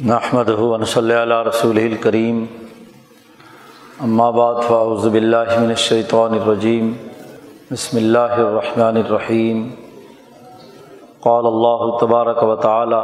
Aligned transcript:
نحمد 0.00 0.50
صلی 0.88 1.14
اللہ 1.14 1.42
رسول 1.46 1.76
الکریم 1.76 2.44
اما 4.04 4.28
بعد 4.30 4.62
فاعوذ 4.68 5.06
باللہ 5.08 5.58
من 5.60 5.68
الشیطان 5.70 6.34
الرجیم 6.34 6.92
بسم 7.70 7.96
اللہ 7.96 8.32
الرحمن 8.36 8.96
الرحیم 8.96 9.68
قال 11.26 11.46
اللہ 11.46 11.84
تبارک 12.00 12.42
و 12.42 12.56
تعالی 12.62 13.02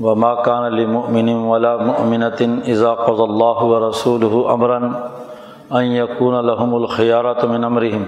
وما 0.00 0.32
كان 0.42 0.76
لمؤمن 0.76 1.28
ولا 1.28 1.76
مؤمنة 1.76 2.62
اذا 2.64 2.94
قضى 2.94 3.24
الله 3.24 3.64
ورسوله 3.64 4.54
امرا 4.54 4.78
ان 5.72 5.92
يكون 5.96 6.40
لهم 6.46 6.76
الخيارة 6.76 7.46
من 7.46 7.64
امرهم 7.64 8.06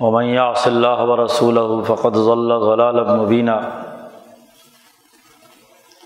ومن 0.00 0.24
يعص 0.24 0.66
الله 0.66 1.10
ورسوله 1.10 1.82
فقد 1.82 2.24
ضل 2.30 2.58
ضلالا 2.68 3.16
مبينا. 3.16 3.60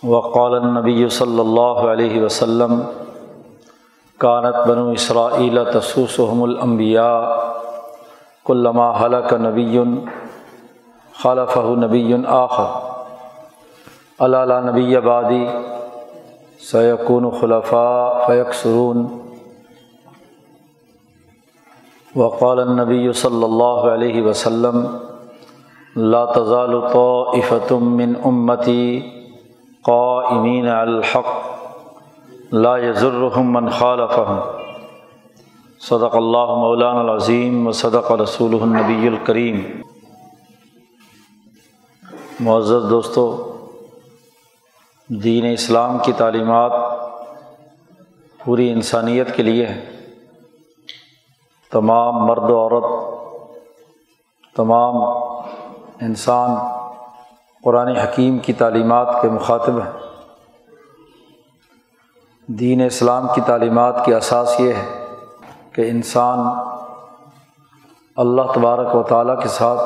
وقال 0.02 0.54
النبی 0.54 1.09
صلی 1.12 1.40
اللہ 1.40 1.80
علیہ 1.88 2.22
وسلم 2.22 2.80
کانت 4.20 4.56
بنو 4.68 4.88
اسرائیل 4.91 5.58
تسوسحم 5.72 6.42
الانبیاء 6.42 7.20
کلما 8.46 8.91
حلق 9.00 9.32
نبی 9.41 9.78
خلف 11.22 11.56
نبی 11.82 12.14
آخر. 12.28 12.88
اللہ 14.24 14.70
نبی 14.70 14.96
آبادی 14.96 15.44
سیقون 16.70 17.30
خلفاء 17.41 18.27
فیکسرون 18.27 19.06
وقال 22.16 22.60
النبی 22.60 23.12
صلی 23.12 23.44
اللہ 23.44 23.92
علیہ 23.92 24.22
وسلم، 24.22 24.84
لا 25.97 26.25
تزال 26.34 26.80
طائفة 26.92 27.78
من 27.80 28.14
امتی 28.25 29.19
قائمین 29.84 30.69
الحق 30.69 31.28
لا 32.53 32.77
يضرهم 32.78 33.53
من 33.53 33.69
خالفهم. 33.70 34.41
صدق 35.81 36.17
اللہ 36.17 36.50
مولان 36.56 36.97
العظیم 36.97 37.67
و 37.67 37.72
صدق 37.72 38.11
رسول 38.12 38.56
النبی 38.62 39.06
الکریم. 39.09 39.62
معزز 42.41 42.91
دوستو، 42.91 43.25
دین 45.09 45.47
اسلام 45.53 45.98
کی 46.05 46.12
تعلیمات 46.17 46.72
پوری 48.44 48.70
انسانیت 48.72 49.34
کے 49.37 49.42
لیے 49.42 49.67
ہے 49.67 49.81
تمام 51.72 52.15
مرد 52.27 52.50
و 52.50 52.59
عورت، 52.59 52.89
تمام 54.56 55.03
انسان 56.00 56.50
قرآن 57.62 57.89
حکیم 57.89 58.39
کی 58.39 58.53
تعلیمات 58.53 59.16
کے 59.22 59.28
مخاطب 59.28 59.78
ہیں۔ 59.78 59.92
دین 62.47 62.86
اسلام 62.86 63.27
کی 63.34 63.41
تعلیمات 63.41 64.05
کی 64.05 64.14
اساس 64.14 64.55
یہ 64.58 64.72
ہے 64.72 65.05
کہ 65.72 65.91
انسان 65.91 66.38
اللہ 68.16 68.42
تبارک 68.55 68.97
و 68.97 69.03
تعالیٰ 69.03 69.42
کے 69.42 69.48
ساتھ 69.48 69.81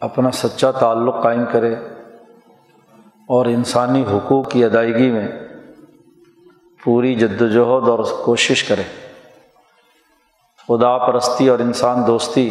اپنا 0.00 0.30
سچا 0.30 0.70
تعلق 0.70 1.22
قائم 1.22 1.44
کرے 1.52 1.74
اور 3.28 3.46
انسانی 3.46 4.04
حقوق 4.12 4.50
کی 4.50 4.64
ادائیگی 4.64 5.10
میں 5.10 5.28
پوری 6.84 7.14
جد 7.14 7.42
وجہد 7.42 7.88
اور 7.88 7.98
کوشش 8.24 8.64
کرے۔ 8.64 8.82
خدا 10.68 10.98
پرستی 10.98 11.48
اور 11.48 11.58
انسان 11.58 12.06
دوستی 12.06 12.50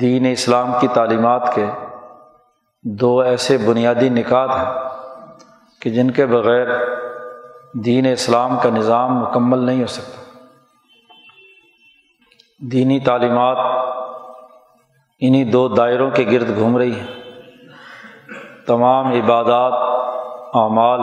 دین 0.00 0.26
اسلام 0.32 0.72
کی 0.80 0.88
تعلیمات 0.88 1.54
کے 1.54 1.66
دو 2.84 3.20
ایسے 3.20 3.58
بنیادی 3.58 4.08
نکات 4.08 4.50
ہیں 4.50 4.88
کہ 5.80 5.90
جن 5.90 6.10
کے 6.10 6.26
بغیر 6.26 6.66
دین 7.74 8.06
اسلام 8.06 8.58
کا 8.62 8.70
نظام 8.70 9.18
مکمل 9.18 9.58
نہیں 9.58 9.80
ہو 9.80 9.86
سکتا۔ 9.86 10.22
دینی 12.58 13.00
تعلیمات 13.00 13.56
انہیں 15.20 15.44
دو 15.44 15.68
دائروں 15.68 16.10
کے 16.10 16.26
گرد 16.32 16.58
گھوم 16.58 16.76
رہی 16.76 17.00
ہیں۔ 17.00 17.06
تمام 18.66 19.06
عبادات، 19.06 19.72
اعمال، 20.54 21.00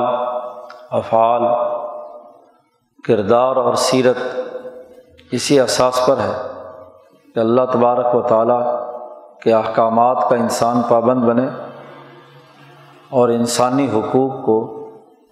افعال، 0.89 1.41
کردار 3.07 3.56
اور 3.56 3.73
سیرت 3.73 4.18
اسی 5.31 5.59
اساس 5.59 6.06
پر 6.07 6.18
ہے 6.18 6.34
کہ 7.35 7.39
اللہ 7.39 7.62
تبارک 7.73 8.16
و 8.16 8.22
تعالیٰ 8.22 8.89
کے 9.41 9.53
احکامات 9.53 10.29
کا 10.29 10.35
انسان 10.35 10.81
پابند 10.89 11.23
بنے۔ 11.23 11.69
اور 13.12 13.30
انسانی 13.30 13.88
حقوق 13.94 14.46
کو 14.46 14.75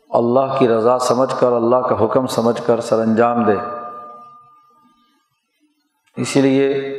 اللہ 0.10 0.60
کی 0.60 0.68
رضا 0.68 1.00
سمجھ 1.00 1.36
کر، 1.40 1.52
اللہ 1.52 1.76
کا 1.76 2.06
حکم 2.06 2.28
سمجھ 2.28 2.62
کر 2.66 2.82
سر 2.82 3.00
انجام 3.00 3.44
دے۔ 3.44 3.56
اسی 6.16 6.42
لیے 6.42 6.94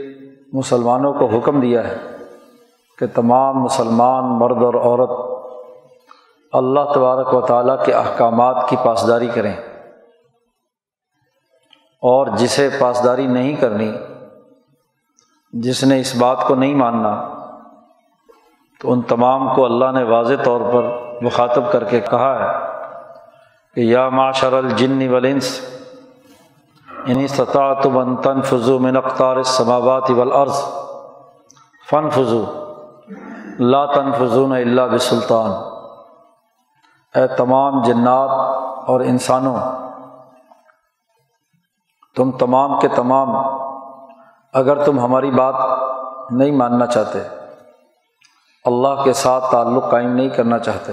مسلمانوں 0.53 1.13
کو 1.13 1.27
حکم 1.27 1.61
دیا 1.61 1.89
ہے 1.89 1.97
کہ 2.99 3.07
تمام 3.15 3.63
مسلمان 3.63 4.25
مرد 4.25 4.63
اور 4.63 4.75
عورت 4.75 5.43
اللہ 6.53 6.93
تبارک 6.95 7.35
و 7.35 7.41
تعالیٰ 7.41 7.85
کے 7.85 7.93
احکامات 7.93 8.69
کی 8.69 8.77
پاسداری 8.85 9.29
کریں۔ 9.35 9.57
اور 12.03 12.27
جسے 12.27 12.69
پاسداری 12.79 13.27
نہیں 13.27 13.57
کرنی، 13.57 13.93
جس 15.53 15.85
نے 15.85 16.01
اس 16.01 16.17
بات 16.17 16.45
کو 16.49 16.55
نہیں 16.55 16.75
ماننا 16.75 17.38
تو 18.81 18.93
ان 18.93 19.03
تمام 19.03 19.55
کو 19.55 19.65
اللہ 19.65 19.91
نے 19.93 20.03
واضح 20.03 20.35
طور 20.45 20.61
پر 20.73 20.91
مخاطب 21.23 21.73
کر 21.73 21.85
کے 21.85 22.01
کہا 22.01 22.35
ہے 22.39 22.59
کہ 23.75 23.81
یا 23.81 24.09
معاشر 24.09 24.53
الجن 24.53 25.09
ولنس 25.15 25.61
انہیں 27.07 27.27
سطح 27.27 27.73
تو 27.83 27.91
بن 27.91 28.17
تن 28.17 28.43
فضو 28.43 28.79
میں 28.79 28.93
نقطار 28.93 29.43
سماوات 29.43 30.11
فن 31.91 32.11
فضو 32.11 32.45
لا 33.59 33.85
تن 33.87 34.13
فضون 34.13 34.53
اللہ 34.53 34.83
بسلطان۔ 34.83 35.51
اے 37.15 37.27
تمام 37.27 37.83
جنات 37.83 38.31
اور 38.89 39.01
انسانوں، 39.01 39.57
تم 42.17 42.31
تمام 42.31 42.79
کے 42.81 42.89
تمام، 42.89 43.29
اگر 44.53 44.85
تم 44.85 44.99
ہماری 44.99 45.31
بات 45.31 45.55
نہیں 46.31 46.53
ماننا 46.53 46.87
چاہتے 46.87 47.19
اللہ 48.65 49.03
کے 49.05 49.13
ساتھ 49.13 49.45
تعلق 49.53 49.91
قائم 49.91 50.15
نہیں 50.15 50.29
کرنا 50.29 50.59
چاہتے۔ 50.59 50.93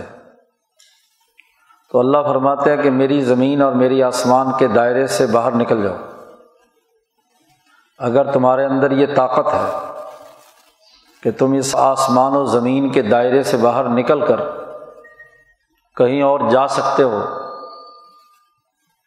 تو 1.92 2.00
اللہ 2.00 2.18
فرماتے 2.28 2.76
ہیں 2.76 2.84
کہ 2.84 2.90
میری 2.90 3.22
زمین 3.22 3.62
اور 3.62 3.72
میری 3.72 4.04
آسمان 4.04 4.48
کے 4.60 4.68
دائرے 4.68 5.08
سے 5.08 5.28
باہر 5.28 5.52
نکل 5.52 5.84
جاؤ۔ 5.84 5.96
اگر 8.00 8.32
تمہارے 8.32 8.66
اندر 8.66 8.92
یہ 8.92 9.16
طاقت 9.16 9.54
ہے 9.54 9.92
کہ 11.24 11.32
تم 11.32 11.52
اس 11.52 11.76
آسمان 11.76 12.36
و 12.36 12.46
زمین 12.46 12.92
کے 12.92 13.02
دائرے 13.02 13.44
سے 13.44 13.58
باہر 13.58 13.84
نکل 13.84 14.26
کر 14.26 14.40
کہیں 15.96 16.22
اور 16.22 16.40
جا 16.50 16.68
سکتے 16.68 17.04
ہو، 17.04 17.22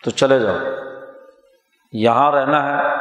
تو 0.05 0.11
چلے 0.11 0.41
جاؤ۔ 0.41 0.57
یہاں 1.93 2.33
رہنا 2.33 2.63
ہے، 2.63 2.95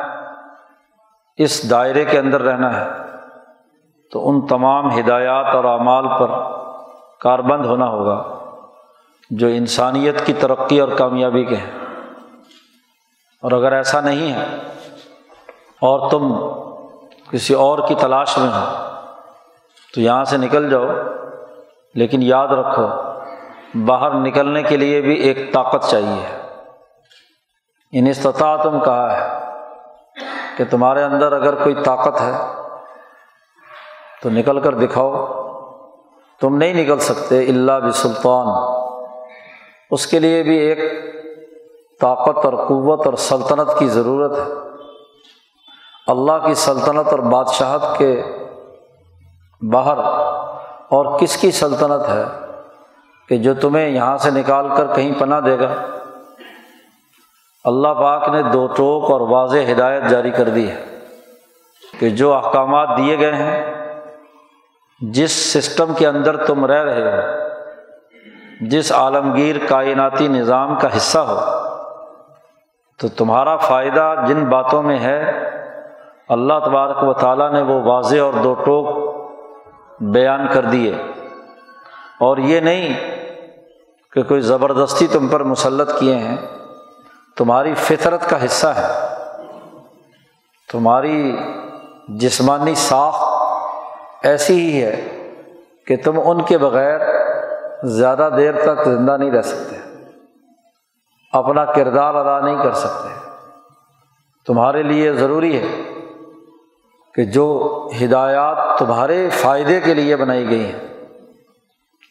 اس 1.38 1.70
دائرے 1.70 2.06
کے 2.06 2.20
اندر 2.20 2.42
رہنا 2.42 2.80
ہے۔ 2.80 2.90
تو 4.12 4.30
ان 4.30 4.48
تمام 4.48 5.00
ہدایات 5.00 5.56
اور 5.56 5.64
اعمال 5.64 6.08
پر 6.20 6.32
کاربند 7.20 7.66
ہونا 7.66 7.88
ہوگا 7.88 8.24
جو 9.30 9.48
انسانیت 9.48 10.26
کی 10.26 10.34
ترقی 10.34 10.80
اور 10.80 10.90
کامیابی 10.90 11.46
کے 11.46 11.56
ہیں۔ 11.56 11.72
اور 13.44 13.52
اگر 13.52 13.72
ایسا 13.72 14.02
نہیں 14.02 14.34
ہے، 14.34 14.46
اور 15.82 16.12
تم 16.12 16.34
کسی 17.32 17.54
اور 17.54 17.80
کی 17.88 17.96
تلاش 17.96 18.38
میں 18.38 18.50
ہو، 18.50 18.84
تو 19.94 20.02
یہاں 20.02 20.24
سے 20.24 20.38
نکل 20.38 20.70
جاؤ، 20.70 20.86
لیکن 21.96 22.22
یاد 22.22 22.48
رکھو، 22.48 22.88
باہر 23.86 24.14
نکلنے 24.14 24.64
کے 24.64 24.78
لیے 24.78 25.02
بھی 25.02 25.14
ایک 25.14 25.54
طاقت 25.54 25.90
چاہیے۔ 25.90 26.42
ان 27.92 28.08
استطاع 28.08 28.56
تم 28.56 28.80
کہا 28.80 29.18
ہے 29.18 29.30
کہ 30.58 30.64
تمہارے 30.70 31.04
اندر 31.04 31.32
اگر 31.32 31.64
کوئی 31.64 31.76
طاقت 31.76 32.22
ہے 32.22 32.57
تو 34.24 34.30
نکل 34.30 34.60
کر 34.60 34.74
دکھاؤ۔ 34.74 35.26
تم 36.42 36.58
نہیں 36.58 36.74
نکل 36.74 37.00
سکتے 37.00 37.40
اللہ 37.40 37.72
بھی 37.72 37.92
سلطان 37.92 38.48
اس 39.92 40.08
کے 40.08 40.20
لیے 40.20 40.44
بھی 40.44 40.58
ایک 40.58 40.78
طاقت 42.02 42.46
اور 42.46 42.54
قوت 42.54 43.08
اور 43.08 43.14
سلطنت 43.14 43.80
کی 43.80 43.88
ضرورت 43.88 44.38
ہے۔ 44.38 44.54
اللہ 46.08 46.48
کی 46.48 46.54
سلطنت 46.54 47.08
اور 47.08 47.20
بادشاہت 47.20 47.98
کے 47.98 48.24
باہر 49.62 49.98
اور 50.90 51.20
کس 51.20 51.38
کی 51.38 51.52
سلطنت 51.52 52.10
ہے 52.10 52.24
کہ 53.30 53.38
جو 53.38 53.54
تمہیں 53.54 53.90
یہاں 53.90 54.18
سے 54.18 54.32
نکال 54.32 54.68
کر 54.78 54.96
کہیں 54.96 55.20
پناہ 55.20 55.40
دے 55.40 55.60
گا؟ 55.60 55.74
اللہ 57.64 57.88
پاک 57.88 58.30
نے 58.30 58.42
دو 58.42 58.68
ٹوک 58.68 59.12
اور 59.12 59.22
واضح 59.22 59.72
ہدایت 59.72 60.04
جاری 60.10 60.32
کر 60.32 60.50
دی 60.50 60.70
ہے 60.70 61.00
کہ 62.00 62.10
جو 62.10 62.34
احکامات 62.34 62.90
دیے 62.98 63.20
گئے 63.20 63.36
ہیں 63.36 63.77
جس 65.02 65.54
سسٹم 65.54 65.94
کے 65.94 66.08
اندر 66.08 66.46
تم 66.46 66.66
رہ 66.66 66.84
رہے 66.84 67.02
ہو، 67.02 67.22
جس 68.62 68.92
عالمگیر 68.92 69.56
کائناتی 69.70 70.28
نظام 70.28 70.80
کا 70.80 70.98
حصہ 70.98 71.20
ہو، 71.20 71.40
تو 73.00 73.08
تمہارا 73.08 73.58
فائدہ 73.58 74.16
جن 74.28 74.46
باتوں 74.46 74.84
میں 74.84 75.00
ہے، 75.00 75.32
اللہ 76.30 76.54
تبارک 76.66 77.04
و 77.04 77.14
تعالیٰ 77.14 77.52
نے 77.52 77.62
وہ 77.62 77.82
واضح 77.82 78.18
اور 78.22 78.34
دو 78.34 78.54
ٹوک 78.54 79.18
بیان 80.02 80.48
کر 80.48 80.62
دیے۔ 80.62 80.96
اور 82.20 82.38
یہ 82.38 82.60
نہیں 82.60 83.18
کہ 84.12 84.24
کوئی 84.24 84.42
زبردستی 84.42 85.08
تم 85.08 85.28
پر 85.28 85.44
مسلط 85.44 86.00
کیے 86.00 86.16
ہیں، 86.16 86.38
تمہاری 87.38 87.74
فطرت 87.74 88.30
کا 88.30 88.46
حصہ 88.46 88.68
ہے۔ 88.68 89.16
تمہاری 90.72 91.38
جسمانی 92.08 92.76
ساخت 92.76 93.47
ایسی 94.24 94.72
ہی 94.72 94.84
ہے 94.84 95.24
کہ 95.88 95.98
تم 96.04 96.20
ان 96.26 96.42
کے 96.44 96.58
بغیر 96.58 97.00
زیادہ 97.84 98.30
دیر 98.38 98.52
تک 98.62 98.86
زندہ 98.86 99.18
نہیں 99.18 99.32
رہ 99.32 99.42
سکتے۔ 99.42 99.76
اپنا 101.32 101.66
کردار 101.66 102.16
ادا 102.16 102.46
نہیں 102.46 102.64
کر 102.64 102.74
سکتے۔ 102.74 103.30
تمہارے 104.46 104.84
لیے 104.84 105.14
ضروری 105.14 105.60
ہے 105.60 105.82
کہ 107.14 107.24
جو 107.24 107.88
ہدایات 108.04 108.80
تمہارے 108.80 109.30
فائدے 109.30 109.82
کے 109.82 109.94
لیے 109.94 110.16
بنائی 110.16 110.50
گئی 110.50 110.66
ہیں۔ 110.66 111.06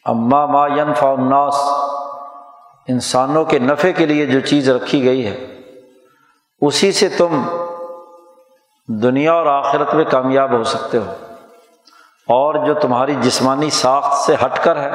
اماں 0.05 0.47
ما 0.47 0.67
ینفع 0.67 1.07
الناس، 1.07 1.55
انسانوں 2.87 3.45
کے 3.45 3.59
نفع 3.59 3.87
کے 3.97 4.05
لیے 4.05 4.25
جو 4.25 4.39
چیز 4.39 4.69
رکھی 4.69 5.05
گئی 5.05 5.27
ہے، 5.27 5.57
اسی 6.61 6.91
سے 6.91 7.09
تم 7.09 7.41
دنیا 8.87 9.33
اور 9.33 9.45
آخرت 9.45 9.93
میں 9.93 10.05
کامیاب 10.05 10.51
ہو 10.51 10.63
سکتے 10.63 10.97
ہو۔ 10.97 11.13
اور 12.27 12.55
جو 12.65 12.73
تمہاری 12.73 13.15
جسمانی 13.15 13.69
ساخت 13.69 14.13
سے 14.13 14.35
ہٹ 14.45 14.63
کر 14.63 14.75
ہے، 14.75 14.91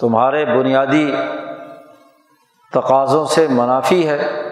تمہارے 0.00 0.44
بنیادی 0.44 1.14
تقاضوں 2.72 3.26
سے 3.26 3.46
منافی 3.50 4.08
ہے، 4.08 4.50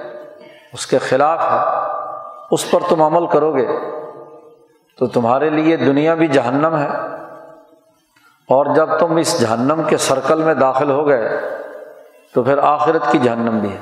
اس 0.72 0.86
کے 0.86 0.98
خلاف 0.98 1.40
ہے، 1.40 1.58
اس 2.50 2.70
پر 2.70 2.80
تم 2.88 3.02
عمل 3.02 3.26
کرو 3.26 3.54
گے، 3.54 3.66
تو 4.98 5.06
تمہارے 5.06 5.50
لیے 5.50 5.76
دنیا 5.76 6.14
بھی 6.14 6.26
جہنم 6.26 6.76
ہے۔ 6.76 6.88
اور 8.48 8.66
جب 8.66 8.98
تم 8.98 9.16
اس 9.16 9.40
جہنم 9.40 9.82
کے 9.86 9.96
سرکل 9.96 10.42
میں 10.42 10.54
داخل 10.54 10.90
ہو 10.90 11.08
گئے، 11.08 11.40
تو 12.34 12.42
پھر 12.42 12.58
آخرت 12.58 13.12
کی 13.12 13.18
جہنم 13.18 13.58
بھی 13.58 13.72
ہے۔ 13.72 13.78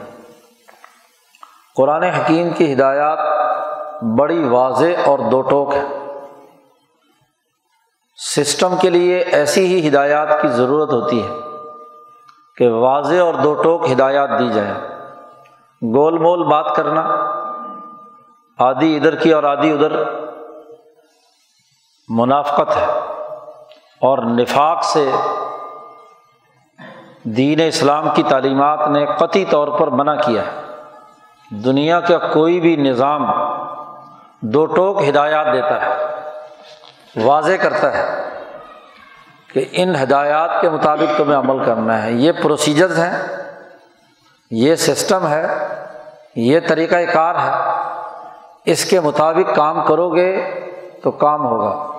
قرآن 1.76 2.02
حکیم 2.02 2.50
کی 2.50 2.72
ہدایات 2.72 3.18
بڑی 4.02 4.48
واضح 4.48 5.00
اور 5.04 5.18
دو 5.18 5.42
ٹوک 5.42 5.74
ہے 5.74 5.95
سسٹم 8.16 8.76
کے 8.80 8.90
لیے 8.90 9.18
ایسی 9.18 9.66
ہی 9.66 9.88
ہدایات 9.88 10.42
کی 10.42 10.48
ضرورت 10.48 10.92
ہوتی 10.92 11.22
ہے 11.22 11.28
کہ 12.56 12.70
واضح 12.70 13.20
اور 13.20 13.34
دو 13.34 13.54
ٹوک 13.54 13.90
ہدایات 13.92 14.30
دی 14.38 14.48
جائیں 14.52 14.74
گول 15.94 16.18
مول 16.18 16.42
بات 16.42 16.76
کرنا، 16.76 17.00
آدھی 18.58 18.96
ادھر 18.96 19.14
کی 19.14 19.32
اور 19.32 19.42
آدھی 19.42 19.72
ادھر 19.72 20.02
منافقت 22.08 22.76
ہے۔ 22.76 22.86
اور 24.00 24.18
نفاق 24.18 24.84
سے 24.84 25.10
دین 27.22 27.60
اسلام 27.68 28.08
کی 28.14 28.22
تعلیمات 28.22 28.88
نے 28.88 29.06
قطعی 29.18 29.44
طور 29.44 29.68
پر 29.68 29.86
منع 29.86 30.14
کیا 30.14 30.42
ہے۔ 30.42 30.60
دنیا 31.50 32.00
کا 32.00 32.18
کوئی 32.18 32.60
بھی 32.60 32.76
نظام 32.76 33.26
دو 34.40 34.66
ٹوک 34.66 35.08
ہدایات 35.08 35.46
دیتا 35.52 35.86
ہے۔ 35.86 36.05
واضح 37.16 37.52
کرتا 37.52 37.98
ہے 37.98 38.22
کہ 39.52 39.64
ان 39.72 39.94
ہدایات 40.02 40.50
کے 40.60 40.70
مطابق 40.70 41.18
تمہیں 41.18 41.38
عمل 41.38 41.64
کرنا 41.64 42.02
ہے۔ 42.02 42.12
یہ 42.12 42.32
پروسیجرز 42.42 42.98
ہیں، 42.98 43.26
یہ 44.50 44.74
سسٹم 44.74 45.28
ہے، 45.28 45.46
یہ 46.36 46.60
طریقۂ 46.68 46.96
کار 47.12 47.34
ہے۔ 47.34 47.80
اس 48.64 48.84
کے 48.84 49.00
مطابق 49.00 49.56
کام 49.56 49.84
کرو 49.84 50.14
گے 50.14 50.60
تو 51.02 51.10
کام 51.10 51.46
ہوگا۔ 51.46 51.92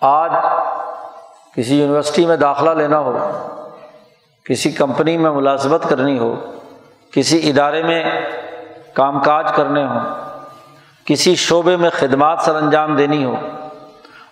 آج 0.00 0.30
کسی 1.54 1.80
یونیورسٹی 1.80 2.26
میں 2.26 2.36
داخلہ 2.36 2.70
لینا 2.70 2.98
ہو، 2.98 3.18
کسی 4.44 4.70
کمپنی 4.70 5.16
میں 5.16 5.30
ملازمت 5.30 5.88
کرنی 5.88 6.18
ہو، 6.18 6.34
کسی 7.12 7.50
ادارے 7.50 7.82
میں 7.82 8.04
کام 8.94 9.22
کاج 9.22 9.52
کرنے 9.52 9.86
ہوں، 9.86 10.00
کسی 11.04 11.34
شعبے 11.34 11.76
میں 11.76 11.90
خدمات 11.90 12.40
سر 12.40 12.56
انجام 12.56 12.96
دینی 12.96 13.24
ہو 13.24 13.34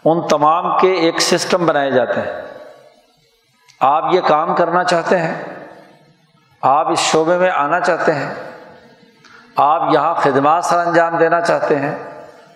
ان 0.07 0.21
تمام 0.29 0.79
کے 0.79 0.93
ایک 0.93 1.21
سسٹم 1.21 1.67
بنائے 1.67 1.91
جاتے 1.91 2.21
ہیں۔ 2.21 2.43
آپ 3.81 4.15
یہ 4.15 4.21
کام 4.21 4.55
کرنا 4.55 4.85
چاہتے 4.85 5.19
ہیں، 5.19 5.35
آپ 6.63 6.91
اس 6.91 6.99
شعبے 6.99 7.39
میں 7.39 7.51
آنا 7.51 7.81
چاہتے 7.81 8.13
ہیں، 8.15 8.35
آپ 9.57 9.83
یہاں 9.93 10.15
خدمات 10.15 10.65
سر 10.65 10.79
انجام 10.79 11.17
دینا 11.17 11.41
چاہتے 11.41 11.77
ہیں، 11.77 11.95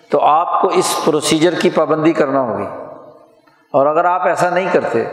تو 0.09 0.21
آپ 0.21 0.61
کو 0.61 0.67
اس 0.67 0.99
پروسیجر 1.05 1.59
کی 1.59 1.69
پابندی 1.69 2.13
کرنا 2.13 2.39
ہوگی۔ 2.39 2.67
اور 3.73 3.85
اگر 3.85 4.05
آپ 4.05 4.27
ایسا 4.27 4.49
نہیں 4.49 4.67
کرتے، 4.71 5.03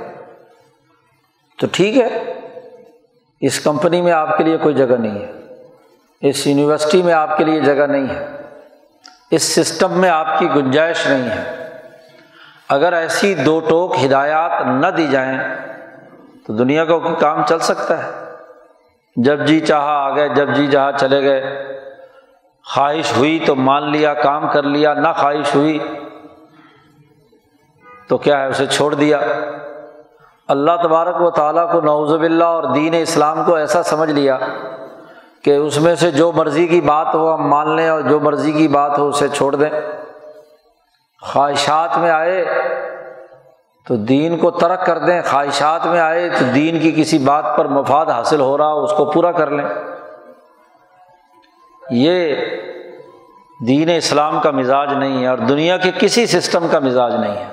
تو 1.58 1.66
ٹھیک 1.72 1.96
ہے، 1.96 2.08
اس 3.40 3.60
کمپنی 3.60 4.02
میں 4.02 4.12
آپ 4.12 4.36
کے 4.38 4.44
لیے 4.44 4.56
کوئی 4.56 4.74
جگہ 4.74 4.96
نہیں 4.96 5.18
ہے، 5.18 5.32
اس 6.20 6.46
یونیورسٹی 6.46 7.02
میں 7.02 7.14
آپ 7.14 7.36
کے 7.36 7.44
لیے 7.44 7.60
جگہ 7.60 7.86
نہیں 7.86 8.06
ہے، 8.08 8.26
اس 9.30 9.42
سسٹم 9.42 9.92
میں 9.92 10.10
آپ 10.10 10.38
کی 10.38 10.48
گنجائش 10.56 11.06
نہیں 11.06 11.30
ہے۔ 11.30 11.57
اگر 12.68 12.92
ایسی 12.92 13.34
دو 13.34 13.60
ٹوک 13.68 13.96
ہدایات 14.04 14.66
نہ 14.66 14.86
دی 14.86 15.06
جائیں 15.06 15.38
تو 16.46 16.52
دنیا 16.52 16.84
کا 16.84 16.98
کام 17.18 17.42
چل 17.48 17.58
سکتا 17.58 18.06
ہے۔ 18.06 18.10
جب 19.16 19.46
جی 19.46 19.60
چاہا 19.60 19.92
آ 19.92 20.16
گئے، 20.16 20.28
جب 20.28 20.54
جی 20.54 20.66
جہاں 20.66 20.92
چلے 20.92 21.22
گئے۔ 21.22 21.66
خواہش 22.74 23.16
ہوئی 23.16 23.38
تو 23.46 23.54
مان 23.54 23.90
لیا، 23.90 24.14
کام 24.14 24.48
کر 24.52 24.62
لیا، 24.62 24.94
نہ 24.94 25.08
خواہش 25.16 25.54
ہوئی 25.54 25.78
تو 28.08 28.18
کیا 28.18 28.40
ہے، 28.40 28.46
اسے 28.46 28.66
چھوڑ 28.66 28.94
دیا۔ 28.94 29.18
اللہ 30.48 30.70
تبارک 30.82 31.22
و 31.22 31.30
تعالیٰ 31.30 31.72
کو 31.72 31.80
نوزب 31.80 32.22
اللہ 32.22 32.44
اور 32.44 32.62
دین 32.62 32.94
اسلام 32.98 33.44
کو 33.44 33.54
ایسا 33.54 33.82
سمجھ 33.82 34.10
لیا 34.10 34.38
کہ 35.42 35.56
اس 35.56 35.80
میں 35.80 35.94
سے 35.94 36.10
جو 36.10 36.32
مرضی 36.32 36.66
کی 36.66 36.80
بات 36.80 37.14
ہو 37.14 37.34
ہم 37.34 37.48
مان 37.48 37.76
لیں 37.76 37.88
اور 37.88 38.00
جو 38.00 38.20
مرضی 38.20 38.52
کی 38.52 38.68
بات 38.68 38.98
ہو 38.98 39.08
اسے 39.08 39.28
چھوڑ 39.28 39.54
دیں۔ 39.54 39.70
خواہشات 41.22 41.98
میں 41.98 42.10
آئے 42.10 42.44
تو 43.86 43.96
دین 43.96 44.38
کو 44.38 44.50
ترک 44.50 44.86
کر 44.86 44.98
دیں، 44.98 45.22
خواہشات 45.30 45.86
میں 45.86 46.00
آئے 46.00 46.28
تو 46.28 46.44
دین 46.54 46.80
کی 46.80 46.92
کسی 46.92 47.18
بات 47.18 47.44
پر 47.56 47.64
مفاد 47.64 48.06
حاصل 48.06 48.40
ہو 48.40 48.58
رہا 48.58 48.72
ہو، 48.72 48.84
اس 48.84 48.92
کو 48.96 49.04
پورا 49.04 49.32
کر 49.32 49.50
لیں۔ 49.50 49.64
یہ 51.90 52.34
دین 53.66 53.90
اسلام 53.96 54.40
کا 54.40 54.50
مزاج 54.50 54.92
نہیں 54.92 55.22
ہے 55.22 55.28
اور 55.28 55.38
دنیا 55.38 55.76
کے 55.76 55.90
کسی 55.98 56.26
سسٹم 56.26 56.66
کا 56.70 56.78
مزاج 56.78 57.14
نہیں 57.14 57.36
ہے۔ 57.36 57.48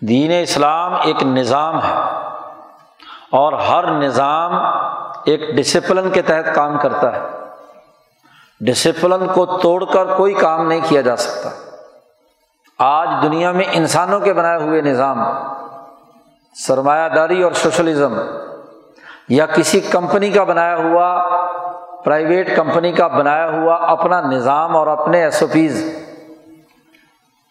دین 0.00 0.30
اسلام 0.42 0.94
ایک 0.94 1.22
نظام 1.22 1.78
ہے 1.78 2.00
اور 3.32 3.52
ہر 3.52 3.90
نظام 3.90 4.54
ایک 5.24 5.40
ڈسپلن 5.56 6.10
کے 6.10 6.22
تحت 6.22 6.54
کام 6.54 6.78
کرتا 6.78 7.16
ہے۔ 7.16 7.20
ڈسپلن 8.60 9.26
کو 9.34 9.46
توڑ 9.46 9.84
کر 9.84 10.06
کوئی 10.16 10.34
کام 10.34 10.68
نہیں 10.68 10.80
کیا 10.88 11.00
جا 11.00 11.16
سکتا۔ 11.16 11.67
آج 12.78 13.08
دنیا 13.22 13.50
میں 13.52 13.64
انسانوں 13.72 14.18
کے 14.20 14.32
بنائے 14.32 14.58
ہوئے 14.58 14.80
نظام، 14.80 15.18
سرمایہ 16.56 17.08
داری 17.08 17.42
اور 17.42 17.52
سوشلزم، 17.52 18.14
یا 19.28 19.46
کسی 19.46 19.80
کمپنی 19.80 20.30
کا 20.30 20.44
بنایا 20.44 20.76
ہوا، 20.76 21.08
پرائیویٹ 22.04 22.54
کمپنی 22.56 22.92
کا 22.92 23.06
بنایا 23.06 23.48
ہوا 23.50 23.74
اپنا 23.86 24.20
نظام 24.20 24.76
اور 24.76 24.86
اپنے 24.86 25.22
ایس 25.24 25.42
او 25.42 25.48
پیز 25.52 25.82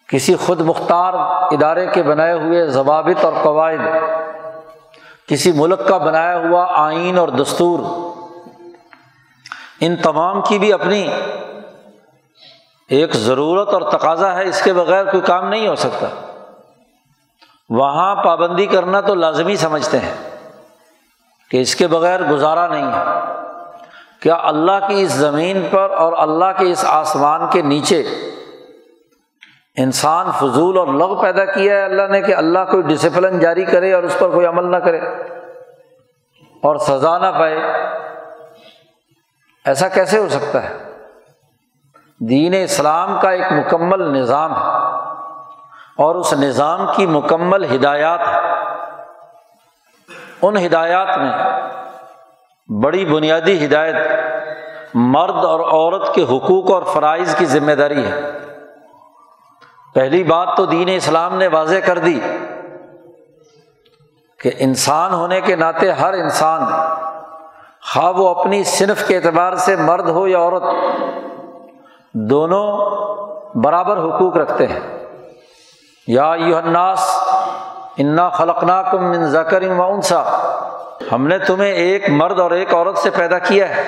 کسی 0.08 0.36
خود 0.36 0.60
مختار 0.60 1.14
ادارے 1.52 1.86
کے 1.86 2.02
بنائے 2.02 2.32
ہوئے 2.32 2.66
ضوابط 2.66 3.24
اور 3.24 3.32
قواعد، 3.42 3.86
کسی 5.28 5.52
ملک 5.52 5.86
کا 5.88 5.98
بنایا 5.98 6.38
ہوا 6.38 6.66
آئین 6.76 7.18
اور 7.18 7.28
دستور، 7.28 7.80
ان 9.80 9.96
تمام 9.96 10.40
کی 10.42 10.58
بھی 10.58 10.72
اپنی 10.72 11.06
ایک 12.88 13.14
ضرورت 13.14 13.68
اور 13.68 13.82
تقاضا 13.82 14.34
ہے، 14.34 14.48
اس 14.48 14.62
کے 14.62 14.72
بغیر 14.72 15.04
کوئی 15.04 15.22
کام 15.22 15.48
نہیں 15.48 15.68
ہو 15.68 15.74
سکتا۔ 15.74 16.06
وہاں 17.70 18.24
پابندی 18.24 18.66
کرنا 18.66 19.00
تو 19.00 19.14
لازمی 19.14 19.56
سمجھتے 19.56 19.98
ہیں 19.98 20.30
کہ 21.50 21.56
اس 21.56 21.76
کے 21.76 21.86
بغیر 21.86 22.20
گزارا 22.22 22.66
نہیں 22.66 22.92
ہے۔ 22.92 23.04
کیا 24.20 24.36
اللہ 24.40 24.88
کی 24.88 25.02
اس 25.02 25.12
زمین 25.12 25.66
پر 25.70 25.90
اور 25.90 26.12
اللہ 26.18 26.58
کے 26.58 26.70
اس 26.70 26.84
آسمان 26.88 27.40
کے 27.52 27.62
نیچے 27.62 28.04
انسان 29.76 30.30
فضول 30.38 30.78
اور 30.78 30.86
لغ 30.86 31.22
پیدا 31.22 31.44
کیا 31.44 31.76
ہے 31.76 31.82
اللہ 31.82 32.02
نے 32.10 32.22
کہ 32.22 32.34
اللہ 32.34 32.58
کوئی 32.70 32.82
ڈسپلن 32.82 33.38
جاری 33.38 33.64
کرے 33.64 33.92
اور 33.92 34.02
اس 34.02 34.16
پر 34.18 34.28
کوئی 34.30 34.46
عمل 34.46 34.70
نہ 34.70 34.76
کرے 34.76 34.98
اور 36.62 36.76
سزا 36.76 37.18
نہ 37.18 37.38
پائے؟ 37.38 37.58
ایسا 39.64 39.88
کیسے 39.88 40.18
ہو 40.18 40.28
سکتا 40.28 40.70
ہے؟ 40.70 40.87
دین 42.20 42.54
اسلام 42.62 43.20
کا 43.20 43.30
ایک 43.30 43.52
مکمل 43.52 44.18
نظام 44.18 44.52
ہے 44.52 44.68
اور 45.96 46.14
اس 46.14 46.32
نظام 46.32 46.86
کی 46.96 47.06
مکمل 47.06 47.74
ہدایات 47.74 48.20
ہے 48.20 48.38
ان 50.42 50.56
ہدایات 50.56 51.18
میں 51.18 51.32
بڑی 52.82 53.04
بنیادی 53.04 53.64
ہدایت 53.64 53.96
مرد 54.94 55.44
اور 55.44 55.60
عورت 55.60 56.14
کے 56.14 56.22
حقوق 56.22 56.70
اور 56.70 56.82
فرائض 56.82 57.34
کی 57.34 57.44
ذمہ 57.44 57.72
داری 57.72 58.04
ہے۔ 58.04 58.20
پہلی 59.94 60.24
بات 60.24 60.48
تو 60.56 60.66
دین 60.66 60.88
اسلام 60.96 61.34
نے 61.34 61.48
واضح 61.48 61.76
کر 61.84 61.98
دی 61.98 62.20
کہ 64.40 64.50
انسان 64.58 65.14
ہونے 65.14 65.40
کے 65.40 65.56
ناطے 65.56 65.92
ہر 65.92 66.12
انسان 66.12 66.64
خواہ 67.92 68.12
وہ 68.12 68.28
اپنی 68.28 68.64
صنف 68.64 69.08
کے 69.08 69.16
اعتبار 69.16 69.54
سے 69.54 69.76
مرد 69.76 70.08
ہو 70.08 70.28
یا 70.28 70.38
عورت 70.38 70.62
دونوں 72.14 72.90
برابر 73.58 73.96
حقوق 73.96 74.36
رکھتے 74.36 74.66
ہیں۔ 74.66 74.80
یا 76.06 76.32
یو 76.38 76.56
الناس، 76.56 77.28
انا 77.98 78.28
خلقنا 78.28 78.82
کم 78.82 79.04
من 79.04 79.26
ذکر 79.26 79.70
و 79.70 79.82
انسا۔ 79.82 80.22
ہم 81.12 81.26
نے 81.26 81.38
تمہیں 81.38 81.72
ایک 81.72 82.10
مرد 82.10 82.40
اور 82.40 82.50
ایک 82.50 82.74
عورت 82.74 82.98
سے 82.98 83.10
پیدا 83.10 83.38
کیا 83.38 83.68
ہے۔ 83.68 83.82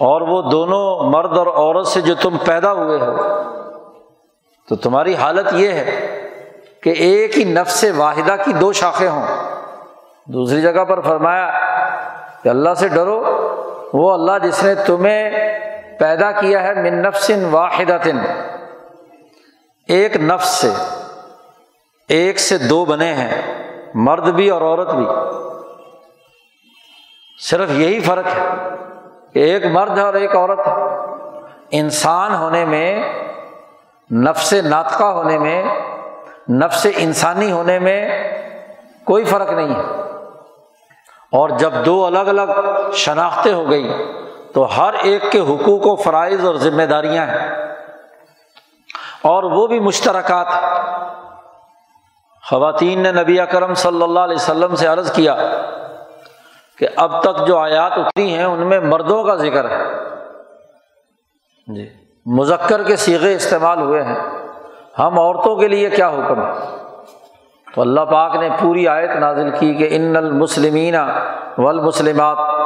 اور 0.00 0.20
وہ 0.20 0.42
دونوں 0.42 1.10
مرد 1.10 1.38
اور 1.38 1.46
عورت 1.46 1.86
سے 1.86 2.00
جو 2.00 2.14
تم 2.14 2.36
پیدا 2.44 2.72
ہوئے 2.72 2.98
ہو۔ 2.98 3.16
تو 4.68 4.76
تمہاری 4.76 5.14
حالت 5.14 5.46
یہ 5.52 5.68
ہے 5.68 6.22
کہ 6.82 6.90
ایک 6.90 7.38
ہی 7.38 7.44
نفس 7.44 7.84
واحدہ 7.96 8.34
کی 8.44 8.52
دو 8.52 8.72
شاخیں 8.72 9.08
ہوں۔ 9.08 9.26
دوسری 10.26 10.60
جگہ 10.60 10.84
پر 10.84 11.00
فرمایا 11.00 11.50
کہ 12.42 12.48
اللہ 12.48 12.74
سے 12.74 12.88
ڈرو، 12.88 13.22
وہ 13.92 14.12
اللہ 14.12 14.46
جس 14.46 14.64
نے 14.64 14.74
تمہیں 14.74 15.45
پیدا 15.98 16.32
کیا 16.32 16.62
ہے 16.62 16.74
من 16.74 17.02
نفس 17.02 17.30
واحد 17.50 17.90
ایک 19.88 20.16
نفس 20.16 20.48
سے، 20.48 20.70
ایک 22.08 22.38
سے 22.38 22.58
دو 22.58 22.84
بنے 22.84 23.14
ہیں، 23.14 23.64
مرد 23.94 24.28
بھی 24.28 24.50
اور 24.50 24.62
عورت 24.62 24.94
بھی۔ 24.94 25.06
صرف 27.40 27.70
یہی 27.70 28.00
فرق 28.00 28.26
ہے 28.26 28.68
کہ 29.32 29.38
ایک 29.38 29.66
مرد 29.66 29.98
ہے 29.98 30.02
اور 30.02 30.14
ایک 30.14 30.36
عورت 30.36 30.58
ہے۔ 30.58 30.72
انسان 31.70 32.34
ہونے 32.34 32.64
میں، 32.64 33.12
نفس 34.12 34.52
ناطقہ 34.52 35.04
ہونے 35.04 35.38
میں، 35.38 35.62
نفس 36.50 36.86
انسانی 36.96 37.52
ہونے 37.52 37.78
میں 37.78 38.28
کوئی 39.04 39.24
فرق 39.24 39.50
نہیں 39.50 39.74
ہے۔ 39.74 40.02
اور 41.32 41.48
جب 41.48 41.72
دو 41.86 42.06
الگ 42.06 42.18
الگ 42.18 42.52
شناختیں 42.92 43.54
ہو 43.54 43.70
گئی 43.70 43.92
تو 44.56 44.66
ہر 44.76 44.94
ایک 45.02 45.32
کے 45.32 45.40
حقوق 45.40 45.86
و 45.86 45.96
فرائض 45.96 46.46
اور 46.46 46.54
ذمہ 46.54 46.82
داریاں 46.82 47.26
ہیں۔ 47.26 47.74
اور 49.22 49.42
وہ 49.42 49.66
بھی 49.66 49.80
مشترکات۔ 49.80 50.46
خواتین 52.50 53.00
نے 53.00 53.12
نبی 53.12 53.40
اکرم 53.40 53.74
صلی 53.74 54.02
اللہ 54.02 54.20
علیہ 54.20 54.34
وسلم 54.34 54.74
سے 54.74 54.86
عرض 54.86 55.12
کیا 55.12 55.36
کہ 56.78 56.88
اب 56.96 57.22
تک 57.22 57.46
جو 57.46 57.58
آیات 57.58 57.92
اتری 57.92 58.34
ہیں 58.34 58.44
ان 58.44 58.66
میں 58.66 58.80
مردوں 58.80 59.24
کا 59.24 59.34
ذکر 59.34 59.70
ہے۔ 59.70 59.84
جی 61.66 61.88
مذکر 62.26 62.82
کے 62.82 62.96
سیغے 62.96 63.34
استعمال 63.34 63.80
ہوئے 63.80 64.02
ہیں۔ 64.02 64.16
ہم 64.98 65.18
عورتوں 65.18 65.56
کے 65.56 65.68
لیے 65.68 65.90
کیا 65.90 66.08
حکم؟ 66.08 66.46
ہے 66.46 66.52
تو 67.74 67.80
اللہ 67.80 68.00
پاک 68.00 68.36
نے 68.36 68.48
پوری 68.60 68.88
آیت 68.88 69.10
نازل 69.10 69.50
کی 69.50 69.74
کہ 69.74 69.88
ان 69.90 70.16
المسلمین 70.16 70.94
والمسلمات 71.58 72.65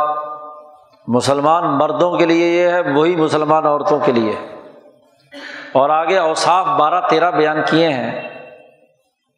مسلمان 1.14 1.78
مردوں 1.78 2.16
کے 2.16 2.26
لیے 2.26 2.62
یہ 2.62 2.68
ہے، 2.68 2.80
وہی 2.94 3.16
مسلمان 3.16 3.66
عورتوں 3.66 3.98
کے 4.04 4.12
لیے 4.12 4.36
اور 5.72 5.90
آگے 5.90 6.18
اوصاف 6.18 6.66
بارہ 6.66 7.00
تیرہ 7.08 7.30
بیان 7.30 7.56
کیے 7.70 7.88
ہیں۔ 7.88 8.30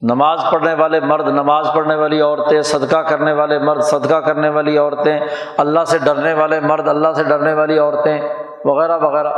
نماز 0.03 0.41
پڑھنے 0.53 0.75
والے 0.75 1.01
مرد 1.01 1.29
نماز 1.29 1.69
پڑھنے 1.75 1.95
والی 1.95 2.21
عورتیں، 2.21 2.63
صدقہ 2.63 2.97
کرنے 2.97 3.33
والے 3.33 3.59
مرد 3.59 3.83
صدقہ 3.83 4.15
کرنے 4.15 4.49
والی 4.49 4.79
عورتیں، 4.79 5.21
اللہ 5.57 5.85
سے 5.85 5.99
ڈرنے 5.99 6.35
والے 6.35 6.61
مرد 6.61 6.89
اللہ 6.89 7.13
سے 7.13 7.25
ڈرنے 7.25 7.55
والی 7.55 7.79
عورتیں، 7.79 8.21
وغیرہ 8.65 8.99
وغیرہ۔ 8.99 9.33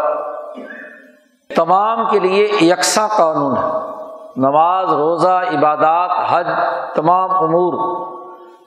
تمام 1.57 2.11
کے 2.11 2.19
لیے 2.19 2.49
یکساں 2.61 3.09
قانون 3.17 3.57
ہے۔ 3.57 3.71
نماز، 4.37 4.93
روزہ، 4.93 5.43
عبادات، 5.57 6.11
حج، 6.29 6.47
تمام 6.95 7.31
امور، 7.31 8.07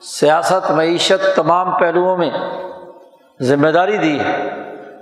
سیاست، 0.00 0.70
معیشت، 0.70 1.36
تمام 1.36 1.70
پہلوؤں 1.78 2.16
میں۔ 2.16 2.30
ذمہ 3.42 3.68
داری 3.68 3.96
دی 3.96 4.20
ہے 4.20 4.48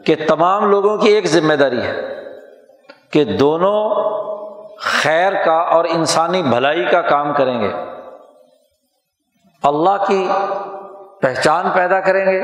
کہ 0.07 0.15
تمام 0.29 0.71
لوگوں 0.71 0.97
کی 0.97 1.09
ایک 1.09 1.27
ذمہ 1.27 1.55
داری 1.55 1.83
ہے 1.83 2.23
کہ 3.13 3.25
دونوں 3.25 4.07
خیر 4.79 5.45
کا 5.45 5.59
اور 5.59 5.85
انسانی 5.85 6.43
بھلائی 6.43 6.85
کا 6.85 7.01
کام 7.01 7.33
کریں 7.33 7.61
گے۔ 7.61 7.71
اللہ 9.63 10.05
کی 10.09 10.29
پہچان 11.23 11.71
پیدا 11.75 12.01
کریں 12.01 12.27
گے 12.27 12.41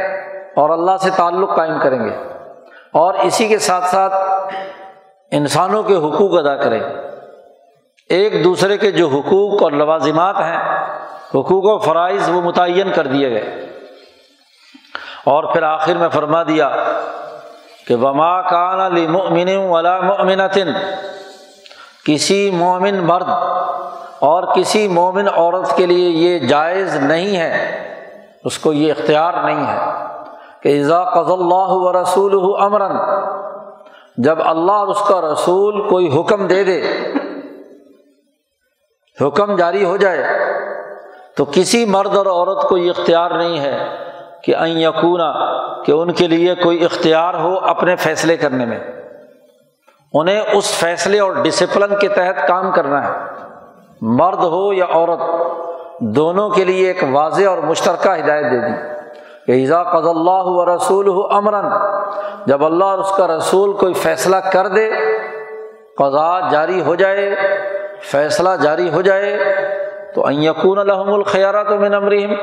اور 0.57 0.71
اللہ 0.71 0.97
سے 1.01 1.11
تعلق 1.17 1.57
قائم 1.57 1.79
کریں 1.83 2.05
گے۔ 2.05 2.17
اور 2.93 3.15
اسی 3.15 3.49
کے 3.49 3.59
ساتھ 3.59 3.85
ساتھ 3.85 4.15
انسانوں 5.31 5.83
کے 5.83 5.97
حقوق 5.97 6.39
ادا 6.39 6.57
کرے 6.57 6.81
ایک 8.09 8.45
دوسرے 8.45 8.79
کے 8.79 8.91
جو 8.91 9.09
حقوق 9.09 9.63
اور 9.63 9.73
لوازمات 9.73 10.37
ہیں، 10.37 10.87
حقوق 11.31 11.65
و 11.65 11.79
فرائض 11.79 12.29
وہ 12.29 12.41
متعین 12.41 12.93
کر 12.95 13.07
دیے 13.07 13.31
گئے۔ 13.31 13.72
اور 15.25 15.45
پھر 15.53 15.63
آخر 15.63 15.97
میں 15.97 16.09
فرما 16.13 16.43
دیا 16.43 16.69
کہ 17.87 17.95
وما 17.95 18.41
کان 18.43 18.81
علی 18.81 19.07
مومن 19.07 19.49
ولا 19.71 19.99
مومنتن 20.01 20.73
کسی 22.05 22.51
مومن 22.51 22.99
مرد 23.07 23.29
اور 24.21 24.43
کسی 24.55 24.87
مومن 24.89 25.29
عورت 25.29 25.77
کے 25.77 25.87
لیے 25.87 26.09
یہ 26.09 26.47
جائز 26.49 26.97
نہیں 26.97 27.37
ہے، 27.37 27.53
اس 28.45 28.59
کو 28.59 28.73
یہ 28.73 28.93
اختیار 28.93 29.35
نہیں 29.45 29.67
ہے 29.67 29.79
کہ 30.63 30.81
اذا 30.81 31.03
قض 31.05 31.31
اللہ 31.31 31.73
و 31.77 31.93
رسول 31.93 32.35
امراً 32.63 32.97
جب 34.19 34.39
اللہ 34.45 34.73
اور 34.73 34.89
اس 34.89 35.03
کا 35.09 35.21
رسول 35.21 35.89
کوئی 35.89 36.09
حکم 36.19 36.47
دے 36.47 36.63
دے، 36.65 36.81
حکم 39.19 39.57
جاری 39.57 39.85
ہو 39.85 39.97
جائے، 39.97 40.23
تو 41.37 41.45
کسی 41.53 41.85
مرد 41.85 42.17
اور 42.17 42.27
عورت 42.27 42.69
کو 42.69 42.77
یہ 42.77 42.91
اختیار 42.91 43.31
نہیں 43.31 43.59
ہے۔ 43.61 43.77
کہ 44.45 44.57
این 44.57 44.79
یقونا 44.79 45.33
کہ 45.83 45.93
ان 45.93 46.13
کے 46.13 46.29
لیے 46.29 46.55
کوئی 46.55 46.85
اختیار 46.85 47.35
ہو 47.35 47.59
اپنے 47.59 47.97
فیصلے 47.97 48.37
کرنے 48.37 48.67
میں۔ 48.67 48.79
انہیں 50.13 50.41
اس 50.53 50.79
فیصلے 50.79 51.21
اور 51.21 51.33
ڈسپلن 51.33 51.97
کے 52.01 52.09
تحت 52.09 52.49
کام 52.49 52.71
کرنا 52.71 53.05
ہے۔ 53.05 53.11
مرد 54.01 54.39
ہو 54.39 54.73
یا 54.73 54.85
عورت، 54.91 55.21
دونوں 56.01 56.51
کے 56.51 56.65
لیے 56.65 56.89
ایک 56.89 57.05
واضح 57.13 57.49
اور 57.49 57.59
مشترکہ 57.59 58.09
ہدایت 58.09 58.45
دے 58.53 58.59
دی۔ 58.59 59.03
کہ 59.47 59.53
ایزا 59.53 59.83
قض 59.83 60.07
اللہ 60.07 60.43
و 60.45 60.77
رسول 60.77 61.09
ہو 61.09 61.27
امراً، 61.31 61.65
جب 62.47 62.65
اللہ 62.65 62.85
اور 62.85 62.99
اس 62.99 63.17
کا 63.17 63.27
رسول 63.27 63.73
کوئی 63.73 63.95
فیصلہ 63.95 64.37
کر 64.37 64.67
دے 64.67 64.91
قضا 65.99 66.49
جاری 66.49 66.81
ہو 66.81 66.95
جائے، 66.95 67.35
فیصلہ 68.03 68.49
جاری 68.63 68.91
ہو 68.91 69.03
جائے، 69.03 69.39
تو 70.15 70.31
یقون 70.31 70.79
الحم 70.79 71.13
الخیارات 71.13 71.73
و 71.73 71.77
من 71.77 71.95
امریم 71.95 72.35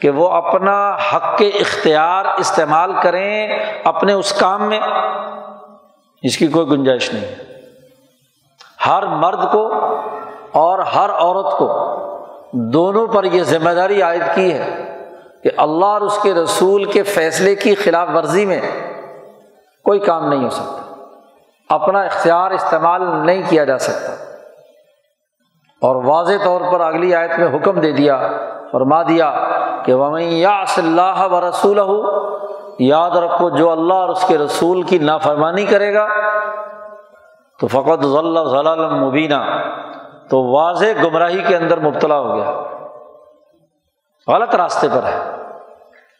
کہ 0.00 0.10
وہ 0.10 0.28
اپنا 0.28 0.94
حق 0.94 1.38
کے 1.38 1.48
اختیار 1.48 2.24
استعمال 2.24 2.92
کریں 3.02 3.58
اپنے 3.84 4.12
اس 4.12 4.32
کام 4.32 4.62
میں 4.62 4.80
اس 6.22 6.36
کی 6.36 6.46
کوئی 6.46 6.66
گنجائش 6.66 7.12
نہیں۔ 7.12 7.24
ہے 7.24 7.50
ہر 8.86 9.06
مرد 9.06 9.52
کو 9.52 9.74
اور 10.52 10.78
ہر 10.78 11.10
عورت 11.10 11.58
کو 11.58 11.96
دونوں 12.52 13.06
پر 13.06 13.24
یہ 13.24 13.42
ذمہ 13.42 13.70
داری 13.70 14.02
عائد 14.02 14.22
کی 14.34 14.52
ہے 14.52 14.98
کہ 15.42 15.50
اللہ 15.56 15.84
اور 15.84 16.00
اس 16.00 16.18
کے 16.22 16.34
رسول 16.34 16.84
کے 16.84 17.02
فیصلے 17.02 17.54
کی 17.54 17.74
خلاف 17.74 18.08
ورزی 18.14 18.46
میں 18.46 18.60
کوئی 19.84 20.00
کام 20.00 20.28
نہیں 20.28 20.44
ہو 20.44 20.50
سکتا۔ 20.50 21.04
اپنا 21.68 22.00
اختیار 22.00 22.50
استعمال 22.50 23.26
نہیں 23.26 23.42
کیا 23.48 23.64
جا 23.64 23.78
سکتا۔ 23.78 24.29
اور 25.80 26.04
واضح 26.04 26.44
طور 26.44 26.60
پر 26.72 26.80
اگلی 26.80 27.14
آیت 27.14 27.38
میں 27.38 27.48
حکم 27.56 27.80
دے 27.80 27.92
دیا، 27.92 28.20
فرما 28.72 29.02
دیا 29.02 29.34
کہ 29.84 29.94
یا 30.20 30.64
اللہ 30.76 31.26
و 31.30 31.48
رسول 31.48 31.78
ہو 31.78 32.02
یاد 32.78 33.10
رکھو 33.10 33.50
جو 33.50 33.70
اللہ 33.70 33.94
اور 33.94 34.08
اس 34.08 34.24
کے 34.28 34.38
رسول 34.38 34.82
کی 34.82 34.98
نافرمانی 34.98 35.66
کرے 35.66 35.94
گا، 35.94 36.08
تو 37.60 37.66
فقط 37.66 38.04
ضلع 38.04 38.88
مبینہ 38.88 39.34
تو 40.30 40.44
واضح 40.44 40.86
گمراہی 41.04 41.42
کے 41.42 41.56
اندر 41.56 41.80
مبتلا 41.80 42.18
ہو 42.18 42.36
گیا۔ 42.36 42.62
غلط 44.28 44.54
راستے 44.54 44.88
پر 44.88 45.02
ہے۔ 45.04 45.36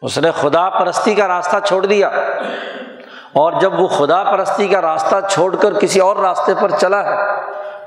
اس 0.03 0.19
نے 0.19 0.31
خدا 0.31 0.71
پرستی 0.71 1.15
کا 1.15 1.29
راستہ 1.29 1.57
چھوڑ 1.65 1.87
دیا۔ 1.87 2.09
اور 3.35 3.53
جب 3.53 3.81
وہ 3.81 3.87
خدا 3.87 4.25
پرستی 4.25 4.69
کا 4.69 4.83
راستہ 4.83 5.17
چھوڑ 5.31 5.57
کر 5.57 5.73
کسی 5.73 6.01
اور 6.01 6.17
راستے 6.17 6.53
پر 6.61 6.69
چلا 6.69 7.05
ہے 7.05 7.41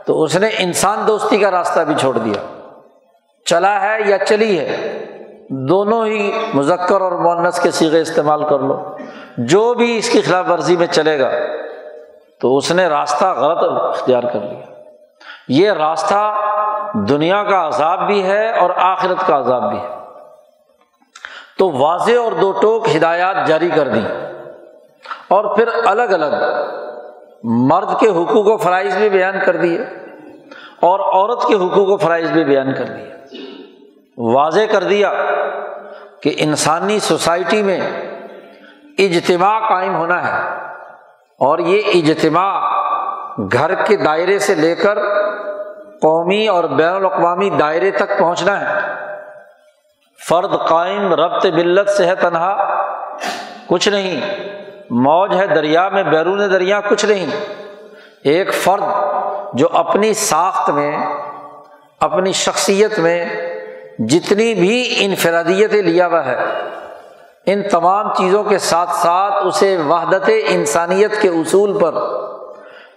تو 0.06 0.24
اس 0.24 0.36
نے 0.36 0.50
انسان 0.60 1.08
دوستی 1.08 1.38
کا 1.38 1.52
راستہ 1.52 1.80
بھی 1.80 1.96
چھوڑ 1.96 2.18
دیا۔ 2.18 2.60
چلا 3.46 3.82
ہے 3.82 3.98
یا 4.06 4.18
چلی 4.26 4.60
ہے، 4.60 5.00
دونوں 5.50 6.06
ہی 6.06 6.32
مذکر 6.54 7.02
اور 7.02 7.12
مونس 7.12 7.60
کے 7.60 7.72
سیغے 7.72 8.02
استعمال 8.02 8.44
کر 8.44 8.60
لو۔ 8.60 8.98
جو 9.38 9.74
بھی 9.74 9.98
اس 9.98 10.10
کی 10.10 10.22
خلاف 10.22 10.46
ورزی 10.50 10.78
میں 10.78 10.88
چلے 10.88 11.20
گا، 11.20 11.30
تو 12.42 12.58
اس 12.58 12.72
نے 12.72 12.88
راستہ 12.88 13.26
غلط 13.26 13.64
اختیار 13.72 14.24
کر 14.24 14.40
لیا۔ 14.40 14.74
یہ 15.48 15.72
راستہ 15.72 16.34
دنیا 16.94 17.44
کا 17.44 17.68
عذاب 17.68 18.08
بھی 18.08 18.24
ہے 18.24 18.60
اور 18.60 18.70
آخرت 18.76 19.28
کا 19.28 19.40
عذاب 19.40 19.70
بھی 19.70 19.80
ہے۔ 19.80 19.90
تو 21.60 21.72
واضح 21.72 22.20
اور 22.24 22.32
دو 22.32 22.52
ٹوک 22.52 22.96
ہدایات 22.96 23.48
جاری 23.48 23.70
کر 23.70 23.88
دیں۔ 23.88 24.34
اور 25.28 25.56
پھر 25.56 25.70
الگ 25.86 26.02
الگ 26.02 26.36
مرد 27.44 28.00
کے 28.00 28.08
حقوق 28.08 28.48
و 28.48 28.58
فرائض 28.58 28.98
بھی 28.98 29.10
بیان 29.10 29.36
کر 29.46 29.56
دیے 29.56 29.82
اور 30.82 31.00
عورت 31.00 31.48
کے 31.48 31.56
حقوق 31.56 31.90
و 31.90 31.98
فرائض 31.98 32.32
بھی 32.32 32.44
بیان 32.44 32.74
کر 32.74 32.84
دیے۔ 32.84 33.14
واضح 34.18 34.60
کر 34.72 34.84
دیا 34.84 35.14
کہ 36.22 36.34
انسانی 36.38 37.00
سوسائٹی 37.00 37.64
میں 37.64 37.80
اجتماع 38.98 39.70
قائم 39.70 39.96
ہونا 39.96 40.28
ہے 40.28 40.50
اور 41.40 41.60
یہ 41.60 41.82
اجتماع 41.94 42.62
گھر 43.54 43.76
کے 43.76 43.96
دائرے 43.96 44.40
سے 44.40 44.56
لے 44.56 44.76
کر 44.76 44.98
قومی 46.02 46.48
اور 46.48 46.64
بین 46.64 46.94
الاقوامی 46.94 47.50
دائرے 47.50 47.92
تک 47.92 48.20
پہنچنا 48.20 48.60
ہے۔ 48.60 48.96
فرد 50.30 50.68
قائم، 50.68 51.14
ربط 51.14 51.46
ملت 51.46 51.90
سے 51.90 52.06
ہے 52.06 52.16
تنہا، 52.16 52.82
کچھ 53.68 53.90
نہیں۔ 53.90 54.22
موج 54.90 55.36
ہے 55.36 55.48
دریا 55.48 55.90
میں، 55.90 56.04
بیرون 56.04 56.40
دریا 56.40 56.82
کچھ 56.82 57.06
نہیں۔ 57.06 57.28
ایک 58.24 58.54
فرد 58.54 58.84
جو 59.54 59.68
اپنی 59.74 60.14
ساخت 60.14 60.70
میں، 60.70 60.98
اپنی 62.00 62.32
شخصیت 62.32 63.00
میں 63.00 63.26
جتنی 64.00 64.54
بھی 64.54 64.96
انفرادیتیں 65.00 65.82
لیا 65.82 66.08
ہوا 66.08 66.26
ہے، 66.26 66.38
ان 67.46 67.70
تمام 67.70 68.14
چیزوں 68.14 68.44
کے 68.44 68.58
ساتھ 68.58 68.92
ساتھ 68.92 69.34
اسے 69.46 69.78
وحدت 69.78 70.30
انسانیت 70.48 71.22
کے 71.22 71.30
اصول 71.30 71.80
پر، 71.80 71.92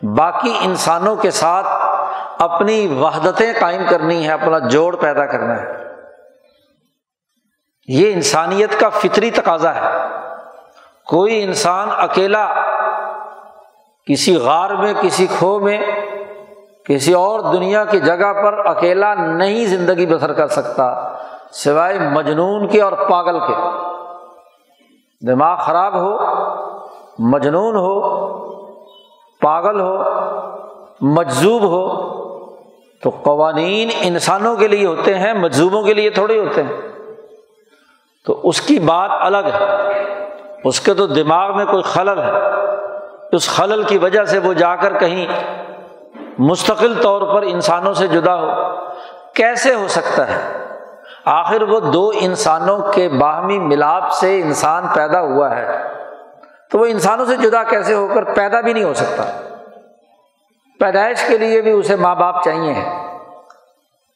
باقی 0.02 0.52
انسانوں 0.60 1.16
کے 1.16 1.30
ساتھ 1.30 1.66
اپنی 2.42 2.86
وحدتیں 2.86 3.52
قائم 3.60 3.82
کرنی 3.88 4.26
ہے، 4.26 4.32
اپنا 4.32 4.58
جوڑ 4.58 4.96
پیدا 4.96 5.26
کرنا 5.26 5.62
ہے۔ 5.62 5.66
یہ 7.88 8.12
انسانیت 8.12 8.80
کا 8.80 8.88
فطری 8.88 9.30
تقاضا 9.30 9.74
ہے۔ 9.74 9.80
کوئی 11.08 11.42
انسان 11.42 11.88
اکیلا 11.96 12.54
کسی 14.06 14.36
غار 14.36 14.70
میں، 14.70 14.94
کسی 15.00 15.26
کھو 15.26 15.60
میں، 15.60 15.78
کسی 16.84 17.12
اور 17.12 17.40
دنیا 17.40 17.84
کی 17.84 18.00
جگہ 18.00 18.32
پر 18.32 18.66
اکیلا 18.66 19.14
نہیں 19.14 19.64
زندگی 19.64 20.06
بسر 20.06 20.32
کر 20.32 20.46
سکتا، 20.46 21.12
سوائے 21.50 21.98
مجنون 21.98 22.68
کے 22.68 22.82
اور 22.82 22.92
پاگل 22.92 23.38
کے۔ 23.38 23.54
دماغ 25.26 25.56
خراب 25.56 25.94
ہو، 25.94 26.18
مجنون 27.18 27.76
ہو، 27.76 28.00
پاگل 29.40 29.80
ہو 29.80 30.02
مجزوب 31.00 31.62
ہو، 31.62 32.16
تو 33.02 33.10
قوانین 33.10 33.88
انسانوں 34.00 34.56
کے 34.56 34.68
لیے 34.68 34.86
ہوتے 34.86 35.18
ہیں 35.18 35.34
مجزوبوں 35.34 35.82
کے 35.82 35.94
لیے 35.94 36.10
تھوڑے 36.10 36.38
ہوتے 36.38 36.62
ہیں۔ 36.62 36.80
تو 38.26 38.40
اس 38.44 38.60
کی 38.60 38.78
بات 38.78 39.10
الگ 39.20 39.36
ہے۔ 39.36 40.15
اس 40.66 40.80
کے 40.80 40.94
تو 40.94 41.06
دماغ 41.06 41.56
میں 41.56 41.64
کوئی 41.64 41.82
خلل 41.82 42.18
ہے۔ 42.18 42.30
اس 43.32 43.48
خلل 43.48 43.82
کی 43.82 43.98
وجہ 43.98 44.24
سے 44.24 44.38
وہ 44.38 44.52
جا 44.52 44.76
کر 44.76 44.98
کہیں 44.98 45.26
مستقل 46.38 47.02
طور 47.02 47.34
پر 47.34 47.42
انسانوں 47.42 47.94
سے 47.94 48.06
جدا 48.06 48.34
ہو۔ 48.34 48.50
کیسے 49.34 49.74
ہو 49.74 49.88
سکتا 49.88 50.28
ہے؟ 50.28 50.64
آخر 51.24 51.62
وہ 51.62 51.80
دو 51.80 52.12
انسانوں 52.14 52.78
کے 52.92 53.08
باہمی 53.08 53.58
ملاپ 53.58 54.12
سے 54.12 54.40
انسان 54.40 54.86
پیدا 54.94 55.20
ہوا 55.20 55.56
ہے۔ 55.56 55.82
تو 56.70 56.78
وہ 56.78 56.86
انسانوں 56.86 57.24
سے 57.24 57.36
جدا 57.36 57.62
کیسے 57.62 57.94
ہو 57.94 58.08
کر 58.14 58.24
پیدا 58.24 58.60
بھی 58.60 58.72
نہیں 58.72 58.84
ہو 58.84 58.94
سکتا؟ 58.94 59.24
پیدائش 60.80 61.24
کے 61.28 61.38
لیے 61.38 61.60
بھی 61.60 61.70
اسے 61.70 61.96
ماں 61.96 62.14
باپ 62.14 62.44
چاہیے 62.44 62.74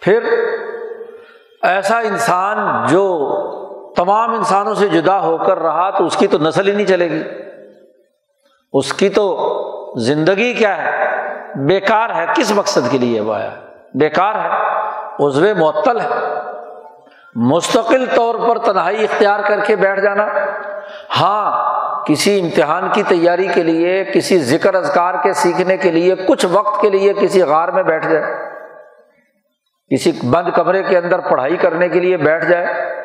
پھر 0.01 0.21
ایسا 1.63 1.99
انسان 1.99 2.87
جو 2.87 3.37
تمام 4.05 4.35
انسانوں 4.35 4.75
سے 4.75 4.89
جدا 4.89 5.21
ہو 5.21 5.37
کر 5.37 5.59
رہا 5.59 5.91
تو 5.91 6.05
اس 6.07 6.17
کی 6.17 6.27
تو 6.27 6.39
نسل 6.39 6.69
ہی 6.69 6.73
نہیں 6.73 6.87
چلے 6.87 7.11
گی۔ 7.11 7.23
اس 8.73 8.93
کی 8.93 9.09
تو 9.09 9.37
زندگی 9.99 10.55
کیا 10.55 10.77
ہے؟ 10.77 11.07
بیکار 11.55 12.11
ہے۔ 12.11 12.27
کس 12.37 12.53
مقصد 12.53 12.91
کے 12.91 12.99
لیے 12.99 13.21
وہ 13.21 13.35
آیا؟ 13.35 13.51
بیکار 13.95 14.35
ہے۔ 14.35 14.49
عزو 15.27 15.47
معطل 15.59 16.01
ہے۔ 16.01 16.09
مستقل 17.35 18.07
طور 18.15 18.35
پر 18.35 18.59
تنہائی 18.59 19.05
اختیار 19.05 19.41
کر 19.49 19.61
کے 19.61 19.77
بیٹھ 19.77 20.01
جانا۔ 20.01 20.27
ہاں 21.21 21.75
کسی 22.05 22.41
امتحان 22.41 22.89
کی 22.93 23.03
تیاری 23.03 23.49
کے 23.55 23.63
لیے، 23.63 24.05
کسی 24.05 24.39
ذکر 24.39 24.75
اذکار 24.75 25.15
کے 25.23 25.33
سیکھنے 25.33 25.77
کے 25.77 25.91
لیے، 25.91 26.15
کچھ 26.29 26.47
وقت 26.53 26.81
کے 26.81 26.91
لیے 26.91 27.15
کسی 27.15 27.43
غار 27.43 27.69
میں 27.69 27.83
بیٹھ 27.83 28.09
جائے۔ 28.09 28.35
کسی 29.95 30.13
بند 30.31 30.49
کمرے 30.55 30.83
کے 30.83 30.99
اندر 30.99 31.19
پڑھائی 31.19 31.57
کرنے 31.57 31.89
کے 31.89 32.01
لیے 32.01 32.17
بیٹھ 32.17 32.47
جائے۔ 32.47 33.01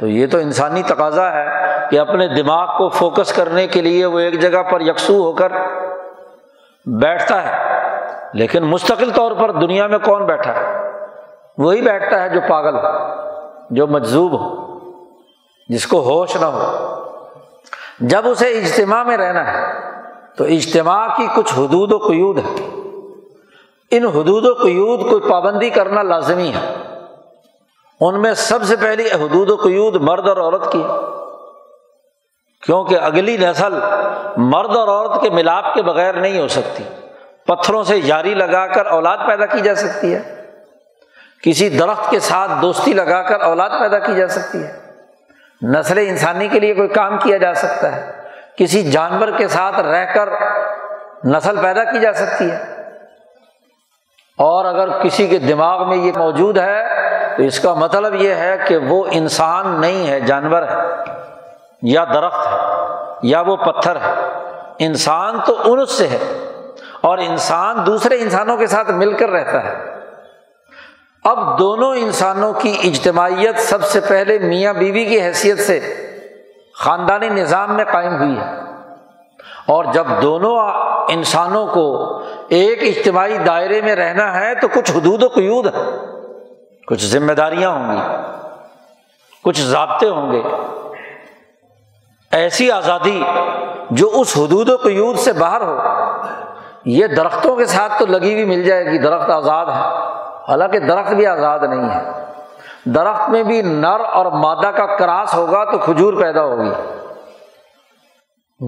تو 0.00 0.06
یہ 0.06 0.26
تو 0.26 0.38
انسانی 0.38 0.82
تقاضا 0.82 1.32
ہے 1.32 1.46
کہ 1.90 1.98
اپنے 1.98 2.28
دماغ 2.28 2.78
کو 2.78 2.88
فوکس 2.88 3.32
کرنے 3.32 3.66
کے 3.66 3.80
لیے 3.80 4.06
وہ 4.06 4.18
ایک 4.18 4.40
جگہ 4.40 4.62
پر 4.62 4.80
یکسو 4.80 5.22
ہو 5.22 5.32
کر 5.32 5.52
بیٹھتا 6.86 7.46
ہے۔ 7.46 7.68
لیکن 8.32 8.64
مستقل 8.64 9.10
طور 9.10 9.32
پر 9.32 9.50
دنیا 9.50 9.86
میں 9.86 9.98
کون 9.98 10.26
بیٹھا 10.26 10.52
ہے؟ 10.52 10.90
وہی 11.58 11.82
بیٹھتا 11.82 12.22
ہے 12.22 12.28
جو 12.28 12.40
پاگل 12.48 12.74
ہو، 12.74 12.88
جو 13.70 13.86
مجزوب 13.86 14.32
ہو، 14.32 14.78
جس 15.68 15.86
کو 15.86 16.00
ہوش 16.00 16.36
نہ 16.36 16.46
ہو۔ 16.46 16.94
جب 18.00 18.22
اسے 18.24 18.46
اجتماع 18.46 19.02
میں 19.02 19.16
رہنا 19.16 19.52
ہے، 19.52 19.74
تو 20.36 20.44
اجتماع 20.44 21.08
کی 21.16 21.26
کچھ 21.36 21.58
حدود 21.58 21.92
و 21.92 21.98
قیود 21.98 22.38
ہے 22.38 22.64
ان 23.90 24.04
حدود 24.04 24.46
و 24.46 24.54
قیود 24.54 25.10
کو 25.10 25.28
پابندی 25.28 25.70
کرنا 25.70 26.02
لازمی 26.02 26.52
ہے۔ 26.54 26.97
ان 28.00 28.22
میں 28.22 28.34
سب 28.34 28.64
سے 28.64 28.76
پہلی 28.76 29.06
حدود 29.06 29.50
و 29.50 29.56
قیود 29.56 29.96
مرد 29.96 30.28
اور 30.28 30.36
عورت 30.36 30.72
کی 30.72 30.82
کیونکہ 32.66 32.98
اگلی 33.02 33.36
نسل 33.36 33.78
مرد 34.36 34.76
اور 34.76 34.88
عورت 34.88 35.22
کے 35.22 35.30
ملاپ 35.30 35.74
کے 35.74 35.82
بغیر 35.82 36.12
نہیں 36.14 36.40
ہو 36.40 36.48
سکتی۔ 36.48 36.84
پتھروں 37.46 37.84
سے 37.84 37.96
یاری 37.96 38.34
لگا 38.34 38.66
کر 38.66 38.86
اولاد 38.86 39.18
پیدا 39.26 39.46
کی 39.46 39.60
جا 39.60 39.74
سکتی 39.74 40.14
ہے۔ 40.14 40.44
کسی 41.42 41.68
درخت 41.68 42.10
کے 42.10 42.20
ساتھ 42.20 42.50
دوستی 42.62 42.92
لگا 42.92 43.22
کر 43.22 43.40
اولاد 43.40 43.70
پیدا 43.70 43.98
کی 43.98 44.14
جا 44.14 44.28
سکتی 44.28 44.62
ہے۔ 44.64 44.72
نسل 45.62 45.98
انسانی 45.98 46.48
کے 46.48 46.60
لیے 46.60 46.74
کوئی 46.74 46.88
کام 46.88 47.18
کیا 47.18 47.36
جا 47.36 47.54
سکتا 47.54 47.96
ہے۔ 47.96 48.12
کسی 48.58 48.90
جانور 48.90 49.28
کے 49.38 49.48
ساتھ 49.48 49.80
رہ 49.80 50.14
کر 50.14 50.28
نسل 51.24 51.56
پیدا 51.62 51.84
کی 51.84 52.00
جا 52.00 52.12
سکتی 52.12 52.50
ہے۔ 52.50 52.62
اور 54.38 54.64
اگر 54.64 55.02
کسی 55.02 55.26
کے 55.26 55.38
دماغ 55.38 55.88
میں 55.88 55.96
یہ 55.96 56.12
موجود 56.16 56.58
ہے 56.58 57.07
تو 57.38 57.44
اس 57.44 57.60
کا 57.60 57.74
مطلب 57.74 58.14
یہ 58.14 58.34
ہے 58.34 58.58
کہ 58.68 58.76
وہ 58.76 59.04
انسان 59.10 59.80
نہیں 59.80 60.08
ہے، 60.08 60.20
جانور 60.20 60.62
ہے، 60.62 60.74
یا 61.82 62.04
درخت 62.04 62.46
ہے، 62.46 62.58
یا 63.22 63.40
وہ 63.40 63.56
پتھر 63.56 63.96
ہے۔ 63.96 64.38
انسان 64.78 65.38
تو 65.46 65.72
انس 65.72 65.90
سے 65.90 66.06
ہے 66.06 66.48
اور 67.00 67.18
انسان 67.18 67.86
دوسرے 67.86 68.20
انسانوں 68.20 68.56
کے 68.56 68.66
ساتھ 68.66 68.90
مل 68.90 69.12
کر 69.12 69.30
رہتا 69.30 69.64
ہے۔ 69.64 69.84
اب 71.24 71.58
دونوں 71.58 71.94
انسانوں 71.94 72.52
کی 72.52 72.76
اجتماعیت 72.84 73.58
سب 73.58 73.84
سے 73.84 74.00
پہلے 74.00 74.38
میاں 74.38 74.72
بیوی 74.72 75.04
کی 75.04 75.20
حیثیت 75.20 75.58
سے 75.58 75.80
خاندانی 76.74 77.28
نظام 77.28 77.76
میں 77.76 77.84
قائم 77.84 78.16
ہوئی 78.16 78.38
ہے۔ 78.38 78.54
اور 79.66 79.84
جب 79.92 80.04
دونوں 80.22 80.58
انسانوں 81.08 81.66
کو 81.66 82.18
ایک 82.48 82.98
اجتماعی 82.98 83.38
دائرے 83.38 83.80
میں 83.80 83.96
رہنا 83.96 84.40
ہے 84.40 84.54
تو 84.54 84.68
کچھ 84.68 84.92
حدود 84.92 85.22
و 85.22 85.28
قیود 85.28 85.66
ہے۔ 85.66 86.17
کچھ 86.88 87.04
ذمہ 87.04 87.32
داریاں 87.32 87.70
ہوں 87.70 87.96
گی، 87.96 88.00
کچھ 89.44 89.60
ضابطے 89.60 90.08
ہوں 90.08 90.32
گے۔ 90.32 90.42
ایسی 92.32 92.70
آزادی 92.70 93.22
جو 93.90 94.10
اس 94.14 94.36
حدود 94.36 94.68
و 94.68 94.76
قیود 94.76 95.16
سے 95.16 95.32
باہر 95.32 95.60
ہو، 95.60 95.78
یہ 96.84 97.06
درختوں 97.06 97.56
کے 97.56 97.66
ساتھ 97.66 97.92
تو 97.98 98.06
لگی 98.06 98.32
ہوئی 98.32 98.44
مل 98.44 98.64
جائے 98.64 98.84
گی، 98.84 98.98
درخت 98.98 99.30
آزاد 99.30 99.66
ہے۔ 99.66 100.08
حالانکہ 100.48 100.78
درخت 100.78 101.12
بھی 101.12 101.26
آزاد 101.26 101.58
نہیں 101.58 101.90
ہے۔ 101.90 102.24
درخت 102.84 103.30
میں 103.30 103.42
بھی 103.42 103.62
نر 103.62 104.00
اور 104.00 104.26
مادہ 104.26 104.70
کا 104.70 104.96
کراس 104.96 105.34
ہوگا 105.34 105.64
تو 105.64 105.78
کھجور 105.78 106.14
پیدا 106.22 106.42
ہوگی۔ 106.42 106.70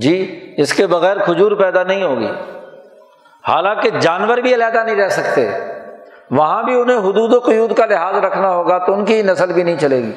جی 0.00 0.40
اس 0.56 0.74
کے 0.74 0.87
بغیر 0.87 1.24
کھجور 1.24 1.52
پیدا 1.52 1.83
نہیں 1.83 2.02
ہوگی۔ 2.02 2.30
حالانکہ 3.48 3.90
جانور 3.90 4.38
بھی 4.38 4.54
علیحدہ 4.54 4.85
نہیں 4.85 4.96
رہ 4.96 5.09
سکتے۔ 5.09 5.50
وہاں 6.31 6.62
بھی 6.62 6.81
انہیں 6.81 6.99
حدود 6.99 7.35
و 7.35 7.38
قیود 7.38 7.75
کا 7.75 7.87
لحاظ 7.87 8.14
رکھنا 8.14 8.51
ہوگا 8.51 8.79
تو 8.79 8.93
ان 8.93 9.05
کی 9.05 9.23
نسل 9.23 9.53
بھی 9.53 9.62
نہیں 9.62 9.79
چلے 9.79 9.97
گی۔ 9.97 10.12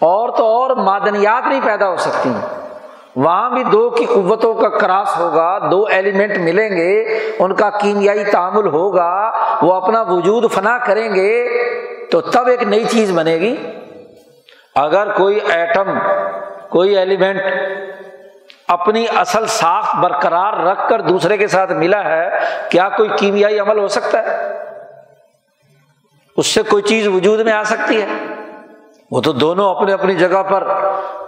اور 0.00 0.28
تو 0.28 0.46
اور 0.46 0.70
معدنیات 0.70 1.48
نہیں 1.48 1.60
پیدا 1.64 1.88
ہو 1.88 1.96
سکتی 1.96 2.32
وہاں 3.16 3.50
بھی 3.50 3.64
دو 3.64 3.90
کی 3.90 4.04
قوتوں 4.04 4.54
کا 4.54 4.68
کراس 4.68 5.18
ہوگا، 5.18 5.58
دو 5.70 5.86
ایلیمنٹ 5.90 6.38
ملیں 6.38 6.76
گے، 6.76 7.00
ان 7.38 7.54
کا 7.54 7.70
کیمیائی 7.70 8.24
تعامل 8.24 8.66
ہوگا، 8.66 9.32
وہ 9.62 9.74
اپنا 9.74 10.02
وجود 10.02 10.50
فنا 10.50 10.78
کریں 10.78 11.14
گے، 11.14 11.48
تو 12.10 12.20
تب 12.20 12.46
ایک 12.46 12.62
نئی 12.62 12.84
چیز 12.84 13.18
بنے 13.18 13.34
گی۔ 13.36 13.56
اگر 14.74 15.12
کوئی 15.12 15.38
ایٹم 15.48 15.98
کوئی 16.68 16.98
ایلیمنٹ 16.98 17.42
اپنی 18.72 19.04
اصل 19.16 19.46
ساخت 19.46 19.96
برقرار 19.96 20.52
رکھ 20.52 20.88
کر 20.88 21.00
دوسرے 21.00 21.36
کے 21.36 21.46
ساتھ 21.46 21.72
ملا 21.72 22.04
ہے، 22.04 22.28
کیا 22.68 22.88
کوئی 22.88 23.10
کیمیائی 23.18 23.58
عمل 23.58 23.78
ہو 23.78 23.88
سکتا 23.88 24.22
ہے؟ 24.22 24.36
اس 26.36 26.46
سے 26.46 26.62
کوئی 26.62 26.82
چیز 26.82 27.06
وجود 27.06 27.40
میں 27.40 27.52
آ 27.52 27.62
سکتی 27.64 28.02
ہے؟ 28.02 28.06
وہ 29.10 29.20
تو 29.20 29.32
دونوں 29.32 29.76
اپنے 29.76 29.92
اپنی 29.92 30.14
جگہ 30.14 30.42
پر 30.42 30.68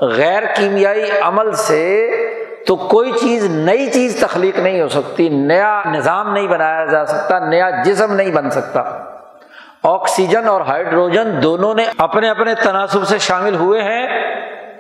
غیر 0.01 0.43
کیمیائی 0.57 1.11
عمل 1.23 1.53
سے 1.53 2.11
تو 2.67 2.77
کوئی 2.77 3.13
چیز 3.13 3.45
نئی 3.45 3.91
چیز 3.91 4.21
تخلیق 4.21 4.59
نہیں 4.59 4.83
ہو 4.83 4.89
سکتی، 4.89 5.29
نیا 5.29 5.83
نظام 5.87 6.33
نہیں 6.33 6.47
بنایا 6.47 6.85
جا 6.85 7.07
سکتا، 7.07 7.39
نیا 7.39 7.71
جسم 7.85 8.15
نہیں 8.15 8.31
بن 8.31 8.51
سکتا۔ 8.51 8.83
آکسیجن 9.83 10.49
اور 10.49 10.61
ہائیڈروجن 10.61 11.43
دونوں 11.43 11.75
نے 11.75 11.85
اپنے 11.99 12.31
اپنے 12.31 12.55
تناسب 12.55 13.05
سے 13.05 13.19
شامل 13.19 13.55
ہوئے 13.55 13.83
ہیں، 13.83 14.07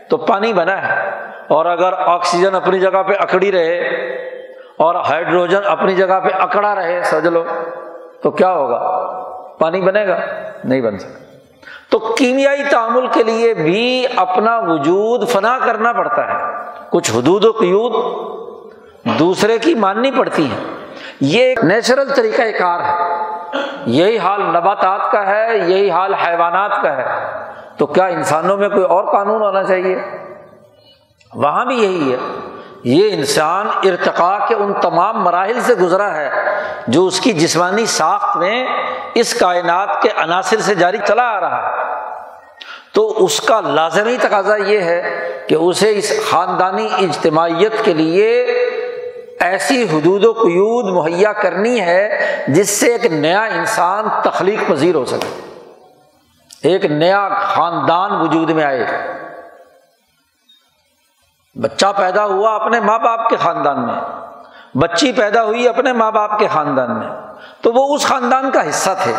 تو 0.09 0.17
پانی 0.17 0.53
بنا 0.53 0.77
ہے۔ 0.83 1.24
اور 1.49 1.67
اگر 1.67 1.93
آکسیجن 1.93 2.55
اپنی 2.55 2.79
جگہ 2.79 3.03
پہ 3.03 3.13
اکڑی 3.19 3.53
رہے 3.53 3.81
اور 4.77 4.95
ہائیڈروجن 4.95 5.61
اپنی 5.67 5.95
جگہ 5.95 6.21
پہ 6.21 6.29
اکڑا 6.41 6.75
رہے، 6.75 7.03
سمجھ 7.03 7.27
لو، 7.27 7.45
تو 8.23 8.31
کیا 8.31 8.53
ہوگا؟ 8.53 8.79
پانی 9.59 9.81
بنے 9.81 10.07
گا؟ 10.07 10.19
نہیں 10.65 10.81
بن 10.81 10.99
سکتا۔ 10.99 11.25
تو 11.91 11.99
کیمیائی 11.99 12.63
تعامل 12.71 13.07
کے 13.07 13.23
لیے 13.23 13.55
بھی 13.55 14.07
اپنا 14.17 14.59
وجود 14.59 15.29
فنا 15.29 15.59
کرنا 15.65 15.93
پڑتا 15.93 16.27
ہے۔ 16.27 16.45
کچھ 16.91 17.11
حدود 17.11 17.45
و 17.45 17.53
قیود 17.53 17.93
دوسرے 19.19 19.59
کی 19.59 19.75
ماننی 19.75 20.11
پڑتی 20.11 20.47
ہیں۔ 20.47 20.65
یہ 21.21 21.43
ایک 21.43 21.65
نیچرل 21.65 22.15
طریقہ 22.17 22.43
کار 22.59 22.81
ہے۔ 22.81 23.17
یہی 23.87 24.19
حال 24.19 24.43
نباتات 24.43 25.11
کا 25.11 25.27
ہے، 25.27 25.59
یہی 25.59 25.91
حال 25.91 26.15
حیوانات 26.15 26.83
کا 26.83 26.97
ہے۔ 26.97 27.05
تو 27.79 27.87
کیا 27.87 28.07
انسانوں 28.07 28.57
میں 28.57 28.69
کوئی 28.69 28.85
اور 28.85 29.05
قانون 29.05 29.43
ہونا 29.43 29.65
چاہیے؟ 29.65 29.97
وہاں 31.35 31.65
بھی 31.65 31.83
یہی 31.83 32.13
ہے۔ 32.13 32.17
یہ 32.85 33.15
انسان 33.15 33.69
ارتقا 33.85 34.39
کے 34.49 34.55
ان 34.55 34.73
تمام 34.83 35.25
مراحل 35.25 35.61
سے 35.61 35.75
گزرا 35.75 36.17
ہے 36.17 36.31
جو 36.87 37.07
اس 37.07 37.21
کی 37.21 37.33
جسمانی 37.33 37.87
ساخت 37.87 38.37
میں 38.37 38.67
اس 39.15 39.35
کائنات 39.35 40.03
کے 40.03 40.09
عناصر 40.17 40.61
سے 40.61 40.75
جاری 40.75 40.99
چلا 41.09 41.23
آ 41.23 41.41
رہا 41.41 41.69
ہے۔ 41.69 41.95
تو 42.95 43.25
اس 43.25 43.41
کا 43.41 43.61
لازمی 43.61 44.17
تقاضا 44.21 44.57
یہ 44.57 44.81
ہے 44.81 45.29
کہ 45.49 45.55
اسے 45.55 45.99
اس 45.99 46.13
خاندانی 46.31 46.89
اجتماعیت 46.99 47.85
کے 47.85 47.95
لیے 47.95 48.43
ایسی 49.41 49.83
حدود 49.83 50.25
و 50.25 50.33
قیود 50.33 50.85
مہیا 50.85 51.33
کرنی 51.33 51.81
ہے 51.81 52.37
جس 52.49 52.71
سے 52.71 52.93
ایک 52.93 53.07
نیا 53.07 53.43
انسان 53.43 54.05
تخلیق 54.25 54.69
پذیر 54.69 54.95
ہو 54.95 55.05
سکے۔ 55.05 55.51
ایک 56.63 56.85
نیا 56.85 57.29
خاندان 57.29 58.21
وجود 58.21 58.51
میں 58.51 58.65
آئے۔ 58.65 58.87
بچہ 61.61 61.87
پیدا 61.97 62.25
ہوا 62.25 62.55
اپنے 62.55 62.81
ماں 62.81 62.99
باپ 62.99 63.29
کے 63.29 63.37
خاندان 63.37 63.87
میں، 63.87 63.95
بچی 64.79 65.13
پیدا 65.13 65.43
ہوئی 65.43 65.69
اپنے 65.69 65.93
ماں 65.93 66.11
باپ 66.11 66.39
کے 66.39 66.49
خاندان 66.49 66.99
میں۔ 66.99 67.09
تو 67.61 67.73
وہ 67.73 67.95
اس 67.95 68.07
خاندان 68.07 68.51
کا 68.51 68.69
حصہ 68.69 68.91
تھے۔ 69.03 69.13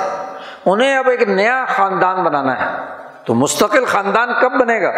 انہیں 0.65 0.97
اب 0.97 1.09
ایک 1.09 1.21
نیا 1.21 1.65
خاندان 1.67 2.23
بنانا 2.23 2.59
ہے۔ 2.59 2.85
تو 3.25 3.33
مستقل 3.33 3.85
خاندان 3.85 4.29
کب 4.41 4.51
بنے 4.51 4.81
گا؟ 4.81 4.91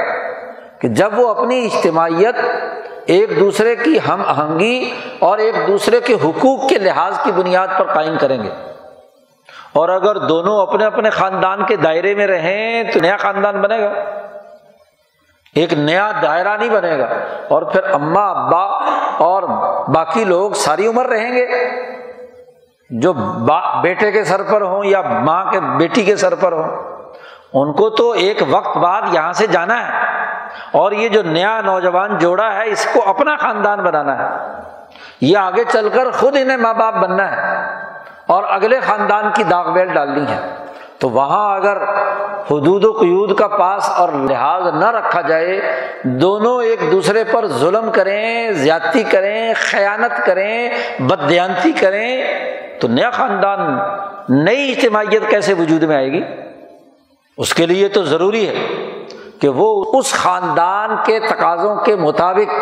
کہ 0.80 0.88
جب 0.88 1.20
وہ 1.20 1.30
اپنی 1.30 1.66
اجتماعیت 1.66 2.36
ایک 3.06 3.40
دوسرے 3.40 3.76
کی 3.76 3.98
ہم 4.10 4.22
آہنگی 4.28 4.96
اور 5.20 5.38
ایک 5.38 5.56
دوسرے 5.68 6.02
کے 6.02 6.14
حقوق 6.14 6.70
کے 6.70 6.78
لحاظ 6.78 7.20
کی 7.24 7.32
بنیاد 7.32 7.68
پر 7.78 7.94
قائم 7.94 8.18
کریں 8.22 8.44
گے۔ 8.44 8.50
اور 9.74 9.90
اگر 9.90 10.16
دونوں 10.16 10.62
اپنے 10.62 10.86
اپنے 10.86 11.10
خاندان 11.10 11.66
کے 11.66 11.76
دائرے 11.76 12.16
میں 12.16 12.28
رہیں 12.28 12.84
تو 12.84 13.00
نیا 13.00 13.18
خاندان 13.18 13.62
بنے 13.62 13.80
گا۔ 13.80 13.94
ایک 15.56 15.74
نیا 15.74 16.12
دائرہ 16.22 16.58
نہیں 16.58 16.70
بنے 16.70 16.98
گا۔ 16.98 17.08
اور 17.50 17.62
پھر 17.62 17.94
اماں، 17.94 18.30
ابا 18.30 18.64
اور 19.18 19.44
باقی 19.88 20.24
لوگ 20.24 20.52
ساری 20.52 20.88
عمر 20.88 21.06
رہیں 21.06 21.36
گے۔ 21.36 21.48
جو 22.90 23.14
بیٹے 23.82 24.12
کے 24.12 24.24
سر 24.24 24.42
پر 24.44 24.62
ہوں 24.62 24.86
یا 24.86 25.02
ماں 25.02 25.46
کے، 25.52 25.60
بیٹی 25.60 26.04
کے 26.04 26.16
سر 26.16 26.36
پر 26.36 26.52
ہوں، 26.52 26.84
ان 27.54 27.74
کو 27.74 27.90
تو 27.90 28.12
ایک 28.12 28.38
وقت 28.50 28.78
بعد 28.78 29.02
یہاں 29.12 29.34
سے 29.34 29.48
جانا 29.48 29.88
ہے۔ 29.88 29.92
اور 30.72 30.92
یہ 30.92 31.10
جو 31.10 31.24
نیا 31.24 31.62
نوجوان 31.62 32.18
جوڑا 32.18 32.54
ہے، 32.54 32.70
اس 32.70 32.88
کو 32.94 33.10
اپنا 33.10 33.36
خاندان 33.36 33.84
بنانا 33.84 34.18
ہے۔ 34.18 34.52
یہ 35.22 35.38
آگے 35.38 35.64
چل 35.64 35.90
کر 35.90 36.12
خود 36.12 36.36
انہیں 36.40 36.58
ماں 36.58 36.74
باپ 36.74 36.94
بننا 36.94 37.32
ہے۔ 37.32 37.74
اور 38.28 38.44
اگلے 38.50 38.80
خاندان 38.80 39.30
کی 39.36 39.44
داغ 39.44 39.72
بیل 39.72 39.94
ڈالنی 39.94 40.28
ہے۔ 40.28 40.66
تو 41.00 41.10
وہاں 41.10 41.56
اگر 41.56 41.78
حدود 42.52 42.86
و 42.86 42.92
قیود 42.92 43.38
کا 43.38 43.48
پاس 43.48 43.90
اور 43.90 44.10
لحاظ 44.14 44.64
نہ 44.74 44.92
رکھا 44.92 45.22
جائے، 45.22 45.62
دونوں 46.04 46.64
ایک 46.64 46.80
دوسرے 46.92 47.24
پر 47.24 47.48
ظلم 47.48 47.92
کریں، 47.92 48.52
زیادتی 48.52 49.04
کریں، 49.04 49.54
خیانت 49.58 50.26
کریں 50.26 50.70
بدیانتی 51.00 51.72
کریں، 51.72 52.24
تو 52.80 52.88
نیا 52.88 53.10
خاندان، 53.10 53.78
نئی 54.30 54.72
اجتماعیت 54.72 55.30
کیسے 55.30 55.54
وجود 55.54 55.84
میں 55.84 55.96
آئے 55.96 56.12
گی؟ 56.12 56.24
اس 57.38 57.54
کے 57.54 57.66
لیے 57.66 57.88
تو 57.88 58.04
ضروری 58.04 58.48
ہے 58.48 58.54
کہ 59.42 59.50
وہ 59.50 59.86
اس 59.94 60.14
خاندان 60.14 60.90
کے 61.06 61.20
تقاضوں 61.20 61.76
کے 61.76 61.96
مطابق 61.96 62.54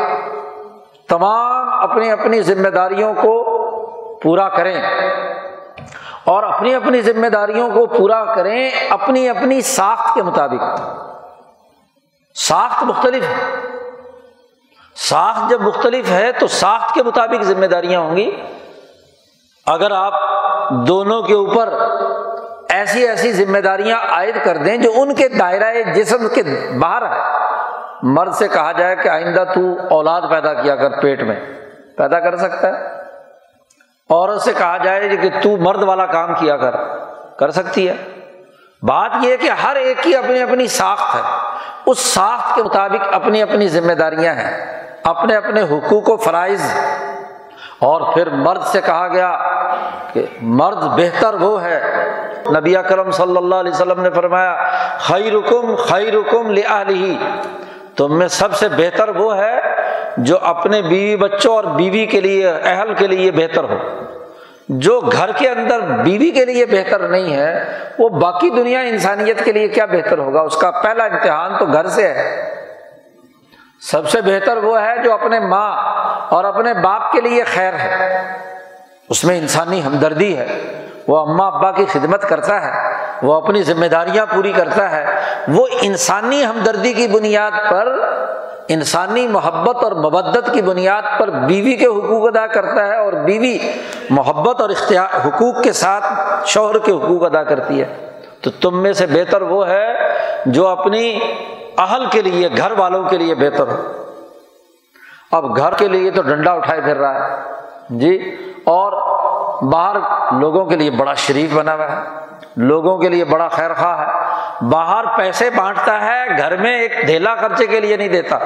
تمام 1.09 1.89
اپنی 1.89 2.11
اپنی 2.11 2.41
ذمہ 2.41 2.69
داریوں 2.69 3.13
کو 3.13 3.43
پورا 4.23 4.49
کریں۔ 4.49 4.81
اور 6.25 6.43
اپنی 6.43 6.75
اپنی 6.75 7.01
ذمہ 7.01 7.27
داریوں 7.27 7.69
کو 7.69 7.85
پورا 7.85 8.25
کریں 8.35 8.71
اپنی 8.89 9.29
اپنی 9.29 9.61
ساخت 9.61 10.15
کے 10.15 10.23
مطابق۔ 10.23 10.79
ساخت 12.35 12.83
مختلف 12.83 13.23
ہے۔ 13.23 13.67
ساخت 14.95 15.49
جب 15.49 15.61
مختلف 15.61 16.09
ہے 16.09 16.31
تو 16.31 16.47
ساخت 16.47 16.93
کے 16.93 17.03
مطابق 17.03 17.43
ذمہ 17.43 17.65
داریاں 17.65 17.99
ہوں 17.99 18.15
گی۔ 18.15 18.31
اگر 19.65 19.91
آپ 19.91 20.13
دونوں 20.69 21.21
کے 21.21 21.33
اوپر 21.33 21.73
ایسی 22.69 23.07
ایسی 23.07 23.31
ذمہ 23.31 23.57
داریاں 23.57 23.97
عائد 23.97 24.35
کر 24.43 24.57
دیں 24.57 24.77
جو 24.77 24.91
ان 24.95 25.15
کے 25.15 25.27
دائرۂ 25.27 25.93
جسم 25.93 26.27
کے 26.35 26.43
باہر 26.79 27.01
ہے۔ 27.01 27.19
مرد 28.01 28.33
سے 28.33 28.47
کہا 28.47 28.71
جائے 28.71 28.95
کہ 28.95 29.09
آئندہ 29.09 29.43
تو 29.55 29.61
اولاد 29.89 30.21
پیدا 30.29 30.53
کیا 30.53 30.75
کر 30.75 31.01
پیٹ 31.01 31.23
میں۔ 31.23 31.35
پیدا 31.97 32.19
کر 32.19 32.35
سکتا 32.35 32.67
ہے۔ 32.67 33.04
عورت 34.09 34.41
سے 34.41 34.53
کہا 34.57 34.77
جائے 34.77 35.09
کہ 35.09 35.29
تو 35.43 35.57
مرد 35.57 35.83
والا 35.83 36.05
کام 36.05 36.33
کیا 36.33 36.57
کر 36.57 36.75
کر 37.37 37.51
سکتی 37.51 37.89
ہے۔ 37.89 37.95
بات 38.81 39.11
یہ 39.21 39.31
ہے 39.31 39.37
کہ 39.37 39.49
ہر 39.49 39.75
ایک 39.75 40.03
کی 40.03 40.15
اپنی 40.15 40.41
اپنی 40.41 40.67
ساخت 40.67 41.15
ہے۔ 41.15 41.21
اس 41.85 41.99
ساخت 41.99 42.55
کے 42.55 42.63
مطابق 42.63 43.15
اپنی 43.15 43.41
اپنی 43.41 43.67
ذمہ 43.67 43.93
داریاں 43.93 44.33
ہیں، 44.33 44.83
اپنے 45.03 45.35
اپنے 45.35 45.61
حقوق 45.61 46.09
و 46.09 46.17
فرائض۔ 46.17 46.61
اور 47.79 48.13
پھر 48.13 48.29
مرد 48.29 48.63
سے 48.63 48.81
کہا 48.81 49.07
گیا 49.07 49.39
کہ 50.13 50.25
مرد 50.41 50.77
بہتر 50.77 51.33
وہ 51.33 51.63
ہے۔ 51.63 52.05
نبی 52.59 52.77
اکرم 52.77 53.11
صلی 53.11 53.37
اللہ 53.37 53.55
علیہ 53.55 53.71
وسلم 53.71 54.01
نے 54.01 54.09
فرمایا 54.09 54.65
خی 54.99 55.31
رکم 55.31 55.75
خی 55.75 56.11
رکم 56.11 56.55
تم 57.95 58.17
میں 58.17 58.27
سب 58.27 58.55
سے 58.55 58.69
بہتر 58.69 59.09
وہ 59.09 59.37
ہے 59.37 59.61
جو 60.17 60.37
اپنے 60.41 60.81
بیوی 60.81 61.15
بچوں 61.15 61.55
اور 61.55 61.63
بیوی 61.63 62.05
کے 62.05 62.21
لیے، 62.21 62.49
اہل 62.63 62.93
کے 62.93 63.07
لیے 63.07 63.31
بہتر 63.31 63.63
ہو۔ 63.63 63.77
جو 64.69 65.01
گھر 65.01 65.31
کے 65.31 65.49
اندر 65.49 65.79
بیوی 65.79 66.31
کے 66.31 66.45
لیے 66.45 66.65
بہتر 66.65 67.07
نہیں 67.07 67.35
ہے، 67.35 67.79
وہ 67.99 68.09
باقی 68.09 68.49
دنیا 68.49 68.79
انسانیت 68.79 69.45
کے 69.45 69.51
لیے 69.51 69.67
کیا 69.67 69.85
بہتر 69.85 70.17
ہوگا؟ 70.17 70.41
اس 70.41 70.57
کا 70.57 70.71
پہلا 70.71 71.03
امتحان 71.03 71.57
تو 71.59 71.65
گھر 71.65 71.87
سے 71.87 72.07
ہے۔ 72.07 72.53
سب 73.81 74.09
سے 74.09 74.21
بہتر 74.21 74.57
وہ 74.57 74.81
ہے 74.81 75.03
جو 75.03 75.13
اپنے 75.13 75.39
ماں 75.39 75.75
اور 76.29 76.43
اپنے 76.43 76.73
باپ 76.73 77.11
کے 77.11 77.21
لیے 77.21 77.43
خیر 77.43 77.73
ہے۔ 77.73 78.21
اس 79.09 79.25
میں 79.25 79.37
انسانی 79.37 79.83
ہمدردی 79.83 80.37
ہے۔ 80.37 80.47
وہ 81.07 81.17
اماں 81.19 81.51
ابا 81.51 81.71
کی 81.71 81.85
خدمت 81.85 82.29
کرتا 82.29 82.65
ہے۔ 82.65 82.93
وہ 83.21 83.33
اپنی 83.33 83.63
ذمہ 83.63 83.85
داریاں 83.85 84.25
پوری 84.35 84.51
کرتا 84.51 84.91
ہے۔ 84.91 85.05
وہ 85.47 85.67
انسانی 85.81 86.45
ہمدردی 86.45 86.93
کی 86.93 87.07
بنیاد 87.07 87.51
پر 87.69 87.95
انسانی 88.67 89.27
محبت 89.27 89.83
اور 89.83 89.91
مبدت 89.91 90.53
کی 90.53 90.61
بنیاد 90.61 91.01
پر 91.19 91.29
بیوی 91.29 91.75
کے 91.75 91.85
حقوق 91.85 92.27
ادا 92.27 92.47
کرتا 92.47 92.87
ہے 92.87 92.97
اور 92.97 93.13
بیوی 93.13 93.57
محبت 94.09 94.61
اور 94.61 94.69
اختیار 94.69 95.27
حقوق 95.27 95.63
کے 95.63 95.71
ساتھ 95.71 96.05
شوہر 96.45 96.77
کے 96.77 96.91
حقوق 96.91 97.23
ادا 97.23 97.43
کرتی 97.43 97.81
ہے۔ 97.81 98.19
تو 98.41 98.51
تم 98.51 98.83
میں 98.83 98.93
سے 98.93 99.05
بہتر 99.05 99.41
وہ 99.41 99.67
ہے 99.67 99.87
جو 100.45 100.67
اپنی 100.67 101.19
اہل 101.77 102.05
کے 102.11 102.21
لیے، 102.21 102.49
گھر 102.57 102.71
والوں 102.71 103.03
کے 103.09 103.17
لیے 103.17 103.35
بہتر 103.35 103.67
ہو۔ 103.67 103.81
اب 105.31 105.57
گھر 105.57 105.73
کے 105.73 105.87
لیے 105.87 106.11
تو 106.11 106.21
ڈنڈا 106.21 106.51
اٹھائے 106.51 106.81
پھر 106.81 106.97
رہا 106.97 107.27
ہے۔ 107.27 107.41
جی 107.89 108.35
اور 108.63 108.91
باہر 109.63 109.97
لوگوں 110.39 110.65
کے 110.65 110.75
لیے 110.75 110.91
بڑا 110.91 111.13
شریف 111.13 111.53
بنا 111.53 111.75
ہوا 111.75 111.91
ہے۔ 111.91 112.24
لوگوں 112.57 112.97
کے 112.97 113.09
لیے 113.09 113.25
بڑا 113.25 113.47
خیر 113.47 113.73
خواہ 113.73 113.99
ہے۔ 113.99 114.35
باہر 114.69 115.17
پیسے 115.17 115.49
بانٹتا 115.49 116.01
ہے، 116.01 116.37
گھر 116.37 116.57
میں 116.57 116.79
ایک 116.79 117.07
دھیلا 117.07 117.35
خرچے 117.35 117.67
کے 117.67 117.79
لیے 117.79 117.97
نہیں 117.97 118.07
دیتا۔ 118.07 118.37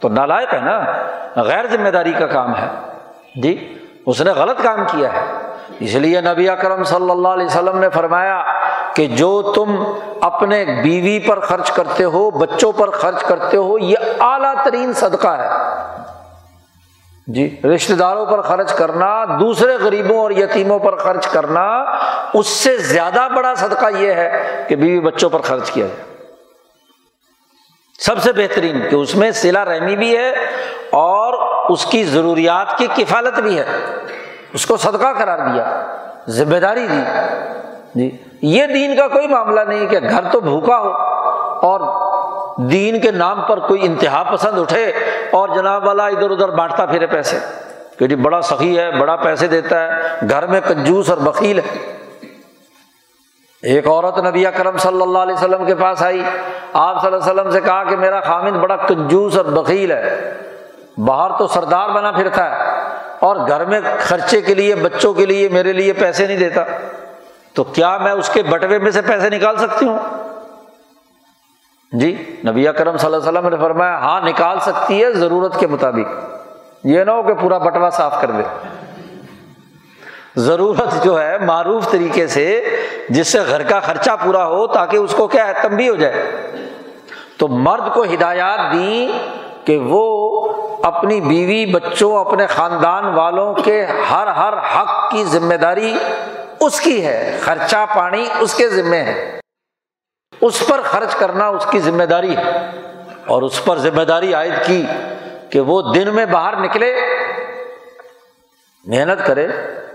تو 0.00 0.08
نالائق 0.08 0.54
ہے 0.54 0.60
نا، 0.60 0.80
غیر 1.36 1.66
ذمہ 1.66 1.88
داری 1.88 2.12
کا 2.12 2.26
کام 2.26 2.56
ہے۔ 2.56 2.66
جی 3.34 3.78
اس 4.06 4.20
نے 4.20 4.30
غلط 4.30 4.62
کام 4.62 4.78
کیا 4.86 5.12
ہے۔ 5.12 5.20
اس 5.78 5.94
لیے 5.94 6.20
نبی 6.20 6.48
اکرم 6.48 6.84
صلی 6.84 7.10
اللہ 7.10 7.28
علیہ 7.28 7.46
وسلم 7.46 7.78
نے 7.78 7.88
فرمایا 7.88 8.44
کہ 8.94 9.06
جو 9.06 9.42
تم 9.42 9.84
اپنے 10.20 10.64
بیوی 10.64 11.18
پر 11.18 11.40
خرچ 11.40 11.70
کرتے 11.70 12.04
ہو، 12.04 12.30
بچوں 12.30 12.72
پر 12.72 12.90
خرچ 12.90 13.22
کرتے 13.22 13.56
ہو، 13.56 13.78
یہ 13.78 13.96
اعلیٰ 14.20 14.54
ترین 14.64 14.92
صدقہ 14.92 15.28
ہے۔ 15.28 15.48
جی 17.34 17.60
رشتے 17.74 17.94
داروں 17.94 18.26
پر 18.26 18.40
خرچ 18.40 18.72
کرنا، 18.72 19.24
دوسرے 19.24 19.76
غریبوں 19.80 20.18
اور 20.18 20.30
یتیموں 20.30 20.78
پر 20.78 20.96
خرچ 20.96 21.26
کرنا، 21.26 21.84
اس 22.34 22.46
سے 22.46 22.76
زیادہ 22.76 23.28
بڑا 23.36 23.54
صدقہ 23.54 23.86
یہ 23.98 24.12
ہے 24.12 24.64
کہ 24.68 24.76
بیوی 24.76 25.00
بچوں 25.00 25.30
پر 25.30 25.40
خرچ 25.40 25.70
کیا 25.70 25.86
جائے۔ 25.86 26.26
سب 27.98 28.22
سے 28.22 28.32
بہترین 28.32 28.88
کہ 28.90 28.94
اس 28.94 29.14
میں 29.14 29.30
سلا 29.30 29.64
رحمی 29.64 29.96
بھی 29.96 30.16
ہے 30.16 30.30
اور 30.90 31.32
اس 31.70 31.86
کی 31.86 32.04
ضروریات 32.04 32.78
کی 32.78 32.86
کفالت 32.96 33.40
بھی 33.40 33.58
ہے۔ 33.58 33.64
اس 34.52 34.66
کو 34.66 34.76
صدقہ 34.76 35.12
قرار 35.18 35.38
دیا، 35.38 35.86
ذمہ 36.28 36.56
داری 36.56 36.86
دی۔ 36.86 37.02
جی 37.94 38.16
یہ 38.42 38.66
دین 38.66 38.96
کا 38.96 39.08
کوئی 39.08 39.26
معاملہ 39.26 39.60
نہیں 39.60 39.86
کہ 39.86 39.98
گھر 40.10 40.24
تو 40.32 40.40
بھوکا 40.40 40.78
ہو 40.78 40.92
اور 41.66 42.07
دین 42.58 43.00
کے 43.00 43.10
نام 43.10 43.42
پر 43.48 43.58
کوئی 43.58 43.86
انتہا 43.86 44.22
پسند 44.22 44.58
اٹھے 44.58 44.92
اور 45.30 45.48
جناب 45.48 45.86
والا 45.86 46.06
ادھر 46.06 46.30
ادھر 46.30 46.48
بانٹتا 46.48 46.86
پھرے 46.86 47.06
پیسے 47.06 47.38
کہ 47.98 48.06
جی 48.06 48.16
بڑا 48.16 48.40
سخی 48.40 48.78
ہے، 48.78 48.90
بڑا 48.90 49.16
پیسے 49.16 49.46
دیتا 49.46 49.84
ہے، 49.84 50.02
گھر 50.30 50.46
میں 50.46 50.60
کنجوس 50.60 51.10
اور 51.10 51.18
بکیل 51.18 51.58
ہے۔ 51.58 51.98
ایک 53.62 53.86
عورت 53.86 54.18
نبی 54.18 54.44
کرم 54.56 54.76
صلی 54.76 55.02
اللہ 55.02 55.18
علیہ 55.18 55.34
وسلم 55.34 55.64
کے 55.64 55.74
پاس 55.74 56.02
آئی۔ 56.02 56.22
آپ 56.72 57.00
صلی 57.00 57.12
اللہ 57.12 57.30
علیہ 57.30 57.40
وسلم 57.40 57.50
سے 57.50 57.60
کہا 57.60 57.84
کہ 57.84 57.96
میرا 57.96 58.20
خامد 58.20 58.50
بڑا 58.50 58.76
کنجوس 58.76 59.36
اور 59.36 59.44
بکیل 59.44 59.92
ہے۔ 59.92 60.34
باہر 60.98 61.30
تو 61.38 61.46
سردار 61.46 61.88
بنا 61.88 62.10
پھرتا 62.10 62.50
ہے 62.50 62.64
اور 63.20 63.36
گھر 63.36 63.64
میں 63.64 63.80
خرچے 64.00 64.40
کے 64.40 64.54
لیے، 64.54 64.74
بچوں 64.74 65.14
کے 65.14 65.26
لیے، 65.26 65.48
میرے 65.48 65.72
لیے 65.72 65.92
پیسے 65.92 66.26
نہیں 66.26 66.38
دیتا۔ 66.38 66.64
تو 67.54 67.64
کیا 67.64 67.98
میں 67.98 68.12
اس 68.12 68.28
کے 68.28 68.42
بٹوے 68.42 68.78
میں 68.78 68.90
سے 68.90 69.02
پیسے 69.02 69.30
نکال 69.30 69.56
سکتی 69.56 69.86
ہوں؟ 69.86 70.27
جی 71.92 72.38
نبی 72.46 72.64
کرم 72.76 72.96
صلی 72.96 73.14
اللہ 73.14 73.28
علیہ 73.28 73.38
وسلم 73.38 73.48
نے 73.48 73.56
فرمایا 73.56 73.98
ہاں 73.98 74.20
نکال 74.20 74.60
سکتی 74.60 75.04
ہے 75.04 75.12
ضرورت 75.12 75.60
کے 75.60 75.66
مطابق۔ 75.66 76.36
یہ 76.84 77.04
نہ 77.04 77.10
ہو 77.10 77.22
کہ 77.22 77.34
پورا 77.34 77.58
بٹوا 77.58 77.90
صاف 77.90 78.20
کر 78.20 78.30
دے۔ 78.30 78.42
ضرورت 80.36 81.04
جو 81.04 81.22
ہے 81.22 81.38
معروف 81.38 81.90
طریقے 81.90 82.26
سے 82.26 82.76
جس 83.08 83.28
سے 83.28 83.38
گھر 83.48 83.62
کا 83.62 83.80
خرچہ 83.80 84.10
پورا 84.24 84.46
ہو 84.46 84.66
تاکہ 84.66 84.96
اس 84.96 85.14
کو 85.14 85.26
کیا 85.26 85.46
ہے 85.46 85.68
بھی 85.68 85.88
ہو 85.88 85.94
جائے۔ 85.94 86.22
تو 87.38 87.48
مرد 87.48 87.94
کو 87.94 88.02
ہدایات 88.02 88.72
دی 88.72 89.10
کہ 89.64 89.78
وہ 89.78 90.52
اپنی 90.82 91.20
بیوی، 91.20 91.66
بچوں، 91.66 92.20
اپنے 92.20 92.46
خاندان 92.46 93.04
والوں 93.04 93.54
کے 93.54 93.86
ہر 94.10 94.26
ہر 94.26 94.52
حق 94.52 95.10
کی 95.10 95.24
ذمہ 95.24 95.54
داری 95.54 95.98
اس 96.60 96.80
کی 96.80 97.06
ہے، 97.06 97.38
خرچہ 97.42 97.86
پانی 97.96 98.26
اس 98.40 98.54
کے 98.54 98.68
ذمے 98.68 99.02
ہے۔ 99.02 99.37
اس 100.40 100.66
پر 100.66 100.80
خرچ 100.80 101.14
کرنا 101.14 101.48
اس 101.48 101.66
کی 101.70 101.78
ذمہ 101.78 102.04
داری 102.04 102.36
ہے۔ 102.36 102.70
اور 103.26 103.42
اس 103.42 103.64
پر 103.64 103.78
ذمہ 103.78 104.02
داری 104.02 104.34
عائد 104.34 104.52
کی 104.66 104.86
کہ 105.50 105.60
وہ 105.60 105.92
دن 105.92 106.08
میں 106.14 106.26
باہر 106.26 106.56
نکلے، 106.56 106.96
محنت 108.84 109.26
کرے، 109.26 109.46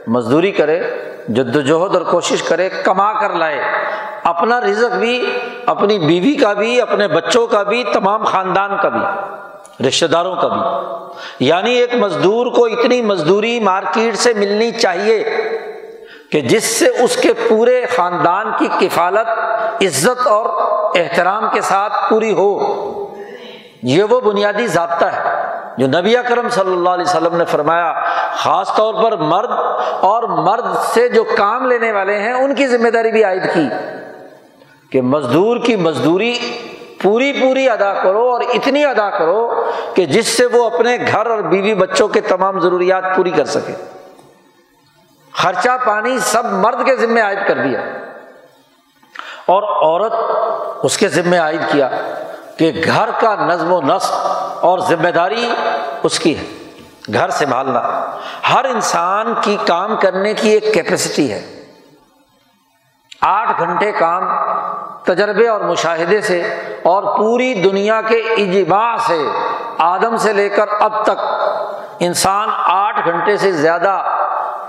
مزدوری 0.08 0.52
کرے 0.52 0.80
جد 1.30 1.56
وجہد 1.56 1.96
اور 1.96 2.02
کوشش 2.02 2.44
کرے، 2.44 2.70
کما 2.70 3.14
کر 3.14 3.30
لائے۔ 3.30 3.62
اپنا 4.24 4.62
رزق 4.62 4.96
بھی، 4.96 5.40
اپنی 5.66 6.00
بیوی 6.00 6.34
کا 6.34 6.54
بھی، 6.54 6.82
اپنے 6.82 7.08
بچوں 7.08 7.48
کا 7.48 7.64
بھی، 7.64 7.84
تمام 7.94 8.24
خاندان 8.24 8.72
کا 8.82 8.90
بھی 8.90 9.02
رشتے 9.88 10.08
داروں 10.08 10.36
کا 10.36 10.48
بھی۔ 10.48 10.88
یعنی 11.48 11.72
ایک 11.72 11.96
مزدور 11.96 12.48
کو 12.48 12.66
اتنی 12.66 13.02
مزدوری 13.02 13.60
مارکیٹ 13.60 14.16
سے 14.16 14.34
ملنی 14.34 14.72
چاہیے۔ 14.72 15.40
کہ 16.34 16.42
جس 16.42 16.64
سے 16.64 16.88
اس 16.88 17.18
کے 17.18 17.34
پورے 17.50 17.86
خاندان 17.96 18.46
کی 18.60 18.68
کفالت، 18.80 19.28
عزت 19.84 20.28
اور 20.28 20.46
احترام 20.96 21.46
کے 21.54 21.62
ساتھ 21.62 21.94
پوری 22.10 22.34
ہو۔ 22.34 22.50
یہ 23.84 24.04
وہ 24.04 24.22
بنیادی 24.22 24.68
ضابطہ 24.68 25.06
ہے 25.06 25.48
جو 25.78 25.88
نبی 25.88 26.16
کرم 26.30 26.50
صلی 26.50 26.72
اللہ 26.72 26.90
علیہ 26.90 27.06
وسلم 27.08 27.36
نے 27.36 27.46
فرمایا، 27.46 27.94
خاص 28.34 28.76
طور 28.76 28.94
پر 28.94 29.18
مرد 29.18 29.52
اور 30.00 30.24
مرد 30.24 30.66
سے 30.94 31.10
جو 31.10 31.24
کام 31.24 31.66
لینے 31.66 31.92
والے 31.92 32.20
ہیں، 32.20 32.34
ان 32.34 32.56
کی 32.56 32.68
ذمہ 32.68 32.90
داری 32.90 33.12
بھی 33.12 33.24
عائد 33.24 33.44
کی 33.54 33.68
کہ 34.90 35.02
مزدور 35.02 35.58
کی 35.58 35.76
مزدوری 35.76 36.40
پوری 37.02 37.34
پوری 37.34 37.70
ادا 37.70 37.94
کرو 37.94 38.30
اور 38.30 38.42
اتنی 38.42 38.86
ادا 38.86 39.10
کرو 39.10 39.64
کہ 39.94 40.06
جس 40.06 40.28
سے 40.28 40.46
وہ 40.46 40.66
اپنے 40.66 40.98
گھر 41.12 41.26
اور 41.26 41.40
بیوی 41.40 41.74
بچوں 41.74 42.08
کے 42.08 42.22
تمام 42.22 42.60
ضروریات 42.60 43.04
پوری 43.16 43.32
کر 43.32 43.46
سکے۔ 43.46 44.03
خرچہ 45.34 45.78
پانی 45.86 46.20
سب 46.20 46.46
مرد 46.46 46.86
کے 46.86 46.96
ذمے 46.96 47.22
عائد 47.22 47.40
کر 47.48 47.58
دیا 47.64 47.80
اور 49.46 49.64
عورت 49.64 50.14
اس 50.84 50.98
کے 50.98 51.08
ذمے 51.08 51.38
عائد 51.38 51.62
کیا 51.72 51.90
کہ 52.58 52.72
گھر 52.86 53.10
کا 53.20 53.36
نظم 53.36 53.72
و 53.72 53.82
نسق 53.82 54.12
اور 54.64 54.80
ذمہ 54.80 55.10
داری 55.10 55.54
اس 56.04 56.20
کی 56.20 56.38
ہے، 56.38 56.46
گھر 57.14 57.30
سنبھالنا۔ 57.30 57.82
ہر 58.54 58.66
انسان 58.66 59.34
کی 59.42 59.58
کام 59.68 59.96
کرنے 59.96 60.34
کی 60.34 60.50
ایک 60.50 60.74
کیپیسٹی 60.74 61.32
ہے۔ 61.32 61.64
آٹھ 63.22 63.60
گھنٹے 63.60 63.92
کام 63.92 64.24
تجربے 65.04 65.48
اور 65.48 65.62
مشاہدے 65.62 66.22
سے 66.22 66.42
اور 66.84 67.18
پوری 67.18 67.54
دنیا 67.54 68.02
کے 68.02 68.16
اجباع 68.16 68.96
سے، 68.98 69.22
آدم 69.78 70.18
سے 70.18 70.34
لے 70.34 70.50
کر 70.50 70.66
اب 70.80 71.04
تک 71.06 71.20
انسان 72.00 72.50
آٹھ 72.54 73.00
گھنٹے 73.06 73.38
سے 73.38 73.52
زیادہ 73.52 74.13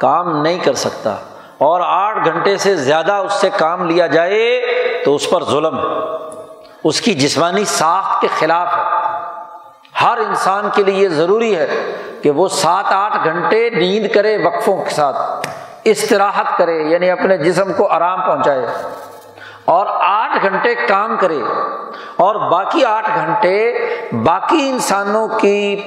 کام 0.05 0.43
نہیں 0.43 0.59
کر 0.59 0.75
سکتا 0.75 1.11
اور 1.59 1.81
آٹھ 1.85 2.29
گھنٹے 2.29 2.57
سے 2.57 2.77
زیادہ 2.77 3.13
اس 3.13 3.33
سے 3.33 3.51
کام 3.59 3.85
لیا 3.85 4.07
جائے 4.07 4.63
تو 5.05 5.15
اس 5.15 5.31
پر 5.31 5.45
ظلم 5.45 5.79
ہے 5.79 6.15
اس 6.85 7.01
کی 7.01 7.15
جسمانی 7.15 7.65
ساخت 7.65 8.21
کے 8.21 8.29
خلاف 8.39 8.67
ہے۔ 8.67 8.83
ہر 10.05 10.19
انسان 10.19 10.69
کے 10.75 10.83
لیے 10.83 10.95
یہ 10.95 11.09
ضروری 11.09 11.57
ہے 11.57 11.93
کہ 12.23 12.31
وہ 12.31 12.49
سات 12.49 12.85
آٹھ 12.89 13.25
گھنٹے 13.25 13.71
نیند 13.71 14.13
کرے 14.15 14.47
وقفوں 14.47 14.85
کے 14.85 14.91
ساتھ، 14.91 15.49
استراحت 15.85 16.57
کرے 16.57 16.83
یعنی 16.83 17.11
اپنے 17.11 17.39
جسم 17.39 17.73
کو 17.73 17.87
آرام 17.87 18.27
پہنچائے۔ 18.27 18.67
اور 19.65 19.87
آٹھ 19.91 20.43
گھنٹے 20.43 20.75
کام 20.75 21.17
کرے۔ 21.21 21.39
اور 22.17 22.51
باقی 22.51 22.85
آٹھ 22.85 23.11
گھنٹے 23.15 23.75
باقی 24.25 24.69
انسانوں 24.71 25.29
کی 25.29 25.83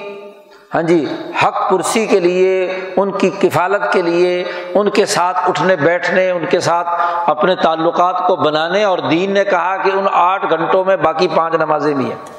ہاں 0.77 0.83
جی 0.83 1.05
حق 1.43 1.69
کرسی 1.69 2.05
کے 2.05 2.19
لیے، 2.19 2.79
ان 2.97 3.11
کی 3.11 3.29
کفالت 3.29 3.91
کے 3.91 4.01
لیے، 4.01 4.43
ان 4.73 4.89
کے 4.89 5.05
ساتھ 5.05 5.49
اٹھنے، 5.49 5.75
بیٹھنے، 5.75 6.31
ان 6.31 6.45
کے 6.45 6.59
ساتھ 6.59 6.87
اپنے 7.25 7.55
تعلقات 7.55 8.27
کو 8.27 8.35
بنانے 8.35 8.83
اور 8.83 8.99
دین 8.99 9.31
نے 9.31 9.43
کہا 9.43 9.77
کہ 9.77 9.91
ان 9.93 10.05
آٹھ 10.11 10.45
گھنٹوں 10.49 10.85
میں 10.85 10.97
باقی 10.97 11.27
پانچ 11.35 11.55
نمازیں 11.55 11.93
بھی 11.93 12.05
ہیں۔ 12.05 12.31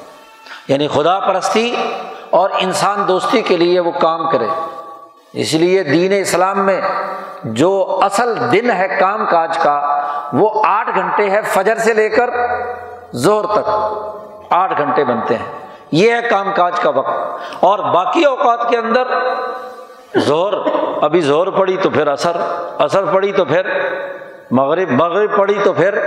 یعنی 0.67 0.87
خدا 0.87 1.19
پرستی 1.19 1.75
اور 2.29 2.49
انسان 2.59 3.07
دوستی 3.07 3.41
کے 3.41 3.57
لیے 3.57 3.79
وہ 3.79 3.91
کام 3.91 4.29
کرے۔ 4.29 4.47
اس 5.33 5.53
لیے 5.53 5.83
دین 5.83 6.11
اسلام 6.21 6.65
میں 6.65 6.81
جو 7.43 7.99
اصل 8.03 8.51
دن 8.51 8.71
ہے 8.71 8.87
کام 8.99 9.25
کاج 9.25 9.57
کا، 9.57 10.01
وہ 10.33 10.63
آٹھ 10.65 10.89
گھنٹے 10.95 11.29
ہے 11.29 11.41
فجر 11.41 11.75
سے 11.75 11.93
لے 11.93 12.09
کر 12.09 12.29
زور 13.11 13.45
تک۔ 13.45 13.69
آٹھ 14.49 14.73
گھنٹے 14.77 15.03
بنتے 15.03 15.35
ہیں۔ 15.35 15.58
یہ 15.91 16.11
ہے 16.11 16.21
کام 16.29 16.51
کاج 16.55 16.79
کا 16.79 16.89
وقت۔ 16.89 17.39
اور 17.59 17.79
باقی 17.79 18.25
اوقات 18.25 18.69
کے 18.69 18.77
اندر 18.77 19.07
زور 20.15 20.53
ابھی 21.01 21.21
زور 21.21 21.47
پڑی 21.47 21.77
تو 21.77 21.89
پھر 21.89 22.07
اثر 22.07 22.37
اثر 22.77 23.05
پڑی 23.13 23.31
تو 23.31 23.45
پھر 23.45 23.69
مغرب 24.51 24.89
مغرب 24.91 25.37
پڑی 25.37 25.59
تو 25.63 25.73
پھر 25.73 25.99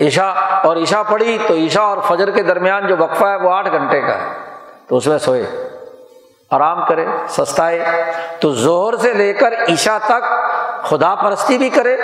عشا 0.00 0.28
اور 0.64 0.76
عشا 0.76 1.02
پڑی 1.02 1.38
تو 1.46 1.54
عشا 1.54 1.80
اور 1.80 1.98
فجر 2.08 2.30
کے 2.30 2.42
درمیان 2.42 2.86
جو 2.86 2.96
وقفہ 2.98 3.24
ہے 3.24 3.36
وہ 3.36 3.50
آٹھ 3.50 3.70
گھنٹے 3.70 4.00
کا 4.00 4.20
ہے۔ 4.20 4.26
تو 4.88 4.96
اس 4.96 5.06
میں 5.06 5.18
سوئے، 5.18 5.46
آرام 6.50 6.84
کرے، 6.88 7.06
سستائے۔ 7.28 7.84
تو 8.40 8.52
زہر 8.52 8.96
سے 8.96 9.12
لے 9.12 9.32
کر 9.32 9.52
عشا 9.52 9.98
تک 9.98 10.24
خدا 10.84 11.14
پرستی 11.14 11.58
بھی 11.58 11.68
کرے 11.70 11.96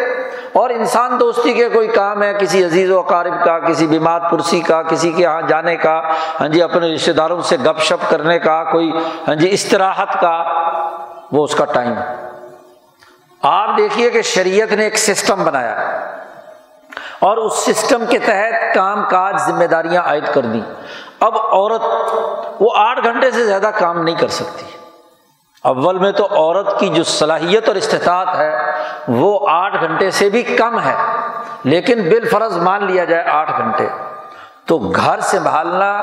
اور 0.52 0.70
انسان 0.70 1.20
دوستی 1.20 1.52
کے 1.52 1.68
کوئی 1.68 1.88
کام 1.88 2.22
ہے، 2.22 2.32
کسی 2.40 2.64
عزیز 2.64 2.90
و 2.90 2.98
اقارب 2.98 3.44
کا، 3.44 3.58
کسی 3.58 3.86
بیمار 3.86 4.20
پرسی 4.30 4.60
کا، 4.60 4.82
کسی 4.82 5.12
کے 5.12 5.22
یہاں 5.22 5.42
جانے 5.42 5.76
کا 5.76 6.00
ہاں 6.40 6.48
جی 6.48 6.62
اپنے 6.62 6.94
رشتے 6.94 7.12
داروں 7.12 7.40
سے 7.42 7.56
گپ 7.56 7.80
شپ 7.80 8.10
کرنے 8.10 8.38
کا، 8.38 8.64
کوئی 8.64 8.90
ہاں 9.28 9.34
جی 9.34 9.48
استراحت 9.50 10.20
کا، 10.20 10.42
وہ 11.32 11.44
اس 11.44 11.54
کا 11.54 11.64
ٹائم 11.64 11.94
آپ 13.42 13.76
دیکھیے 13.76 14.10
کہ 14.10 14.22
شریعت 14.22 14.72
نے 14.72 14.84
ایک 14.84 14.98
سسٹم 14.98 15.44
بنایا 15.44 15.74
اور 17.20 17.36
اس 17.36 17.52
سسٹم 17.52 18.04
کے 18.06 18.18
تحت 18.18 18.74
کام 18.74 19.04
کاج، 19.08 19.34
ذمہ 19.46 19.64
داریاں 19.64 20.02
عائد 20.02 20.24
کر 20.34 20.42
دی 20.42 20.60
اب 21.20 21.36
عورت 21.36 21.82
وہ 22.60 22.70
آٹھ 22.76 23.04
گھنٹے 23.04 23.30
سے 23.30 23.44
زیادہ 23.44 23.70
کام 23.78 24.02
نہیں 24.02 24.14
کر 24.14 24.28
سکتی۔ 24.28 24.75
اول 25.66 25.98
میں 25.98 26.12
تو 26.12 26.28
عورت 26.30 26.80
کی 26.80 26.88
جو 26.88 27.02
صلاحیت 27.02 27.68
اور 27.68 27.76
استطاعت 27.76 28.28
ہے، 28.36 28.58
وہ 29.08 29.46
آٹھ 29.50 29.76
گھنٹے 29.80 30.10
سے 30.10 30.28
بھی 30.28 30.42
کم 30.42 30.80
ہے۔ 30.80 30.94
لیکن 31.64 32.02
بال 32.02 32.28
فرض 32.28 32.56
مان 32.56 32.84
لیا 32.84 33.04
جائے 33.04 33.24
آٹھ 33.24 33.50
گھنٹے۔ 33.58 33.88
تو 34.66 34.78
گھر 34.78 35.20
سنبھالنا 35.20 36.02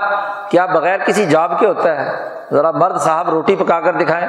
کیا 0.49 0.65
بغیر 0.65 0.97
کسی 0.97 1.26
جاب 1.26 1.60
کے 1.60 1.65
ہوتا 1.65 2.06
ہے؟ 2.06 2.30
ذرا 2.52 2.71
مرد 2.71 3.02
صاحب 3.02 3.30
روٹی 3.30 3.56
پکا 3.56 3.82
کر 3.82 3.93
دکھائیں۔ 3.93 4.28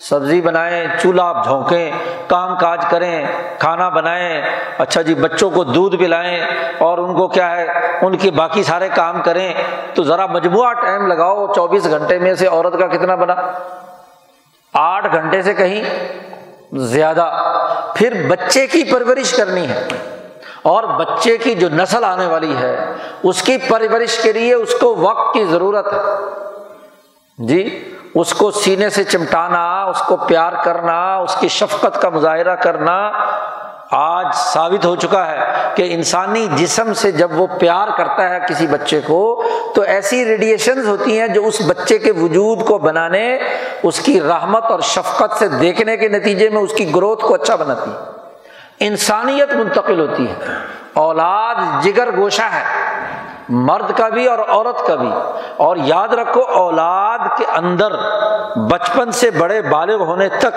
سبزی 0.00 0.40
بنائیں، 0.40 0.86
چولہا 1.02 1.42
جھونکیں، 1.44 1.90
کام 2.26 2.58
کاج 2.58 2.84
کریں، 2.90 3.26
کھانا 3.58 3.88
بنائیں۔ 3.88 4.42
اچھا 4.78 5.02
جی 5.02 5.14
بچوں 5.14 5.50
کو 5.50 5.64
دودھ 5.64 5.96
پلائیں 5.96 6.40
اور 6.78 6.98
ان 6.98 7.14
کو 7.14 7.28
کیا 7.28 7.56
ہے، 7.56 7.66
ان 8.02 8.16
کے 8.16 8.30
باقی 8.30 8.62
سارے 8.62 8.88
کام 8.94 9.22
کریں۔ 9.22 9.54
تو 9.94 10.02
ذرا 10.02 10.26
مجموعہ 10.26 10.72
ٹائم 10.72 11.06
لگاؤ، 11.06 11.52
چوبیس 11.54 11.90
گھنٹے 11.90 12.18
میں 12.18 12.34
سے 12.34 12.46
عورت 12.46 12.78
کا 12.78 12.86
کتنا 12.86 13.14
بنا؟ 13.14 13.34
آٹھ 14.74 15.06
گھنٹے 15.12 15.42
سے 15.42 15.54
کہیں 15.54 15.82
زیادہ 16.72 17.52
پھر 17.96 18.26
بچے 18.28 18.66
کی 18.66 18.84
پرورش 18.84 19.32
کرنی 19.32 19.68
ہے 19.68 19.86
اور 20.62 20.84
بچے 20.84 21.36
کی 21.36 21.54
جو 21.54 21.68
نسل 21.68 22.04
آنے 22.04 22.26
والی 22.26 22.56
ہے، 22.56 22.92
اس 23.22 23.42
کی 23.42 23.56
پرورش 23.68 24.18
کے 24.18 24.32
لیے 24.32 24.54
اس 24.54 24.74
کو 24.80 24.94
وقت 24.96 25.34
کی 25.34 25.44
ضرورت 25.44 25.92
ہے۔ 25.92 25.98
جی 27.38 27.92
اس 28.14 28.34
کو 28.34 28.50
سینے 28.50 28.90
سے 28.90 29.04
چمٹانا، 29.04 29.84
اس 29.84 30.00
کو 30.00 30.16
پیار 30.16 30.52
کرنا، 30.64 31.16
اس 31.16 31.36
کی 31.40 31.48
شفقت 31.48 32.02
کا 32.02 32.08
مظاہرہ 32.08 32.56
کرنا 32.56 33.10
آج 33.96 34.26
ثابت 34.34 34.84
ہو 34.86 34.96
چکا 34.96 35.26
ہے 35.26 35.38
کہ 35.74 35.94
انسانی 35.94 36.48
جسم 36.56 36.92
سے 36.92 37.12
جب 37.12 37.40
وہ 37.40 37.46
پیار 37.46 37.88
کرتا 37.96 38.28
ہے 38.28 38.38
کسی 38.48 38.66
بچے 38.66 39.00
کو، 39.06 39.42
تو 39.74 39.82
ایسی 39.82 40.24
ریڈیشنز 40.24 40.88
ہوتی 40.88 41.20
ہیں 41.20 41.28
جو 41.28 41.46
اس 41.46 41.62
بچے 41.66 41.98
کے 41.98 42.12
وجود 42.12 42.66
کو 42.66 42.78
بنانے، 42.78 43.38
اس 43.82 44.00
کی 44.00 44.20
رحمت 44.20 44.64
اور 44.64 44.80
شفقت 44.80 45.38
سے 45.38 45.48
دیکھنے 45.48 45.96
کے 45.96 46.08
نتیجے 46.08 46.48
میں 46.48 46.62
اس 46.62 46.72
کی 46.74 46.94
گروتھ 46.94 47.24
کو 47.24 47.34
اچھا 47.34 47.56
بناتی 47.56 47.90
ہے 47.90 48.12
انسانیت 48.80 49.54
منتقل 49.54 50.00
ہوتی 50.00 50.28
ہے۔ 50.28 50.54
اولاد 50.92 51.82
جگر 51.82 52.16
گوشہ 52.16 52.42
ہے۔ 52.42 52.93
مرد 53.48 53.98
کا 53.98 54.08
بھی 54.08 54.26
اور 54.26 54.38
عورت 54.48 54.86
کا 54.86 54.94
بھی۔ 54.94 55.10
اور 55.56 55.76
یاد 55.76 56.08
رکھو، 56.08 56.40
اولاد 56.40 57.18
کے 57.38 57.44
اندر 57.56 57.92
بچپن 58.70 59.10
سے 59.10 59.30
بڑے 59.30 59.62
بالغ 59.62 60.02
ہونے 60.04 60.28
تک 60.28 60.56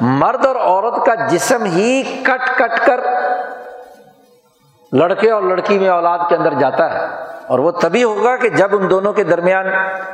مرد 0.00 0.46
اور 0.46 0.56
عورت 0.56 1.06
کا 1.06 1.14
جسم 1.14 1.64
ہی 1.64 2.02
کٹ 2.22 2.58
کٹ 2.58 2.86
کر 2.86 3.00
لڑکے 4.92 5.30
اور 5.30 5.42
لڑکی 5.42 5.78
میں 5.78 5.88
اولاد 5.88 6.18
کے 6.28 6.36
اندر 6.36 6.54
جاتا 6.54 6.92
ہے۔ 6.92 7.06
اور 7.46 7.58
وہ 7.58 7.70
تبھی 7.70 8.04
ہوگا 8.04 8.36
کہ 8.36 8.48
جب 8.48 8.68
ان 8.72 8.90
دونوں 8.90 9.12
کے 9.12 9.24
درمیان 9.24 9.66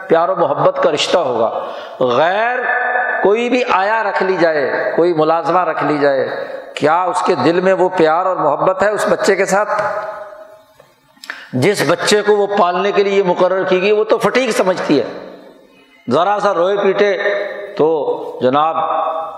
پیار 0.09 0.29
و 0.29 0.37
محبت 0.37 0.83
کا 0.83 0.90
رشتہ 0.90 1.18
ہوگا۔ 1.18 1.61
غیر 2.05 2.59
کوئی 3.22 3.48
بھی 3.48 3.62
آیا 3.72 4.02
رکھ 4.02 4.22
لی 4.22 4.37
جائے، 4.37 4.92
کوئی 4.96 5.14
ملازمہ 5.14 5.61
رکھ 5.61 5.85
لی 5.85 5.98
جائے، 5.98 6.29
کیا 6.74 7.02
اس 7.02 7.22
کے 7.22 7.35
دل 7.35 7.61
میں 7.61 7.72
وہ 7.72 7.88
پیار 7.96 8.26
اور 8.26 8.37
محبت 8.37 8.83
ہے 8.83 8.90
اس 8.90 9.07
بچے 9.09 9.37
کے 9.37 9.44
ساتھ؟ 9.44 9.83
جس 11.60 11.82
بچے 11.88 12.22
کو 12.22 12.36
وہ 12.36 12.46
پالنے 12.58 12.92
کے 12.92 13.04
لیے 13.04 13.22
مقرر 13.22 13.64
کی 13.64 13.82
گئی 13.82 13.92
وہ 13.92 14.04
تو 14.04 14.18
فٹیک 14.18 14.50
سمجھتی 14.50 15.00
ہے۔ 15.00 15.04
ذرا 16.10 16.38
سا 16.42 16.54
روئے 16.54 16.76
پیٹے 16.76 17.18
تو 17.76 18.38
جناب 18.42 18.76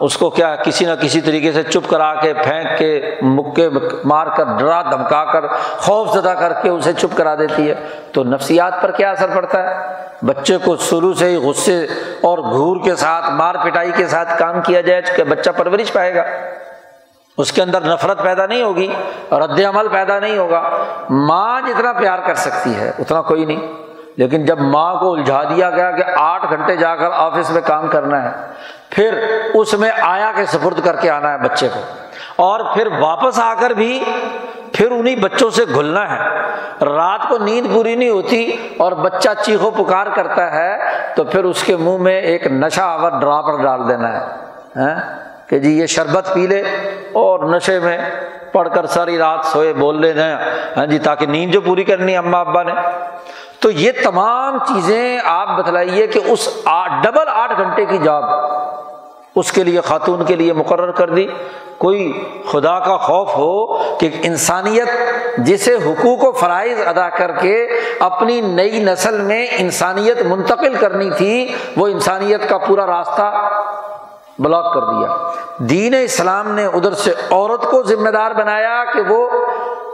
اس 0.01 0.17
کو 0.17 0.31
کیا 0.31 0.57
کسی 0.57 0.85
نہ 0.85 0.93
کسی 1.01 1.21
طریقے 1.21 1.53
سے 1.53 1.63
چپ 1.63 1.91
کرا 1.91 2.15
کے 2.15 2.35
پھینک 2.35 2.79
کے 2.79 3.15
مکے 3.23 3.69
مار 4.05 4.27
کر 4.37 4.45
ڈرا 4.59 4.83
دھمکا 4.83 5.25
کر 5.25 5.47
خوف 5.79 6.13
زدہ 6.13 6.29
کر 6.29 6.53
کے 6.63 6.69
اسے 6.69 6.93
چپ 6.93 7.17
کرا 7.17 7.35
دیتی 7.35 7.69
ہے۔ 7.69 7.75
تو 8.13 8.25
نفسیات 8.25 8.83
پر 8.83 8.91
کیا 8.91 9.11
اثر 9.11 9.27
پڑتا 9.35 9.63
ہے؟ 9.63 9.75
بچے 10.23 10.59
کو 10.65 10.77
شروع 10.77 11.15
سے 11.15 11.27
ہی 11.27 11.37
غصے 11.37 11.87
اور 12.21 12.39
گھور 12.39 12.77
کے 12.85 12.97
ساتھ، 12.97 13.31
مار 13.31 13.55
پٹائی 13.55 13.91
کے 13.97 14.07
ساتھ 14.07 14.39
کام 14.39 14.61
کیا 14.61 14.81
جائے 14.81 15.03
کہ 15.17 15.25
بچہ 15.25 15.51
پرورش 15.51 15.93
پائے 15.93 16.15
گا۔ 16.15 16.23
اس 17.39 17.53
کے 17.53 17.63
اندر 17.63 17.81
نفرت 17.81 18.23
پیدا 18.23 18.47
نہیں 18.47 18.63
ہوگی، 18.63 18.95
رد 19.33 19.61
عمل 19.61 19.89
پیدا 19.89 20.19
نہیں 20.19 20.39
ہوگا۔ 20.39 20.71
ماں 21.11 21.61
جتنا 21.61 21.93
پیار 21.93 22.19
کر 22.19 22.35
سکتی 22.35 22.77
ہے، 22.77 22.93
اتنا 22.99 23.23
کوئی 23.23 23.45
نہیں۔ 23.45 23.73
لیکن 24.17 24.45
جب 24.45 24.61
ماں 24.61 24.95
کو 24.95 25.13
الجھا 25.13 25.43
دیا 25.43 25.71
گیا 25.71 25.91
کہ 25.91 26.05
آٹھ 26.17 26.47
گھنٹے 26.51 26.77
جا 26.77 26.97
کر 26.97 27.09
آفس 27.15 27.51
میں 27.51 27.63
کام 27.67 27.87
کرنا 27.87 28.23
ہے، 28.23 28.31
پھر 28.91 29.25
اس 29.55 29.75
میں 29.75 29.91
آیا 30.01 30.33
کے 30.37 30.45
سپرد 30.45 30.85
کر 30.85 30.97
کے 30.97 31.11
آنا 31.11 31.33
ہے 31.33 31.39
بچے 31.39 31.69
کو۔ 31.75 31.81
اور 32.37 32.61
پھر 32.75 32.89
واپس 33.01 33.41
آ 33.41 33.55
کر 33.61 33.71
بھی 33.71 34.05
پھر 34.73 34.91
انہیں 34.91 35.17
بچوں 35.17 35.51
سے 35.51 35.65
گھلنا 35.75 36.11
ہے۔ 36.11 36.29
رات 36.85 37.29
کو 37.29 37.39
نیند 37.39 37.75
پوری 37.75 37.95
نہیں 37.95 38.11
ہوتی 38.11 38.57
اور 38.79 38.93
بچہ 38.93 39.29
چیخو 39.43 39.71
پکار 39.71 40.07
کرتا 40.15 40.55
ہے، 40.55 40.79
تو 41.17 41.25
پھر 41.25 41.45
اس 41.45 41.63
کے 41.63 41.77
منہ 41.77 41.99
میں 41.99 42.21
ایک 42.21 42.47
نشہ 42.47 42.81
آور 42.81 43.11
ڈراپر 43.21 43.63
ڈال 43.63 43.89
دینا 43.89 44.13
ہے۔ 44.13 44.27
ہاں؟ 44.77 45.28
کہ 45.49 45.59
جی 45.59 45.79
یہ 45.79 45.87
شربت 45.87 46.31
پی 46.35 46.47
لے 46.47 46.63
اور 47.13 47.41
نشے 47.41 47.79
میں 47.81 47.99
پڑھ 48.53 48.69
کر 48.75 48.87
ساری 48.87 49.19
رات 49.19 49.45
سوئے 49.45 49.73
بول 49.73 50.01
لے 50.01 50.13
ہیں 50.13 50.37
ہاں 50.77 50.87
جی 50.87 50.99
تاکہ 50.99 51.27
نیند 51.27 51.53
جو 51.53 51.61
پوری 51.61 51.85
کرنی 51.85 52.17
اماں 52.17 52.41
ابا 52.41 52.63
نے۔ 52.63 52.73
تو 53.61 53.71
یہ 53.71 53.93
تمام 54.05 54.59
چیزیں 54.59 55.19
آپ 55.25 55.59
بتلائیے 55.59 56.07
کہ 56.07 56.21
اس 56.25 56.49
ڈبل 57.03 57.29
آٹھ 57.29 57.61
گھنٹے 57.61 57.85
کی 57.85 57.99
جاب 57.99 58.25
اس 59.37 59.53
کے 59.53 59.65
لیے 59.65 59.81
خاتون 59.81 60.25
کے 60.25 60.37
لیے 60.37 60.53
مقرر 60.53 60.91
کر 60.91 61.11
دی۔ 61.11 61.27
کوئی 61.79 62.13
خدا 62.53 62.79
کا 62.79 62.97
خوف 62.97 63.29
ہو 63.37 63.83
کہ 63.99 64.11
انسانیت 64.23 64.89
جسے 65.39 65.75
حقوق 65.75 66.25
و 66.25 66.33
فرائض 66.33 66.79
ادا 66.87 67.09
کر 67.09 67.33
کے 67.33 67.69
اپنی 68.01 68.41
نئی 68.41 68.81
نسل 68.81 69.21
میں 69.21 69.47
انسانیت 69.59 70.23
منتقل 70.23 70.75
کرنی 70.75 71.11
تھی، 71.11 71.53
وہ 71.77 71.89
انسانیت 71.89 72.49
کا 72.49 72.59
پورا 72.59 72.87
راستہ 72.87 73.31
بلاک 74.39 74.75
کر 74.75 74.81
دیا۔ 74.81 75.31
دین 75.59 75.95
اسلام 76.03 76.51
نے 76.53 76.65
ادھر 76.67 76.93
سے 76.93 77.15
عورت 77.31 77.63
کو 77.63 77.83
ذمہ 77.83 78.11
دار 78.11 78.31
بنایا 78.31 78.85
کہ 78.95 79.01
وہ 79.09 79.31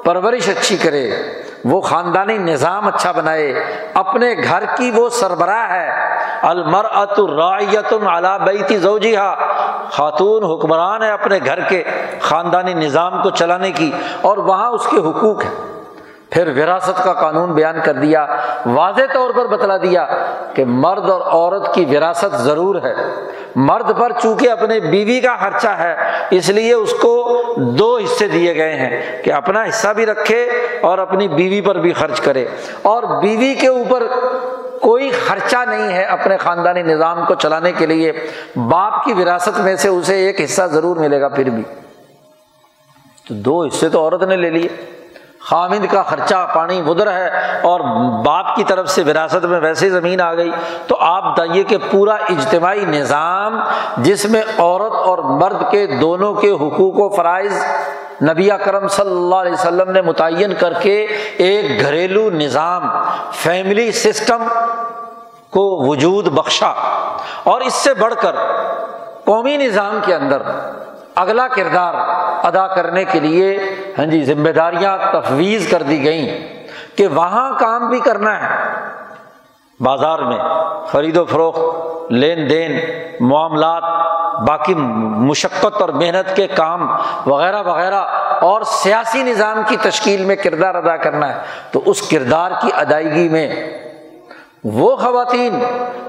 پرورش 0.04 0.48
اچھی 0.48 0.76
کرے، 0.76 1.10
وہ 1.64 1.80
خاندانی 1.80 2.38
نظام 2.38 2.86
اچھا 2.86 3.12
بنائے۔ 3.12 3.54
اپنے 3.94 4.34
گھر 4.44 4.64
کی 4.76 4.90
وہ 4.90 5.08
سربراہ 5.08 5.70
ہے۔ 5.70 5.90
المر 6.42 6.84
اترایت 6.84 7.94
اعلیٰ 8.06 8.40
بیتی 8.40 8.76
زوجیہ 8.76 9.18
خاتون 9.90 10.44
حکمران 10.44 11.02
ہے 11.02 11.10
اپنے 11.10 11.38
گھر 11.46 11.60
کے 11.60 11.84
خاندانی 12.20 12.74
نظام 12.74 13.22
کو 13.22 13.30
چلانے 13.30 13.70
کی 13.70 13.92
اور 14.22 14.38
وہاں 14.38 14.70
اس 14.70 14.86
کے 14.90 14.96
حقوق 14.96 15.44
ہیں۔ 15.44 15.73
پھر 16.34 16.62
وراثت 16.62 17.04
کا 17.04 17.12
قانون 17.12 17.52
بیان 17.52 17.76
کر 17.84 17.92
دیا، 17.92 18.26
واضح 18.66 19.02
طور 19.14 19.30
پر 19.30 19.46
بتلا 19.46 19.76
دیا 19.76 20.06
کہ 20.54 20.64
مرد 20.64 21.10
اور 21.10 21.20
عورت 21.20 21.74
کی 21.74 21.84
وراثت 21.84 22.36
ضرور 22.36 22.74
ہے۔ 22.74 22.94
مرد 23.56 23.98
پر 23.98 24.12
چونکہ 24.22 24.50
اپنے 24.50 24.80
بیوی 24.80 25.20
کا 25.20 25.36
خرچہ 25.36 25.68
ہے، 25.68 25.96
اس 26.30 26.48
لیے 26.48 26.72
اس 26.72 26.92
کو 26.92 27.42
دو 27.56 27.98
حصے 28.04 28.28
دیے 28.28 28.54
گئے 28.54 28.74
ہیں 28.74 29.22
کہ 29.22 29.32
اپنا 29.32 29.62
حصہ 29.62 29.88
بھی 29.88 30.06
رکھے 30.06 30.50
اور 30.82 30.98
اپنی 30.98 31.28
بیوی 31.28 31.60
پر 31.60 31.74
بھی 31.74 31.92
خرچ 31.92 32.20
کرے۔ 32.20 32.46
اور 32.82 33.02
بیوی 33.02 33.54
کے 33.54 33.68
اوپر 33.68 34.02
کوئی 34.80 35.10
خرچہ 35.10 35.56
نہیں 35.68 35.92
ہے 35.92 36.02
اپنے 36.02 36.36
خاندانی 36.36 36.82
نظام 36.82 37.24
کو 37.26 37.34
چلانے 37.34 37.72
کے 37.72 37.86
لیے، 37.86 38.12
باپ 38.56 39.04
کی 39.04 39.12
وراثت 39.12 39.60
میں 39.60 39.76
سے 39.76 39.88
اسے 39.88 40.14
ایک 40.14 40.40
حصہ 40.40 40.62
ضرور 40.62 40.96
ملے 40.96 41.20
گا 41.20 41.28
پھر 41.28 41.50
بھی۔ 41.50 41.62
تو 43.28 43.34
دو 43.34 43.64
حصے 43.64 43.88
تو 43.88 44.00
عورت 44.00 44.22
نے 44.22 44.36
لے 44.36 44.50
لیے۔ 44.50 44.93
خامد 45.46 45.92
کا 45.92 46.02
خرچہ 46.02 46.46
پانی 46.54 46.82
بدر 46.82 47.12
ہے 47.12 47.28
اور 47.62 47.80
باپ 48.24 48.56
کی 48.56 48.64
طرف 48.64 48.88
سے 48.88 49.02
وراثت 49.02 49.44
میں 49.44 49.60
ویسے 49.60 49.90
زمین 49.90 50.20
آ 50.20 50.34
گئی۔ 50.34 50.50
تو 50.86 50.96
آپ 51.00 51.32
بتائیے 51.32 51.64
کہ 51.64 51.76
پورا 51.90 52.14
اجتماعی 52.14 52.84
نظام 52.84 53.60
جس 53.96 54.24
میں 54.24 54.42
عورت 54.58 54.92
اور 54.92 55.18
مرد 55.18 55.70
کے 55.70 55.86
دونوں 55.86 56.34
کے 56.34 56.50
حقوق 56.50 56.98
و 56.98 57.08
فرائض 57.08 57.64
نبی 58.22 58.48
کرم 58.64 58.88
صلی 58.88 59.10
اللہ 59.10 59.34
علیہ 59.34 59.52
وسلم 59.52 59.90
نے 59.90 60.02
متعین 60.02 60.54
کر 60.54 60.72
کے 60.72 61.06
ایک 61.36 61.80
گھریلو 61.80 62.30
نظام 62.30 62.88
فیملی 63.32 63.92
سسٹم 63.92 64.42
کو 65.50 65.88
وجود 65.88 66.28
بخشا۔ 66.28 66.72
اور 67.42 67.60
اس 67.60 67.74
سے 67.74 67.94
بڑھ 67.94 68.14
کر 68.14 68.34
قومی 69.24 69.56
نظام 69.56 69.98
کے 70.04 70.14
اندر 70.14 70.42
اگلا 71.14 71.48
کردار 71.48 71.94
ادا 72.46 72.66
کرنے 72.66 73.04
کے 73.04 73.20
لیے 73.20 73.58
ہاں 73.98 74.06
جی 74.06 74.24
ذمہ 74.24 74.50
داریاں 74.50 74.98
تفویض 75.12 75.70
کر 75.70 75.82
دی 75.82 76.04
گئیں 76.04 76.38
کہ 76.96 77.06
وہاں 77.06 77.58
کام 77.58 77.88
بھی 77.88 78.00
کرنا 78.00 78.42
ہے۔ 78.42 78.74
بازار 79.80 80.18
میں 80.18 80.38
خرید 80.86 81.16
و 81.16 81.24
فروخت، 81.24 81.60
لین 82.12 82.50
دین، 82.50 82.80
معاملات، 83.20 83.82
باقی 84.48 84.74
مشقت 84.74 85.80
اور 85.80 85.88
محنت 85.88 86.36
کے 86.36 86.46
کام 86.46 86.96
وغیرہ 87.26 87.62
وغیرہ 87.62 88.02
اور 88.40 88.62
سیاسی 88.62 89.22
نظام 89.22 89.62
کی 89.68 89.76
تشکیل 89.82 90.24
میں 90.24 90.36
کردار 90.36 90.74
ادا 90.74 90.96
کرنا 90.96 91.28
ہے۔ 91.28 91.40
تو 91.72 91.82
اس 91.86 92.08
کردار 92.08 92.50
کی 92.60 92.70
ادائیگی 92.74 93.28
میں 93.28 93.48
وہ 94.64 94.96
خواتین 94.96 95.58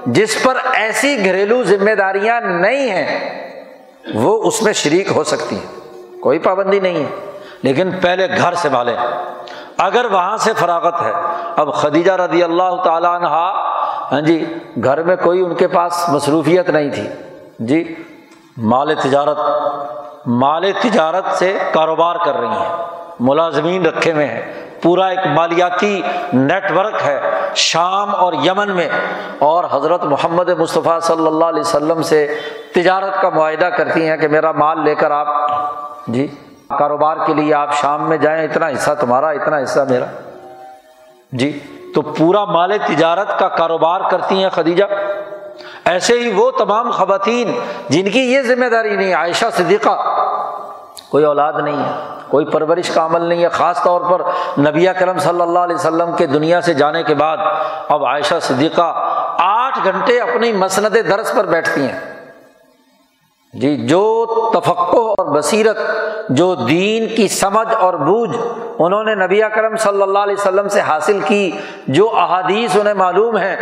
جس 0.06 0.42
پر 0.42 0.56
ایسی 0.72 1.24
گھریلو 1.24 1.62
ذمہ 1.62 1.90
داریاں 1.90 2.40
نہیں 2.40 2.90
ہیں 2.90 3.45
وہ 4.14 4.42
اس 4.42 4.62
میں 4.62 4.72
شریک 4.72 5.12
ہو 5.16 5.24
سکتی 5.24 5.56
ہے 5.56 5.80
کوئی 6.20 6.38
پابندی 6.38 6.80
نہیں 6.80 7.04
ہے۔ 7.04 7.30
لیکن 7.62 7.90
پہلے 8.02 8.28
گھر 8.38 8.54
سے 8.54 8.68
اگر 9.78 10.04
وہاں 10.04 10.36
سے 10.36 10.52
فراغت 10.52 11.02
ہے۔ 11.02 11.12
اب 11.56 11.74
خدیجہ 11.74 12.12
رضی 12.12 12.42
اللہ 12.42 12.82
تعالیٰ 12.84 13.14
عنہ 13.14 13.26
ہاں 13.26 14.20
جی 14.20 14.54
گھر 14.84 15.02
میں 15.02 15.16
کوئی 15.16 15.40
ان 15.40 15.54
کے 15.54 15.68
پاس 15.68 16.08
مصروفیت 16.08 16.70
نہیں 16.70 16.90
تھی۔ 16.90 17.08
جی 17.58 17.94
مال 18.56 18.94
تجارت 18.94 19.38
مال 20.26 20.72
تجارت 20.82 21.24
سے 21.34 21.58
کاروبار 21.72 22.16
کر 22.24 22.36
رہی 22.36 22.48
ہیں۔ 22.48 22.86
ملازمین 23.20 23.86
رکھے 23.86 24.12
ہوئے 24.12 24.26
ہیں۔ 24.26 24.65
پورا 24.86 25.06
ایک 25.06 25.26
مالیاتی 25.26 26.02
نیٹ 26.32 26.72
ورک 26.72 26.94
ہے 27.04 27.20
شام 27.54 28.14
اور 28.14 28.32
یمن 28.32 28.70
میں 28.70 28.88
اور 29.38 29.64
حضرت 29.72 30.04
محمد 30.04 30.48
مصطفیٰ 30.48 31.00
صلی 31.00 31.26
اللہ 31.26 31.44
علیہ 31.44 31.60
وسلم 31.60 32.02
سے 32.02 32.38
تجارت 32.74 33.22
کا 33.22 33.28
معاہدہ 33.28 33.64
کرتی 33.64 34.08
ہیں 34.08 34.16
کہ 34.16 34.28
میرا 34.28 34.52
مال 34.52 34.84
لے 34.84 34.94
کر 34.94 35.10
آپ 35.10 35.26
جی؟ 36.06 36.26
کاروبار 36.78 37.16
کے 37.26 37.34
لیے 37.34 37.54
آپ 37.54 37.74
شام 37.74 38.08
میں 38.08 38.16
جائیں، 38.16 38.44
اتنا 38.44 38.68
حصہ 38.68 38.90
تمہارا، 39.00 39.28
اتنا 39.28 39.58
حصہ 39.58 39.80
میرا۔ 39.90 40.04
جی؟ 41.32 41.58
تو 41.94 42.02
پورا 42.02 42.44
مال 42.44 42.72
تجارت 42.86 43.38
کا 43.38 43.48
کاروبار 43.48 44.00
کرتی 44.10 44.42
ہیں 44.42 44.50
خدیجہ۔ 44.50 44.84
ایسے 45.84 46.18
ہی 46.18 46.32
وہ 46.32 46.50
تمام 46.50 46.90
خواتین 46.90 47.58
جن 47.88 48.10
کی 48.10 48.32
یہ 48.32 48.42
ذمہ 48.42 48.66
داری 48.66 48.96
نہیں، 48.96 49.14
عائشہ 49.14 49.46
صدیقہ۔ 49.52 50.22
کوئی 51.10 51.24
اولاد 51.24 51.52
نہیں 51.56 51.76
ہے، 51.76 51.90
کوئی 52.28 52.44
پرورش 52.44 52.90
کا 52.94 53.04
عمل 53.04 53.22
نہیں 53.22 53.42
ہے۔ 53.42 53.48
خاص 53.48 53.82
طور 53.82 54.00
پر 54.10 54.22
نبی 54.60 54.86
کرم 54.98 55.18
صلی 55.18 55.40
اللہ 55.40 55.58
علیہ 55.58 55.76
وسلم 55.76 56.16
کے 56.16 56.26
دنیا 56.26 56.60
سے 56.60 56.74
جانے 56.74 57.02
کے 57.02 57.14
بعد 57.14 57.36
اب 57.88 58.04
عائشہ 58.04 58.38
صدیقہ 58.42 58.92
آٹھ 59.38 59.78
گھنٹے 59.84 60.18
اپنی 60.20 60.52
مسند 60.52 60.96
درس 61.10 61.32
پر 61.34 61.46
بیٹھتی 61.46 61.80
ہیں۔ 61.80 61.98
جی 63.54 63.76
جو 63.88 64.04
تفقع 64.54 65.00
اور 65.10 65.26
بصیرت، 65.36 65.76
جو 66.28 66.54
دین 66.54 67.06
کی 67.16 67.28
سمجھ 67.28 67.74
اور 67.74 67.94
بوجھ 67.94 68.36
انہوں 68.78 69.04
نے 69.04 69.14
نبی 69.14 69.40
کرم 69.54 69.76
صلی 69.76 70.02
اللہ 70.02 70.18
علیہ 70.18 70.36
وسلم 70.38 70.68
سے 70.68 70.80
حاصل 70.80 71.20
کی، 71.26 71.50
جو 71.88 72.08
احادیث 72.16 72.76
انہیں 72.76 72.94
معلوم 72.94 73.38
ہے 73.38 73.54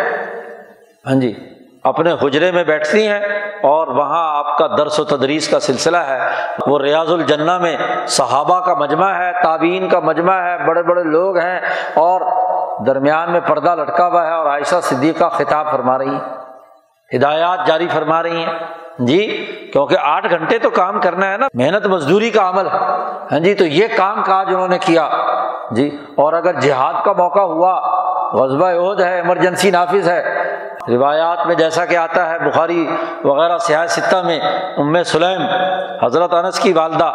ہاں 1.06 1.20
جی۔ 1.20 1.32
اپنے 1.84 2.12
حجرے 2.22 2.50
میں 2.50 2.64
بیٹھتی 2.64 3.06
ہیں 3.06 3.20
اور 3.62 3.86
وہاں 3.86 4.38
آپ 4.38 4.58
کا 4.58 4.66
درس 4.66 5.00
و 5.00 5.04
تدریس 5.04 5.48
کا 5.48 5.60
سلسلہ 5.60 5.96
ہے۔ 5.96 6.18
وہ 6.66 6.78
ریاض 6.78 7.12
الجنہ 7.12 7.58
میں 7.58 7.76
صحابہ 8.06 8.60
کا 8.60 8.74
مجمع 8.74 9.10
ہے 9.10 9.32
تعبین 9.42 9.88
کا 9.88 10.00
مجمع 10.00 10.34
ہے، 10.34 10.66
بڑے 10.66 10.82
بڑے 10.82 11.02
لوگ 11.02 11.38
ہیں 11.38 11.60
اور 11.94 12.20
درمیان 12.86 13.32
میں 13.32 13.40
پردہ 13.40 13.74
لٹکا 13.74 14.06
ہوا 14.06 14.26
ہے 14.26 14.32
اور 14.32 14.46
عائشہ 14.46 14.76
صدیقہ 14.82 15.24
خطاب 15.24 15.70
فرما 15.70 15.98
رہی 15.98 16.08
ہیں۔ 16.08 16.20
ہدایات 17.16 17.66
جاری 17.66 17.88
فرما 17.88 18.22
رہی 18.22 18.44
ہیں۔ 18.44 18.52
جی 18.98 19.26
کیونکہ 19.72 19.96
آٹھ 20.02 20.26
گھنٹے 20.30 20.58
تو 20.58 20.70
کام 20.70 21.00
کرنا 21.00 21.32
ہے 21.32 21.36
نا، 21.36 21.46
محنت 21.54 21.86
مزدوری 21.86 22.30
کا 22.30 22.48
عمل۔ 22.48 22.66
ہے 22.66 22.78
ہاں 23.32 23.38
جی 23.38 23.54
تو 23.54 23.64
یہ 23.64 23.86
کام 23.96 24.22
کاج 24.24 24.46
انہوں 24.48 24.68
نے 24.68 24.78
کیا۔ 24.78 25.08
جی 25.70 25.98
اور 26.16 26.32
اگر 26.32 26.60
جہاد 26.60 27.04
کا 27.04 27.12
موقع 27.12 27.40
ہوا 27.40 27.80
غزبہ 28.32 28.66
عہد 28.66 29.00
ہے 29.00 29.16
ایمرجنسی 29.16 29.70
نافذ 29.70 30.08
ہے 30.08 30.44
روایات 30.88 31.46
میں 31.46 31.54
جیسا 31.54 31.84
کہ 31.84 31.96
آتا 31.96 32.30
ہے، 32.30 32.38
بخاری 32.38 32.86
وغیرہ 33.24 33.58
سیاح 33.58 33.86
ستہ 33.86 34.16
میں 34.16 34.40
ام 34.76 35.02
سلیم، 35.02 35.42
حضرت 36.02 36.34
انس 36.34 36.58
کی 36.58 36.72
والدہ، 36.72 37.12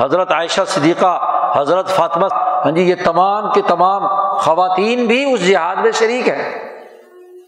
حضرت 0.00 0.32
عائشہ 0.32 0.60
صدیقہ، 0.66 1.18
حضرت 1.56 1.88
فاطمہ 1.88 2.26
ہاں 2.32 2.70
جی 2.70 2.82
یہ 2.82 2.94
تمام 3.04 3.52
کے 3.52 3.62
تمام 3.62 4.06
خواتین 4.36 5.06
بھی 5.06 5.34
اس 5.34 5.48
جہاد 5.48 5.76
میں 5.76 5.90
شریک 5.92 6.28
ہیں۔ 6.28 6.61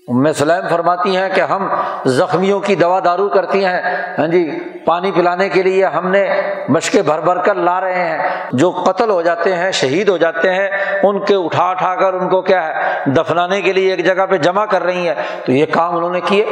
ام 0.09 0.33
سلیم 0.33 0.69
فرماتی 0.69 1.17
ہیں 1.17 1.29
کہ 1.35 1.41
ہم 1.41 1.69
زخمیوں 2.05 2.61
کی 2.61 2.75
دوا 2.75 3.01
دارو 3.05 3.29
کرتی 3.29 3.65
ہیں۔ 3.65 3.83
ہاں 4.19 4.27
جی 4.27 4.51
پانی 4.85 5.13
پلانے 5.13 5.49
کے 5.49 5.63
لیے 5.63 5.87
ہم 5.87 6.11
نے 6.11 6.29
مشقیں 6.69 7.03
بھر 7.03 7.21
بھر 7.21 7.39
کر 7.39 7.55
لا 7.55 7.81
رہے 7.81 8.09
ہیں۔ 8.09 8.19
جو 8.53 8.71
قتل 8.71 9.11
ہو 9.11 9.23
جاتے 9.23 9.57
ہیں، 9.57 9.73
شہید 9.73 10.09
ہو 10.09 10.17
جاتے 10.17 10.55
ہیں، 10.55 10.69
ان 11.03 11.25
کے 11.25 11.35
اٹھا 11.35 11.71
اٹھا 11.71 11.95
کر 11.95 12.15
ان 12.15 12.29
کو 12.29 12.43
کیا 12.43 12.67
ہے، 12.67 12.73
دفنانے 13.07 13.63
کے 13.63 13.73
لیے 13.73 13.95
ایک 13.95 14.07
جگہ 14.07 14.27
پہ 14.27 14.37
جمع 14.37 14.65
کر 14.65 14.83
رہی 14.83 15.09
ہیں۔ 15.09 15.15
تو 15.47 15.53
یہ 15.53 15.67
کام 15.67 15.97
انہوں 15.97 16.11
نے 16.11 16.21
کیے۔ 16.21 16.47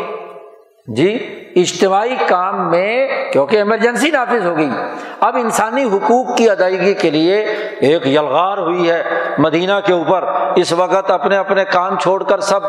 جی 0.86 1.38
اجتماعی 1.57 2.16
کام 2.26 2.70
میں 2.70 3.09
کیونکہ 3.32 3.57
ایمرجنسی 3.57 4.11
نافذ 4.11 4.46
ہو 4.46 4.57
گئی۔ 4.57 4.70
اب 5.20 5.36
انسانی 5.36 5.84
حقوق 5.84 6.36
کی 6.36 6.50
ادائیگی 6.50 6.94
کے 6.94 7.11
لیے 7.11 7.57
ایک 7.83 8.07
یلغار 8.07 8.59
ہوئی 8.59 8.91
ہے 8.91 9.03
مدینہ 9.39 9.72
کے 9.85 9.93
اوپر۔ 9.93 10.24
اس 10.57 10.72
وقت 10.72 11.11
اپنے 11.11 11.37
اپنے 11.37 11.64
کام 11.64 11.99
چھوڑ 11.99 12.22
کر، 12.22 12.41
سب 12.41 12.61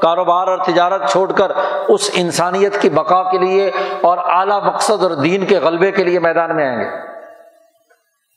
کاروبار 0.00 0.46
اور 0.46 0.58
تجارت 0.58 1.10
چھوڑ 1.10 1.32
کر 1.32 1.52
اس 1.88 2.10
انسانیت 2.14 2.82
کی 2.82 2.90
بقا 2.90 3.22
کے 3.22 3.38
لیے 3.38 3.70
اور 4.00 4.18
اعلیٰ 4.18 4.62
مقصد 4.62 5.02
اور 5.02 5.10
دین 5.10 5.46
کے 5.46 5.58
غلبے 5.58 5.90
کے 5.90 6.04
لیے 6.04 6.18
میدان 6.18 6.56
میں 6.56 6.68
آئیں 6.68 6.80
گے۔ 6.80 7.08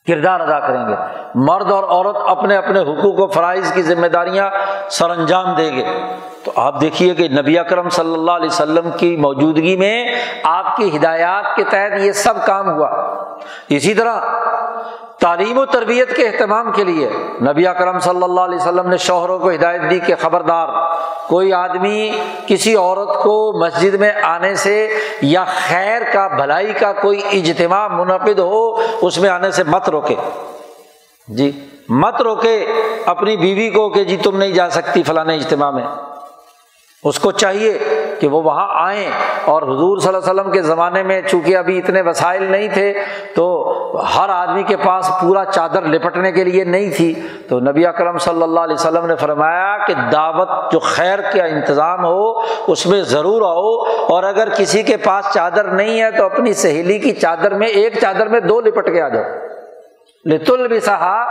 کردار 0.06 0.40
ادا 0.40 0.60
کریں 0.60 0.88
گے۔ 0.88 0.94
مرد 1.34 1.72
اور 1.72 1.84
عورت 1.84 2.16
اپنے 2.26 2.56
اپنے 2.56 2.80
حقوق 2.80 3.20
و 3.20 3.26
فرائض 3.26 3.72
کی 3.72 3.82
ذمہ 3.82 4.06
داریاں 4.06 4.50
سر 4.90 5.10
انجام 5.10 5.54
دیں 5.54 5.76
گے۔ 5.76 5.84
تو 6.44 6.52
آپ 6.56 6.80
دیکھیے 6.80 7.14
کہ 7.14 7.28
نبی 7.28 7.58
اکرم 7.58 7.88
صلی 7.88 8.14
اللہ 8.14 8.30
علیہ 8.30 8.46
وسلم 8.46 8.90
کی 8.96 9.16
موجودگی 9.16 9.76
میں 9.76 10.14
آپ 10.42 10.76
کی 10.76 10.96
ہدایات 10.96 11.56
کے 11.56 11.64
تحت 11.64 12.00
یہ 12.00 12.12
سب 12.12 12.46
کام 12.46 12.68
ہوا۔ 12.68 12.88
اسی 13.68 13.94
طرح 13.94 14.20
تعلیم 15.22 15.58
و 15.58 15.66
تربیت 15.66 16.16
کے 16.16 16.26
اہتمام 16.26 16.72
کے 16.72 16.84
لیے 16.84 17.10
نبی 17.42 17.66
اکرم 17.66 17.98
صلی 17.98 18.22
اللہ 18.22 18.40
علیہ 18.40 18.58
وسلم 18.58 18.88
نے 18.88 18.96
شوہروں 18.96 19.38
کو 19.38 19.50
ہدایت 19.50 19.80
دی 19.90 19.98
کہ 19.98 20.14
خبردار، 20.20 20.68
کوئی 21.28 21.52
آدمی 21.52 22.10
کسی 22.46 22.76
عورت 22.76 23.22
کو 23.22 23.52
مسجد 23.64 23.94
میں 23.94 24.12
آنے 24.22 24.54
سے 24.54 24.88
یا 25.22 25.44
خیر 25.44 26.02
کا، 26.12 26.28
بھلائی 26.28 26.72
کا 26.72 26.92
کوئی 26.92 27.20
اجتماع 27.32 27.88
منعقد 27.88 28.38
ہو، 28.38 28.74
اس 29.02 29.18
میں 29.18 29.30
آنے 29.30 29.50
سے 29.50 29.64
مت 29.64 29.88
روکے۔ 29.88 30.14
جی 31.28 31.66
مت 31.88 32.22
روکے 32.22 32.66
اپنی 33.06 33.36
بیوی 33.36 33.70
کو 33.70 33.88
کہ 33.88 34.04
جی 34.04 34.16
تم 34.16 34.36
نہیں 34.36 34.52
جا 34.52 34.70
سکتی 34.70 35.02
فلاں 35.02 35.24
اجتماع 35.24 35.70
میں۔ 35.70 35.84
اس 37.04 37.18
کو 37.18 37.32
چاہیے۔ 37.32 37.78
کہ 38.22 38.28
وہ 38.28 38.42
وہاں 38.42 38.66
آئیں۔ 38.86 39.10
اور 39.44 39.62
حضور 39.62 39.98
صلی 39.98 40.14
اللہ 40.14 40.30
علیہ 40.30 40.40
وسلم 40.40 40.52
کے 40.52 40.62
زمانے 40.62 41.02
میں 41.02 41.22
چونکہ 41.30 41.56
ابھی 41.56 41.78
اتنے 41.78 42.02
وسائل 42.02 42.42
نہیں 42.42 42.68
تھے، 42.68 42.94
تو 43.34 43.72
ہر 44.16 44.28
آدمی 44.28 44.62
کے 44.62 44.76
پاس 44.76 45.10
پورا 45.22 45.44
چادر 45.44 45.82
لپٹنے 45.82 46.32
کے 46.32 46.44
لیے 46.44 46.64
نہیں 46.64 46.90
تھی۔ 46.96 47.14
تو 47.48 47.60
نبی 47.60 47.86
اکرم 47.86 48.18
صلی 48.18 48.42
اللہ 48.42 48.60
علیہ 48.60 48.74
وسلم 48.74 49.06
نے 49.06 49.16
فرمایا 49.16 49.76
کہ 49.86 49.94
دعوت 50.12 50.72
جو 50.72 50.78
خیر 50.78 51.18
کا 51.18 51.44
انتظام 51.44 52.04
ہو، 52.04 52.40
اس 52.66 52.86
میں 52.86 53.02
ضرور 53.02 53.42
آؤ۔ 53.42 53.94
اور 54.06 54.22
اگر 54.22 54.48
کسی 54.48 54.82
کے 54.82 54.96
پاس 54.96 55.24
چادر 55.34 55.64
نہیں 55.64 56.00
ہے، 56.00 56.10
تو 56.10 56.24
اپنی 56.24 56.52
سہیلی 56.52 56.98
کی 56.98 57.12
چادر 57.12 57.54
میں، 57.54 57.66
ایک 57.66 57.98
چادر 58.00 58.28
میں 58.28 58.40
دو 58.40 58.60
لپٹ 58.60 58.92
کے 58.92 59.02
آ 59.02 59.08
جاؤ۔ 59.08 59.24
لتل 60.24 60.68
بھی 60.68 60.80
سہا 60.80 61.24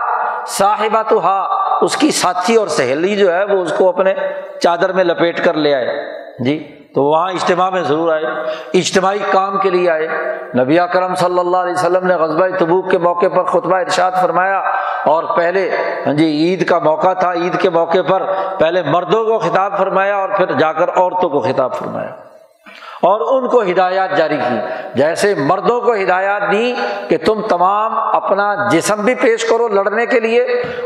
صاحبہ 0.48 1.02
تو 1.10 1.26
ہا 1.26 1.42
اس 1.82 1.98
کی 1.98 2.12
ساتھی 2.12 2.56
اور 2.56 2.68
سہیلی 2.68 3.16
جو 3.16 3.34
ہے، 3.34 3.44
وہ 3.44 3.62
اس 3.62 3.74
کو 3.78 3.90
اپنے 3.90 4.14
چادر 4.60 4.94
میں 4.94 5.04
لپیٹ 5.04 5.46
کر 5.46 5.54
لے 5.54 5.76
آئے۔ 5.76 6.22
جی؟ 6.44 6.81
تو 6.96 7.04
وہاں 7.04 7.30
اجتماع 7.32 7.70
میں 7.70 7.82
ضرور 7.84 8.14
آئے، 8.14 8.26
اجتماعی 8.74 9.20
کام 9.32 9.58
کے 9.60 9.70
لیے 9.70 9.90
آئے۔ 9.90 10.08
نبی 10.58 10.78
کرم 10.94 11.16
صلی 11.16 11.40
اللہ 11.40 11.58
علیہ 11.58 11.74
وسلم 11.74 12.08
نے 12.08 12.16
غزبۂ 12.16 12.58
تبوک 12.60 12.92
کے 12.92 12.98
موقع 12.98 13.28
پر 13.28 13.44
خطبہ 13.44 13.78
ارشاد 13.78 14.12
فرمایا 14.22 14.58
اور 15.06 15.24
پہلے 15.38 15.70
ہاں 16.06 16.14
جی 16.14 16.26
عید 16.26 16.68
کا 16.68 16.80
موقع 16.80 17.14
تھا، 17.14 17.34
عید 17.34 17.60
کے 17.60 17.70
موقع 17.70 18.02
پر 18.08 18.24
پہلے 18.60 18.82
مردوں 18.84 19.24
کو 19.26 19.40
خطاب 19.40 19.78
فرمایا 19.78 20.18
اور 20.18 20.30
پھر 20.30 20.52
جا 20.52 20.74
کر 20.74 20.90
عورتوں 20.96 21.30
کو 21.30 21.40
خطاب 21.40 21.76
فرمایا 21.76 22.10
اور 23.02 23.22
ان 23.34 23.50
کو 23.50 23.62
ہدایات 23.62 24.18
جاری 24.18 24.38
کی۔ 24.38 24.56
جیسے 24.96 25.34
مردوں 25.36 25.82
کو 25.82 25.94
ہدایات 25.94 26.42
دی 26.52 26.74
کہ 27.08 27.18
تم 27.18 27.42
تمام 27.42 27.94
اپنا 28.16 28.68
جسم 28.70 29.02
بھی 29.02 29.16
پیش 29.16 29.46
کرو 29.46 29.68
لڑنے 29.68 30.06
کے 30.06 30.20
لیے 30.20 30.44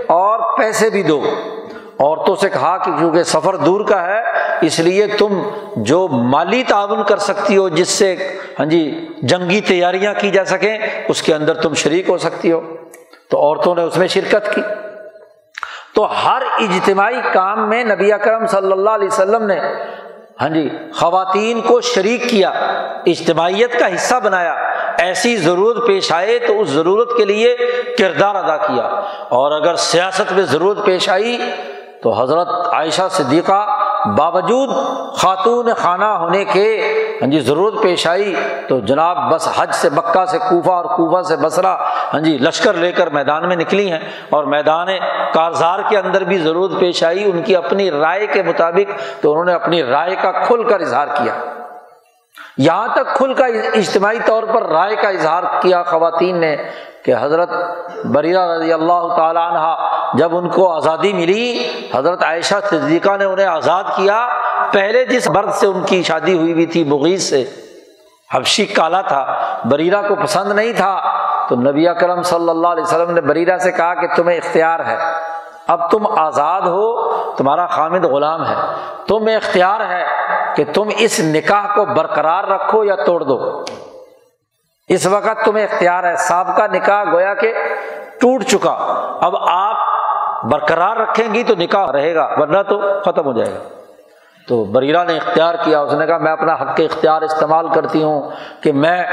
اور 0.07 0.57
پیسے 0.57 0.89
بھی 0.89 1.03
دو۔ 1.03 1.21
عورتوں 1.99 2.35
سے 2.35 2.49
کہا 2.49 2.77
کہ 2.77 2.91
کیونکہ 2.99 3.23
سفر 3.23 3.55
دور 3.55 3.85
کا 3.85 4.07
ہے، 4.07 4.21
اس 4.61 4.79
لیے 4.79 5.07
تم 5.07 5.41
جو 5.75 6.07
مالی 6.07 6.63
تعاون 6.63 7.03
کر 7.03 7.17
سکتی 7.17 7.57
ہو، 7.57 7.69
جس 7.69 7.89
سے 7.89 8.15
ہاں 8.59 8.65
جی 8.65 9.07
جنگی 9.21 9.61
تیاریاں 9.61 10.13
کی 10.17 10.31
جا 10.31 10.45
سکیں، 10.45 10.77
اس 11.07 11.21
کے 11.21 11.35
اندر 11.35 11.53
تم 11.53 11.73
شریک 11.73 12.09
ہو 12.09 12.17
سکتی 12.17 12.51
ہو۔ 12.51 12.61
تو 13.29 13.37
عورتوں 13.37 13.75
نے 13.75 13.83
اس 13.83 13.97
میں 13.97 14.07
شرکت 14.07 14.55
کی۔ 14.55 14.61
تو 15.95 16.03
ہر 16.03 16.41
اجتماعی 16.59 17.21
کام 17.33 17.69
میں 17.69 17.83
نبی 17.83 18.11
اکرم 18.11 18.47
صلی 18.47 18.71
اللہ 18.71 18.89
علیہ 18.89 19.07
وسلم 19.07 19.43
نے 19.43 19.59
ہاں 20.41 20.49
جی 20.49 20.69
خواتین 20.95 21.61
کو 21.61 21.81
شریک 21.81 22.29
کیا، 22.29 22.49
اجتماعیت 23.05 23.79
کا 23.79 23.95
حصہ 23.95 24.15
بنایا۔ 24.23 24.53
ایسی 24.97 25.37
ضرورت 25.37 25.87
پیش 25.87 26.11
آئے 26.11 26.39
تو 26.39 26.61
اس 26.61 26.69
ضرورت 26.69 27.17
کے 27.17 27.25
لیے 27.25 27.57
کردار 27.97 28.35
ادا 28.35 28.57
کیا۔ 28.57 28.83
اور 29.29 29.61
اگر 29.61 29.75
سیاست 29.75 30.31
میں 30.31 30.43
ضرورت 30.43 30.85
پیش 30.85 31.09
آئی 31.09 31.37
تو 32.05 32.21
حضرت 32.21 32.47
عائشہ 32.73 33.01
صدیقہ 33.09 33.65
باوجود 34.17 34.69
خاتون 35.17 35.69
خانہ 35.77 36.05
ہونے 36.05 36.45
کے 36.45 36.65
ہاں 37.21 37.27
جی 37.31 37.39
ضرورت 37.39 37.73
پیش 37.83 38.07
آئی 38.07 38.35
تو 38.67 38.79
جناب 38.79 39.31
بس 39.31 39.47
حج 39.55 39.73
سے 39.73 39.89
مکہ 39.89 40.25
سے 40.25 40.37
کوفہ 40.37 40.71
اور 40.71 40.85
کوفہ 40.85 41.21
سے 41.21 41.35
بسرا 41.35 41.73
ہاں 42.13 42.19
جی 42.19 42.37
لشکر 42.37 42.73
لے 42.73 42.91
کر 42.91 43.09
میدان 43.09 43.47
میں 43.47 43.55
نکلی 43.55 43.91
ہیں 43.91 43.99
اور 44.29 44.43
میدان 44.43 44.87
کارزار 45.33 45.79
کے 45.89 45.97
اندر 45.97 46.23
بھی 46.23 46.37
ضرورت 46.37 46.79
پیش 46.79 47.03
آئی 47.03 47.31
ان 47.31 47.41
کی 47.41 47.55
اپنی 47.55 47.91
رائے 47.91 48.27
کے 48.27 48.43
مطابق 48.43 49.21
تو 49.21 49.31
انہوں 49.31 49.45
نے 49.45 49.53
اپنی 49.53 49.83
رائے 49.83 50.15
کا 50.15 50.31
کھل 50.31 50.63
کر 50.63 50.79
اظہار 50.79 51.07
کیا۔ 51.07 51.33
یہاں 52.57 52.87
تک 52.87 53.15
کھل 53.15 53.33
کا 53.33 53.45
اجتماعی 53.73 54.19
طور 54.25 54.43
پر 54.43 54.63
رائے 54.63 54.95
کا 54.95 55.09
اظہار 55.09 55.43
کیا، 55.61 55.83
خواتین 55.83 56.41
نے 56.41 56.55
کہ 57.05 57.13
حضرت 57.21 57.49
بریرہ 58.05 58.51
رضی 58.51 58.73
اللہ 58.73 59.15
تعالیٰ 59.17 59.51
عنہ 59.51 59.75
جب 60.17 60.37
ان 60.37 60.49
کو 60.49 60.75
آزادی 60.75 61.13
ملی، 61.13 61.67
حضرت 61.95 62.23
عائشہ 62.23 62.55
صدیقہ 62.69 63.17
نے 63.17 63.25
انہیں 63.25 63.47
آزاد 63.47 63.83
کیا۔ 63.95 64.27
پہلے 64.71 65.05
جس 65.05 65.29
مرد 65.29 65.51
سے 65.51 65.67
ان 65.67 65.81
کی 65.85 66.03
شادی 66.03 66.37
ہوئی 66.37 66.53
بھی 66.53 66.65
تھی، 66.65 66.83
مغیث 66.83 67.29
سے، 67.29 67.45
حبشی 68.33 68.65
کالا 68.65 69.01
تھا۔ 69.01 69.35
بریرہ 69.65 70.07
کو 70.07 70.15
پسند 70.15 70.51
نہیں 70.51 70.73
تھا۔ 70.73 71.01
تو 71.49 71.55
نبی 71.55 71.85
کرم 71.93 72.21
صلی 72.21 72.49
اللہ 72.49 72.67
علیہ 72.67 72.83
وسلم 72.83 73.11
نے 73.11 73.21
بریرہ 73.21 73.57
سے 73.57 73.71
کہا 73.71 73.93
کہ 73.93 74.07
تمہیں 74.15 74.37
اختیار 74.37 74.79
ہے۔ 74.79 74.97
اب 75.67 75.91
تم 75.91 76.07
آزاد 76.17 76.61
ہو، 76.61 77.11
تمہارا 77.31 77.65
خامد 77.65 78.05
غلام 78.05 78.45
ہے۔ 78.45 78.55
تمہیں 79.07 79.35
اختیار 79.35 79.79
ہے 79.79 80.05
کہ 80.55 80.63
تم 80.73 80.83
اس 80.97 81.19
نکاح 81.19 81.75
کو 81.75 81.85
برقرار 81.85 82.43
رکھو 82.43 82.83
یا 82.83 82.95
توڑ 82.95 83.23
دو۔ 83.23 83.63
اس 84.87 85.07
وقت 85.07 85.45
تمہیں 85.45 85.63
اختیار 85.63 86.03
ہے۔ 86.03 86.15
سابقہ 86.15 86.63
نکاح 86.73 87.03
گویا 87.03 87.33
کہ 87.33 87.53
ٹوٹ 88.21 88.43
چکا۔ 88.43 88.71
اب 89.21 89.35
آپ 89.37 89.75
برقرار 90.43 90.97
رکھیں 90.97 91.33
گی 91.33 91.43
تو 91.43 91.53
نکاح 91.57 91.91
رہے 91.91 92.15
گا، 92.15 92.29
ورنہ 92.37 92.61
تو 92.69 92.81
ختم 93.05 93.25
ہو 93.25 93.33
جائے 93.33 93.53
گا۔ 93.53 93.59
تو 94.47 94.63
بریرہ 94.63 95.03
نے 95.03 95.17
اختیار 95.17 95.55
کیا۔ 95.63 95.79
اس 95.79 95.93
نے 95.93 96.05
کہا، 96.05 96.17
میں 96.17 96.31
اپنا 96.31 96.53
حق 96.53 96.75
کے 96.75 96.85
اختیار 96.85 97.21
استعمال 97.21 97.67
کرتی 97.67 98.03
ہوں 98.03 98.29
کہ 98.63 98.71
میں 98.71 99.03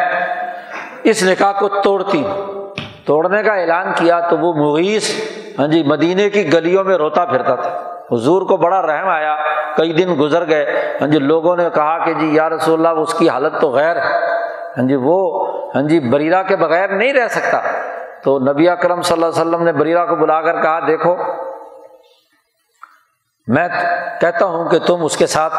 اس 1.04 1.22
نکاح 1.22 1.52
کو 1.52 1.68
توڑتی 1.68 2.26
ہوں۔ 2.26 2.62
توڑنے 3.06 3.42
کا 3.42 3.52
اعلان 3.52 3.92
کیا 3.96 4.20
تو 4.20 4.38
وہ 4.38 4.52
مغیث 4.52 5.20
ہاں 5.58 5.66
جی 5.66 5.82
مدینے 5.82 6.30
کی 6.30 6.52
گلیوں 6.52 6.84
میں 6.84 6.96
روتا 6.96 7.24
پھرتا 7.24 7.54
تھا۔ 7.54 7.78
حضور 8.12 8.42
کو 8.42 8.56
بڑا 8.56 8.82
رحم 8.82 9.08
آیا۔ 9.08 9.36
کئی 9.76 9.92
دن 9.92 10.16
گزر 10.20 10.48
گئے۔ 10.48 10.96
ہاں 11.00 11.08
جی 11.08 11.18
لوگوں 11.18 11.56
نے 11.56 11.68
کہا 11.74 12.04
کہ 12.04 12.14
جی 12.14 12.34
یا 12.34 12.48
رسول 12.48 12.86
اللہ، 12.86 13.00
اس 13.00 13.14
کی 13.14 13.28
حالت 13.28 13.60
تو 13.60 13.70
غیر 13.70 13.96
ہے۔ 13.96 14.32
ہاں 14.78 14.88
جی 14.88 14.94
وہ 14.94 15.46
ہاں 15.74 15.82
جی 15.82 16.00
بریرہ 16.00 16.42
کے 16.42 16.56
بغیر 16.56 16.88
نہیں 16.88 17.12
رہ 17.12 17.28
سکتا۔ 17.28 17.60
تو 18.24 18.38
نبی 18.38 18.68
اکرم 18.68 19.02
صلی 19.02 19.22
اللہ 19.22 19.26
علیہ 19.26 19.48
وسلم 19.48 19.62
نے 19.64 19.72
بریرہ 19.72 20.06
کو 20.06 20.16
بلا 20.16 20.42
کر 20.42 20.62
کہا، 20.62 20.78
دیکھو، 20.86 21.16
میں 23.46 23.68
کہتا 24.20 24.44
ہوں 24.44 24.68
کہ 24.68 24.78
تم 24.78 25.04
اس 25.04 25.16
کے 25.16 25.26
ساتھ 25.26 25.54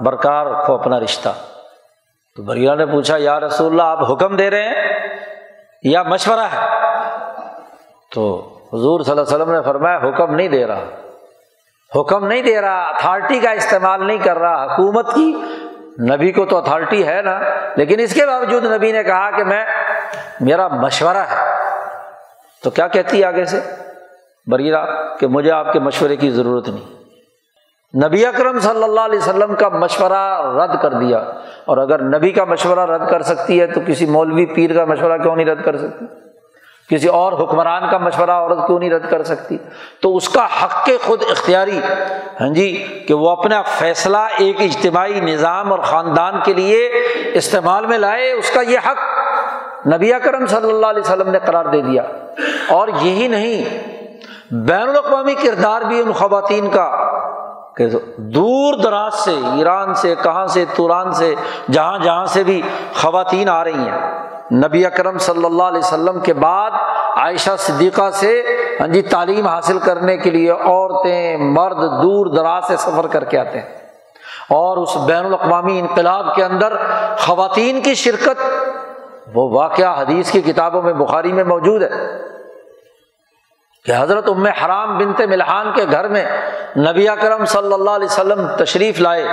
برقرار 0.00 0.46
رکھو 0.46 0.74
اپنا 0.74 1.00
رشتہ۔ 1.00 1.28
تو 2.36 2.42
بریرہ 2.42 2.74
نے 2.74 2.86
پوچھا، 2.86 3.16
یا 3.18 3.40
رسول 3.40 3.66
اللہ، 3.66 3.82
آپ 3.82 4.12
حکم 4.12 4.36
دے 4.36 4.50
رہے 4.50 4.62
ہیں 4.62 4.74
یا 5.82 6.02
مشورہ 6.02 6.40
ہے؟ 6.40 6.66
تو 8.14 8.52
حضور 8.72 9.00
صلی 9.00 9.10
اللہ 9.10 9.22
علیہ 9.22 9.36
وسلم 9.36 9.52
نے 9.52 9.62
فرمایا، 9.62 9.96
حکم 9.96 10.34
نہیں 10.34 10.48
دے 10.48 10.66
رہا۔ 10.66 10.84
حکم 12.00 12.26
نہیں 12.26 12.42
دے 12.42 12.60
رہا، 12.60 12.82
اتھارٹی 12.82 13.38
کا 13.38 13.50
استعمال 13.50 14.06
نہیں 14.06 14.18
کر 14.18 14.38
رہا، 14.38 14.64
حکومت 14.64 15.14
کی 15.14 15.40
نبی 16.00 16.32
کو 16.32 16.44
تو 16.44 16.58
اتھارٹی 16.58 17.06
ہے 17.06 17.22
نا، 17.22 17.40
لیکن 17.76 18.00
اس 18.00 18.14
کے 18.14 18.26
باوجود 18.26 18.64
نبی 18.64 18.92
نے 18.92 19.02
کہا 19.02 19.30
کہ 19.30 19.44
میں، 19.44 19.64
میرا 20.40 20.68
مشورہ 20.68 21.16
ہے۔ 21.16 21.36
تو 22.64 22.70
کیا 22.70 22.88
کہتی 22.88 23.20
ہے 23.20 23.24
آگے 23.24 23.44
سے؟ 23.44 23.60
بریرہ، 24.46 24.84
کہ 25.20 25.26
مجھے 25.26 25.50
آپ 25.50 25.72
کے 25.72 25.78
مشورے 25.78 26.16
کی 26.16 26.30
ضرورت 26.30 26.68
نہیں۔ 26.68 26.96
نبی 28.08 28.26
اکرم 28.26 28.58
صلی 28.58 28.82
اللہ 28.82 29.00
علیہ 29.00 29.18
وسلم 29.18 29.54
کا 29.54 29.68
مشورہ 29.68 30.40
رد 30.56 30.82
کر 30.82 30.92
دیا۔ 30.92 31.18
اور 31.64 31.78
اگر 31.78 32.02
نبی 32.02 32.30
کا 32.30 32.44
مشورہ 32.44 32.90
رد 32.90 33.10
کر 33.10 33.22
سکتی 33.22 33.60
ہے 33.60 33.66
تو 33.66 33.80
کسی 33.86 34.06
مولوی 34.06 34.46
پیر 34.46 34.74
کا 34.74 34.84
مشورہ 34.84 35.18
کیوں 35.18 35.36
نہیں 35.36 35.46
رد 35.46 35.64
کر 35.64 35.76
سکتی؟ 35.76 36.04
کسی 36.88 37.08
اور 37.08 37.32
حکمران 37.32 37.90
کا 37.90 37.98
مشورہ 37.98 38.30
عورت 38.30 38.66
کیوں 38.66 38.78
نہیں 38.78 38.90
رد 38.90 39.10
کر 39.10 39.22
سکتی؟ 39.22 39.58
تو 40.02 40.16
اس 40.16 40.28
کا 40.28 40.44
حق 40.44 40.84
کے 40.84 40.98
خود 41.04 41.22
اختیاری 41.30 41.80
ہاں 42.40 42.48
جی 42.48 42.84
کہ 43.08 43.14
وہ 43.14 43.30
اپنا 43.30 43.62
فیصلہ 43.62 44.18
ایک 44.38 44.60
اجتماعی 44.60 45.20
نظام 45.20 45.70
اور 45.70 45.78
خاندان 45.78 46.34
کے 46.44 46.54
لیے 46.54 46.90
استعمال 47.34 47.86
میں 47.86 47.98
لائے، 47.98 48.32
اس 48.32 48.50
کا 48.50 48.60
یہ 48.60 48.78
حق 48.78 48.96
نبی 49.86 50.10
کرم 50.24 50.46
صلی 50.46 50.70
اللہ 50.70 50.86
علیہ 50.86 51.00
وسلم 51.00 51.30
نے 51.30 51.38
قرار 51.38 51.64
دے 51.64 51.80
دیا۔ 51.80 52.02
اور 52.68 52.88
یہی 53.00 53.28
نہیں، 53.28 53.64
بین 54.50 54.88
الاقوامی 54.88 55.34
کردار 55.34 55.82
بھی 55.82 56.00
ان 56.00 56.12
خواتین 56.12 56.70
کا، 56.70 57.16
کہ 57.76 57.86
دور 58.16 58.74
دراز 58.74 59.14
سے، 59.14 59.34
ایران 59.56 59.94
سے، 59.94 60.14
کہاں 60.22 60.46
سے، 60.46 60.64
توران 60.76 61.12
سے، 61.12 61.34
جہاں 61.72 61.98
جہاں 61.98 62.26
سے 62.26 62.44
بھی 62.44 62.62
خواتین 62.94 63.48
آ 63.48 63.64
رہی 63.64 63.88
ہیں۔ 63.88 64.35
نبی 64.52 64.86
اکرم 64.86 65.18
صلی 65.18 65.44
اللہ 65.44 65.62
علیہ 65.62 65.78
وسلم 65.78 66.20
کے 66.20 66.32
بعد 66.32 66.70
عائشہ 67.16 67.50
صدیقہ 67.58 68.10
سے 68.10 68.42
ہاں 68.80 68.88
جی 68.88 69.02
تعلیم 69.02 69.46
حاصل 69.46 69.78
کرنے 69.78 70.16
کے 70.16 70.30
لیے 70.30 70.50
عورتیں 70.50 71.36
مرد 71.36 71.76
دور 71.76 72.26
دراز 72.26 72.64
سے 72.66 72.76
سفر 72.76 73.06
کر 73.06 73.24
کے 73.24 73.38
آتے 73.38 73.60
ہیں۔ 73.60 73.68
اور 74.50 74.76
اس 74.76 74.96
بین 74.96 75.24
الاقوامی 75.24 75.80
انقلاب 75.80 76.34
کے 76.34 76.44
اندر 76.44 76.72
خواتین 77.18 77.80
کی 77.80 77.94
شرکت، 77.94 78.42
وہ 79.34 79.50
واقعہ 79.50 80.00
حدیث 80.00 80.30
کی 80.30 80.40
کتابوں 80.40 80.82
میں، 80.82 80.92
بخاری 80.92 81.32
میں 81.32 81.44
موجود 81.44 81.82
ہے۔ 81.82 81.90
کہ 83.84 83.92
حضرت 83.98 84.28
ام 84.28 84.46
حرام 84.46 84.98
بنت 84.98 85.20
ملحان 85.20 85.72
کے 85.74 85.84
گھر 85.90 86.08
میں 86.08 86.24
نبی 86.76 87.08
اکرم 87.08 87.44
صلی 87.44 87.72
اللہ 87.72 87.90
علیہ 87.90 88.08
وسلم 88.10 88.46
تشریف 88.58 89.00
لائے۔ 89.00 89.24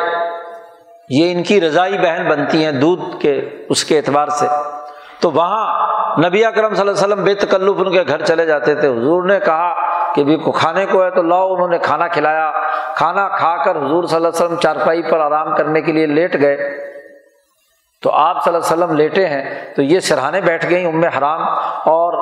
یہ 1.09 1.31
ان 1.31 1.43
کی 1.43 1.61
رضائی 1.61 1.97
بہن 1.97 2.29
بنتی 2.29 2.65
ہیں 2.65 2.71
دودھ 2.71 3.21
کے، 3.21 3.49
اس 3.69 3.83
کے 3.83 3.97
اعتبار 3.97 4.27
سے۔ 4.27 4.47
تو 5.23 5.31
وہاں 5.31 5.87
نبی 6.27 6.45
اکرم 6.45 6.73
صلی 6.73 6.87
اللہ 6.87 6.91
علیہ 6.91 7.13
وسلم 7.13 7.23
بے 7.23 7.33
تکلف 7.33 7.75
ان 7.77 7.91
کے 7.91 8.03
گھر 8.07 8.25
چلے 8.25 8.45
جاتے 8.45 8.75
تھے۔ 8.75 8.87
حضور 8.87 9.23
نے 9.23 9.39
کہا 9.39 9.73
کہ 10.13 10.23
بھی 10.23 10.37
کھانے 10.55 10.85
کو 10.85 11.03
ہے 11.03 11.09
تو 11.09 11.21
لاؤ، 11.21 11.53
انہوں 11.53 11.67
نے 11.67 11.77
کھانا 11.77 12.07
کھلایا۔ 12.07 12.51
کھانا 12.95 13.27
کھا 13.27 13.63
کر 13.63 13.71
حضور 13.71 14.03
صلی 14.03 14.15
اللہ 14.15 14.27
علیہ 14.27 14.45
وسلم 14.45 14.55
چارپائی 14.55 15.01
پر 15.01 15.19
آرام 15.19 15.55
کرنے 15.55 15.81
کے 15.81 15.91
لیے 15.91 16.05
لیٹ 16.05 16.41
گئے۔ 16.41 16.77
تو 18.01 18.11
آپ 18.11 18.43
صلی 18.43 18.55
اللہ 18.55 18.73
علیہ 18.73 18.83
وسلم 18.83 18.97
لیٹے 18.97 19.25
ہیں۔ 19.25 19.75
تو 19.75 19.81
یہ 19.81 19.99
سرہانے 19.99 20.41
بیٹھ 20.41 20.69
گئیں 20.69 20.87
ام 20.87 21.03
حرام 21.03 21.41
اور 21.85 22.13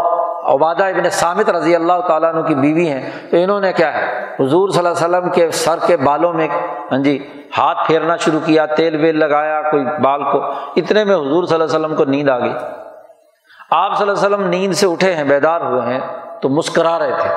عبادہ 0.56 0.84
ابن 0.84 1.10
سامت 1.10 1.50
رضی 1.50 1.76
اللہ 1.76 2.02
تعالیٰ 2.08 2.36
عنہ 2.36 2.42
کی 2.42 2.56
بیوی 2.56 2.88
ہیں۔ 2.88 3.10
تو 3.32 3.38
انہوں 3.38 3.60
نے 3.60 3.74
کیا 3.74 3.94
ہے؟ 3.94 4.26
حضور 4.40 4.70
صلی 4.70 4.88
اللہ 4.88 5.06
علیہ 5.06 5.18
وسلم 5.18 5.30
کے 5.30 5.52
سر 5.52 5.76
کے 5.88 5.98
بالوں 5.98 6.34
میں 6.34 6.48
ہاں 6.92 6.98
جی 6.98 7.28
ہاتھ 7.58 7.78
پھیرنا 7.88 8.16
شروع 8.16 8.40
کیا، 8.46 8.66
تیل 8.66 8.96
ویل 8.96 9.20
لگایا 9.20 9.62
کوئی 9.62 9.86
بال 10.02 10.24
کو۔ 10.24 10.38
اتنے 10.76 11.04
میں 11.04 11.16
حضور 11.16 11.44
صلی 11.44 11.56
اللہ 11.56 11.66
علیہ 11.66 11.86
وسلم 11.86 11.96
کو 11.96 12.06
نیند 12.06 12.30
آ 12.30 12.40
گئی۔ 12.40 12.54
آپ 13.72 13.98
صلی 13.98 14.10
اللہ 14.10 14.26
علیہ 14.26 14.36
وسلم 14.36 14.48
نیند 14.48 14.74
سے 14.74 14.88
اٹھے 14.88 15.16
ہیں، 15.16 15.24
بیدار 15.24 15.62
ہوئے 15.62 15.82
ہیں، 15.82 16.00
تو 16.42 16.50
مسکرا 16.50 17.00
رہے 17.00 17.12
تھے۔ 17.22 17.30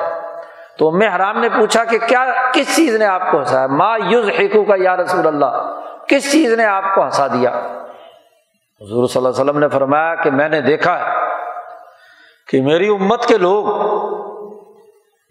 تو 0.77 0.89
ام 0.89 1.01
حرام 1.01 1.39
نے 1.39 1.49
پوچھا 1.49 1.83
کہ 1.83 1.97
کیا، 2.07 2.25
کس 2.53 2.75
چیز 2.75 2.95
نے 2.95 3.05
آپ 3.05 3.31
کو 3.31 3.39
ہنسایا؟ 3.39 3.67
ماں 3.67 3.97
یوز 3.99 4.29
حکو 4.29 4.63
کا 4.63 4.73
یا 4.77 4.97
رسول 4.97 5.27
اللہ، 5.27 5.79
کس 6.07 6.31
چیز 6.31 6.53
نے 6.53 6.65
آپ 6.65 6.83
کو 6.95 7.03
ہنسا 7.03 7.27
دیا؟ 7.27 7.49
حضور 8.81 9.07
صلی 9.07 9.25
اللہ 9.25 9.29
علیہ 9.29 9.43
وسلم 9.43 9.59
نے 9.59 9.69
فرمایا 9.69 10.15
کہ 10.15 10.31
میں 10.31 10.49
نے 10.49 10.61
دیکھا 10.61 10.99
ہے 10.99 11.13
کہ 12.47 12.61
میری 12.61 12.87
امت 12.87 13.25
کے 13.25 13.37
لوگ 13.37 13.65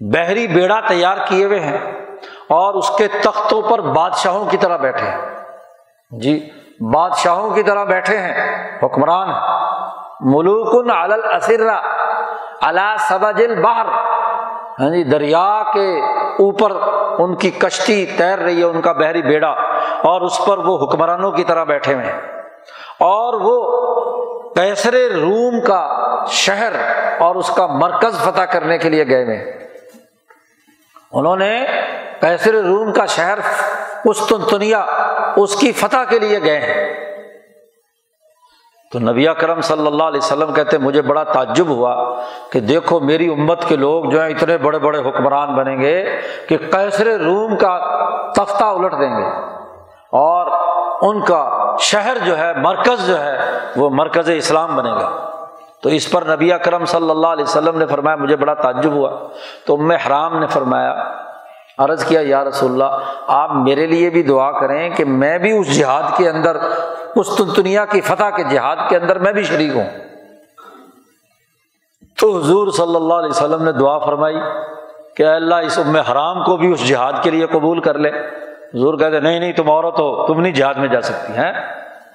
بحری 0.01 0.47
بیڑا 0.47 0.81
تیار 0.89 1.17
کیے 1.29 1.45
ہوئے 1.45 1.61
ہیں 1.61 1.79
اور 2.49 2.75
اس 2.75 2.91
کے 2.99 3.09
تختوں 3.09 3.63
پر 3.63 3.81
بادشاہوں 3.81 4.45
کی 4.51 4.57
طرح 4.57 4.77
بیٹھے 4.77 5.07
ہیں۔ 5.07 5.21
جی 6.11 6.51
بادشاہوں 6.93 7.51
کی 7.51 7.63
طرح 7.63 7.85
بیٹھے 7.85 8.19
ہیں، 8.19 8.35
حکمران 8.83 9.29
ملوکن 10.25 10.91
الاسرا 10.91 11.81
اللہ 12.61 12.95
سبجل 13.09 13.61
باہر 13.61 13.87
ہاں 13.87 14.91
جی 14.91 14.99
یعنی 14.99 15.05
دریا 15.05 15.63
کے 15.75 16.01
اوپر 16.43 16.73
ان 17.19 17.35
کی 17.35 17.51
کشتی 17.51 18.07
تیر 18.07 18.39
رہی 18.39 18.59
ہے، 18.59 18.65
ان 18.65 18.81
کا 18.81 18.93
بحری 18.93 19.23
بیڑا، 19.23 19.51
اور 20.03 20.21
اس 20.21 20.41
پر 20.47 20.59
وہ 20.59 20.85
حکمرانوں 20.85 21.33
کی 21.33 21.45
طرح 21.45 21.65
بیٹھے 21.65 21.95
ہوئے 21.95 22.05
ہیں۔ 22.05 22.21
اور 23.01 23.35
وہ 23.35 23.75
کیسر 24.55 24.95
روم 24.95 25.61
کا 25.61 25.89
شہر 26.29 26.73
اور 27.19 27.35
اس 27.35 27.51
کا 27.51 27.67
مرکز 27.67 28.21
فتح 28.21 28.41
کرنے 28.41 28.79
کے 28.79 28.89
لیے 28.89 29.07
گئے 29.07 29.25
ہوئے 29.25 29.69
انہوں 31.13 31.37
نے 31.37 31.67
کیسر 32.21 32.55
روم 32.55 32.93
کا 32.93 33.07
شہر 33.07 33.39
قسطنطنیہ 34.05 34.77
اس 35.37 35.57
کی 35.57 35.73
فتح 35.73 36.05
کے 36.09 36.19
لیے 36.19 36.43
گئے 36.43 36.59
ہیں۔ 36.59 37.14
تو 38.95 39.01
نبی 39.01 39.27
کرم 39.39 39.61
صلی 39.61 39.87
اللہ 39.87 40.03
علیہ 40.03 40.19
وسلم 40.19 40.53
کہتے 40.53 40.79
مجھے 40.79 41.03
بڑا 41.03 41.23
تعجب 41.25 41.67
ہوا 41.69 42.21
کہ 42.53 42.61
دیکھو 42.61 43.01
میری 43.01 43.29
امت 43.29 43.65
کے 43.69 43.77
لوگ 43.77 44.05
جو 44.05 44.23
ہیں 44.23 44.31
اتنے 44.31 44.59
بڑے 44.59 44.79
بڑے 44.79 44.99
حکمران 44.99 45.55
بنیں 45.55 45.81
گے 45.81 46.05
کہ 46.49 46.57
کیسر 46.57 47.07
روم 47.07 47.57
کا 47.57 47.79
تختہ 48.33 48.65
الٹ 48.65 48.93
دیں 48.93 49.17
گے 49.17 49.27
اور 50.13 50.47
ان 51.03 51.21
کا 51.21 51.75
شہر 51.79 52.17
جو 52.25 52.39
ہے، 52.39 52.53
مرکز 52.57 53.07
جو 53.07 53.21
ہے، 53.21 53.39
وہ 53.77 53.91
مرکز 53.91 54.31
اسلام 54.37 54.77
بنے 54.77 54.91
گا۔ 54.91 55.31
تو 55.83 55.89
اس 55.89 56.11
پر 56.11 56.23
نبی 56.23 56.53
اکرم 56.53 56.85
صلی 56.85 57.11
اللہ 57.11 57.27
علیہ 57.27 57.45
وسلم 57.45 57.79
نے 57.79 57.87
فرمایا، 57.87 58.17
مجھے 58.17 58.37
بڑا 58.37 58.55
تعجب 58.55 58.93
ہوا۔ 58.93 59.11
تو 59.67 59.75
ام 59.75 59.91
حرام 59.91 60.39
نے 60.39 60.47
فرمایا 60.47 61.24
عرض 61.79 62.05
کیا، 62.05 62.21
یا 62.25 62.45
رسول 62.45 62.73
اللہ، 62.73 62.99
آپ 63.27 63.51
میرے 63.53 63.87
لیے 63.87 64.11
بھی 64.11 64.23
دعا 64.23 64.51
کریں 64.51 64.91
کہ 64.91 65.05
میں 65.05 65.39
بھی 65.39 65.59
اس 65.59 65.79
جہاد 65.79 66.17
کے 66.17 66.29
اندر، 66.29 66.57
اس 67.17 67.57
دنیا 67.57 67.85
کی 67.85 68.01
فتح 68.01 68.31
کے 68.37 68.43
جہاد 68.51 68.77
کے 68.89 68.97
اندر 68.97 69.19
میں 69.19 69.33
بھی 69.33 69.43
شریک 69.43 69.77
ہوں۔ 69.77 69.91
تو 72.21 72.39
حضور 72.39 72.69
صلی 72.71 72.97
اللہ 72.97 73.15
علیہ 73.15 73.31
وسلم 73.31 73.63
نے 73.63 73.73
دعا 73.73 73.99
فرمائی 73.99 74.37
کہ 75.17 75.23
اللہ، 75.23 75.55
اس 75.55 75.79
ام 75.79 75.97
حرام 75.97 76.45
کو 76.45 76.57
بھی 76.57 76.73
اس 76.73 76.89
جہاد 76.89 77.13
کے 77.23 77.31
لیے 77.31 77.47
قبول 77.47 77.81
کر 77.81 77.99
لے۔ 77.99 78.11
حضور 78.75 78.99
کہتے، 78.99 79.21
نہیں 79.21 79.41
نہیں، 79.41 79.53
تم 79.53 79.71
عورت 79.71 79.99
ہو 79.99 80.27
تم 80.27 80.41
نہیں 80.41 80.53
جہاد 80.53 80.75
میں 80.75 80.89
جا 80.89 81.01
سکتی، 81.01 81.33
ہیں؟ 81.33 81.53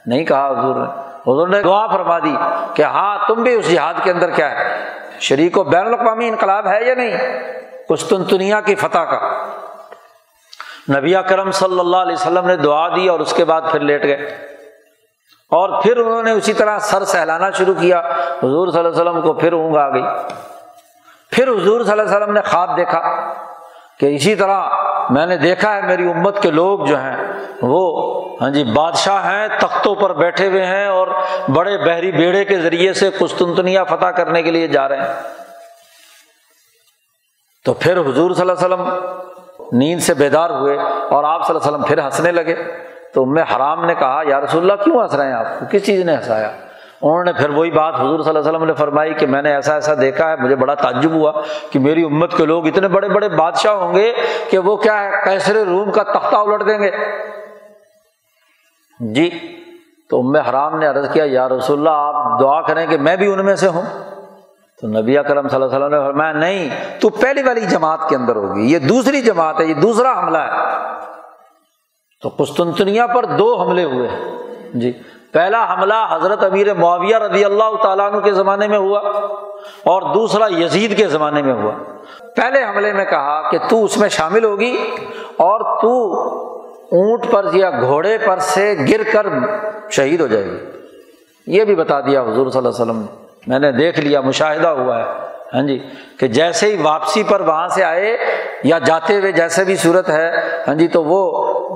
نہیں 0.05 0.26
کہا 0.26 0.60
حضور 0.60 0.76
نے۔ 0.76 1.10
حضور 1.22 1.47
نے 1.47 1.62
دعا 1.62 1.88
فرما 1.88 2.20
دی 2.20 2.36
کہ 2.74 2.84
ہاں 2.84 3.18
تم 3.28 3.43
بھی 3.43 3.53
اس 3.53 3.72
جہاد 3.72 3.93
کے 4.03 4.12
اندر 4.12 4.30
کیا 4.30 4.51
ہے؟ 4.51 4.86
شریک 5.20 5.57
و 5.57 5.64
بین 5.64 5.86
الاقوامی 5.86 6.28
انقلاب 6.28 6.68
ہے 6.68 6.86
یا 6.86 6.93
نہیں؟ 6.95 7.18
قسطنطنیہ 7.90 8.56
کی 8.66 8.76
فتح 8.76 8.98
کا۔ 8.98 9.46
نبی 10.98 11.14
کرم 11.30 11.52
صلی 11.52 11.80
اللہ 11.80 11.98
علیہ 11.98 12.14
وسلم 12.14 12.48
نے 12.48 12.56
دعا 12.56 12.88
دی 12.88 13.08
اور 13.08 13.20
اس 13.20 13.34
کے 13.34 13.46
بعد 13.46 13.62
پھر 13.72 13.80
لیٹ 13.80 14.04
گئے۔ 14.04 14.16
اور 15.52 15.82
پھر 15.82 15.98
انہوں 15.98 16.24
نے 16.24 16.32
اسی 16.32 16.54
طرح 16.54 16.80
سر 16.80 17.06
سہلانا 17.06 17.52
شروع 17.52 17.74
کیا۔ 17.74 18.00
حضور 18.44 18.68
صلی 18.68 18.80
اللہ 18.80 18.90
علیہ 18.90 19.02
وسلم 19.02 19.22
کو 19.22 19.34
پھر 19.34 19.54
اونگ 19.54 19.76
آ 19.76 19.90
گئی۔ 19.90 20.04
پھر 21.32 21.48
حضور 21.48 21.82
صلی 21.82 21.92
اللہ 21.92 22.02
علیہ 22.02 22.18
وسلم 22.18 22.34
نے 22.34 22.42
خواب 22.42 22.78
دیکھا 22.78 23.34
کہ 24.00 24.16
اسی 24.16 24.36
طرح 24.36 24.70
میں 25.10 25.26
نے 25.26 25.38
دیکھا 25.38 25.76
ہے 25.76 25.82
میری 25.82 26.10
امت 26.10 26.42
کے 26.42 26.52
لوگ 26.52 26.86
جو 26.86 26.98
ہیں، 26.98 27.18
وہ 27.62 28.10
ہاں 28.42 28.50
جی 28.50 28.64
بادشاہ 28.64 29.32
ہیں، 29.32 29.48
تختوں 29.48 29.96
پر 29.96 30.14
بیٹھے 30.14 30.48
ہوئے 30.48 30.66
ہیں 30.66 30.88
اور 30.88 31.08
بڑے 31.54 31.78
بحری 31.78 32.12
بیڑے 32.12 32.46
کے 32.46 32.60
ذریعے 32.60 32.94
سے 32.94 33.10
قسطنطنیہ 33.20 33.80
فتح 33.90 34.06
کرنے 34.06 34.44
کے 34.44 34.52
لیے 34.52 34.68
جا 34.68 34.90
رہے 34.90 34.98
ہیں۔ 34.98 35.49
تو 37.66 37.74
پھر 37.74 37.99
حضور 37.99 38.32
صلی 38.32 38.49
اللہ 38.49 38.66
علیہ 38.66 38.74
وسلم 38.74 38.89
نیند 39.78 39.99
سے 39.99 40.14
بیدار 40.14 40.49
ہوئے 40.49 40.78
اور 41.10 41.24
آپ 41.24 41.47
صلی 41.47 41.55
اللہ 41.55 41.68
علیہ 41.68 41.78
وسلم 41.78 41.88
پھر 41.88 42.05
ہنسنے 42.05 42.32
لگے۔ 42.32 42.55
تو 43.14 43.26
میں 43.26 43.43
حرام 43.55 43.86
نے 43.86 43.95
کہا، 43.95 44.22
یا 44.28 44.41
رسول 44.41 44.72
اللہ، 44.72 44.84
کیوں 44.84 45.01
ہنس 45.01 45.14
رہے 45.14 45.26
ہیں 45.26 45.34
آپ؟ 45.34 45.45
کو 45.60 45.66
کس 45.72 45.86
چیز 45.86 46.05
نے 46.05 46.16
ہنسایا؟ 46.16 46.51
انہوں 47.01 47.24
نے 47.24 47.34
پھر 47.34 47.49
وہی 47.49 47.72
بات 47.72 47.95
حضور 47.95 48.20
صلی 48.20 48.30
اللہ 48.30 48.39
علیہ 48.39 48.49
وسلم 48.49 48.64
نے 48.64 48.74
فرمائی 48.74 49.14
کہ 49.14 49.28
میں 49.28 49.41
نے 49.41 49.53
ایسا 49.53 49.74
ایسا 49.74 49.93
دیکھا 50.01 50.30
ہے، 50.30 50.36
مجھے 50.36 50.55
بڑا 50.55 50.74
تعجب 50.74 51.12
ہوا 51.12 51.32
کہ 51.72 51.80
میری 51.80 52.03
امت 52.03 52.38
کے 52.38 52.45
لوگ 52.45 52.68
اتنے 52.68 52.88
بڑے 52.88 53.10
بڑے 53.10 53.30
بادشاہ 53.30 53.74
ہوں 53.74 53.93
گے 53.93 54.14
کہ 54.49 54.57
وہ 54.57 54.78
کیا 54.78 55.03
ہے 55.03 55.10
کیسرے 55.24 55.64
روم 55.64 55.91
کا 55.91 56.03
تختہ 56.03 56.36
الٹ 56.36 56.68
دیں 56.68 56.80
گے۔ 56.80 56.91
جی 58.99 59.30
تو 60.10 60.20
ام 60.20 60.36
حرام 60.36 60.80
نے 60.80 60.88
عرض 60.88 61.14
کیا، 61.14 61.24
یا 61.28 61.49
رسول 61.49 61.78
اللہ، 61.78 61.89
آپ 61.89 62.39
دعا 62.39 62.62
کریں 62.62 62.88
کہ 62.88 62.97
میں 62.97 63.16
بھی 63.16 63.34
ان 63.34 63.45
میں 63.45 63.55
سے 63.55 63.68
ہوں 63.68 63.82
تو 64.82 64.88
نبی 64.88 65.13
کرم 65.13 65.47
صلی 65.47 65.63
اللہ 65.63 65.75
علیہ 65.75 65.86
وسلم 65.86 65.99
نے 65.99 65.99
فرمایا، 65.99 66.32
نہیں، 66.32 66.69
تو 66.99 67.09
پہلی 67.09 67.43
والی 67.43 67.61
جماعت 67.61 68.09
کے 68.09 68.15
اندر 68.15 68.36
ہوگی، 68.36 68.73
یہ 68.73 68.80
دوسری 68.80 69.21
جماعت 69.21 69.59
ہے، 69.59 69.65
یہ 69.65 69.73
دوسرا 69.73 70.19
حملہ 70.19 70.38
ہے۔ 70.38 70.80
تو 72.21 72.30
قسطنطنیہ 72.38 73.01
پر 73.15 73.25
دو 73.25 73.61
حملے 73.61 73.84
ہوئے۔ 73.84 74.09
جی 74.73 74.93
پہلا 75.34 75.73
حملہ 75.73 75.93
حضرت 76.11 76.43
امیر 76.43 76.73
معاویہ 76.73 77.15
رضی 77.15 77.45
اللہ 77.45 77.84
تعالیٰ 77.84 78.11
عنہ 78.11 78.19
کے 78.19 78.32
زمانے 78.32 78.67
میں 78.67 78.77
ہوا 78.77 78.99
اور 79.86 80.01
دوسرا 80.13 80.47
یزید 80.57 80.97
کے 80.97 81.07
زمانے 81.07 81.41
میں 81.41 81.53
ہوا۔ 81.53 81.71
پہلے 82.36 82.63
حملے 82.63 82.93
میں 82.93 83.05
کہا 83.05 83.49
کہ 83.49 83.57
تو 83.69 83.84
اس 83.84 83.97
میں 83.97 84.09
شامل 84.09 84.43
ہوگی 84.43 84.77
اور 85.38 85.82
تو 85.82 86.13
اونٹ 86.91 87.32
پر 87.32 87.45
یا 87.53 87.69
گھوڑے 87.69 88.17
پر 88.25 88.39
سے 88.39 88.75
گر 88.91 89.01
کر 89.13 89.27
شہید 89.89 90.21
ہو 90.21 90.27
جائے 90.27 90.45
گی۔ 90.45 90.57
یہ 91.47 91.63
بھی 91.63 91.75
بتا 91.75 92.01
دیا 92.01 92.21
حضور 92.21 92.49
صلی 92.49 92.57
اللہ 92.57 92.69
علیہ 92.69 92.82
وسلم 92.82 92.99
نے۔ 92.99 93.28
میں 93.48 93.60
نے 93.60 93.72
دیکھ 93.72 94.00
لیا، 94.00 94.22
مشاہدہ 94.22 94.68
ہوا 94.68 94.98
ہے۔ 95.00 95.28
ہاں 95.54 95.62
جی 95.68 95.78
کہ 96.20 96.28
جیسے 96.28 96.68
ہی 96.68 96.82
واپسی 96.82 97.24
پر 97.24 97.42
وہاں 97.42 97.68
سے 97.68 97.84
آئے 97.84 98.18
یا 98.64 98.78
جاتے 98.80 99.18
ہوئے 99.20 99.32
جیسے 99.32 99.64
بھی 99.66 99.76
صورت 99.76 100.10
ہے 100.10 100.32
ہاں 100.68 100.76
جی 100.76 100.88
تو 100.88 101.04
وہ 101.04 101.22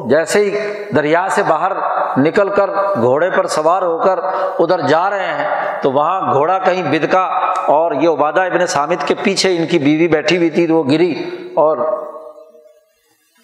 جیسے 0.09 0.39
ہی 0.39 0.49
دریا 0.95 1.27
سے 1.31 1.43
باہر 1.43 1.71
نکل 2.17 2.49
کر 2.49 2.69
گھوڑے 2.95 3.29
پر 3.29 3.47
سوار 3.47 3.81
ہو 3.81 3.97
کر 3.97 4.19
ادھر 4.59 4.81
جا 4.87 5.09
رہے 5.09 5.27
ہیں، 5.27 5.47
تو 5.81 5.91
وہاں 5.91 6.33
گھوڑا 6.33 6.57
کہیں 6.59 6.83
بدکا 6.91 7.23
اور 7.67 7.91
یہ 7.91 8.09
عبادہ 8.09 8.41
ابن 8.41 8.65
سامد 8.67 9.07
کے 9.07 9.15
پیچھے 9.23 9.55
ان 9.57 9.65
کی 9.67 9.79
بیوی 9.79 10.07
بیٹھی 10.07 10.37
ہوئی 10.37 10.49
تھی، 10.49 10.67
تو 10.67 10.75
وہ 10.75 10.83
گری 10.83 11.13
اور 11.53 11.77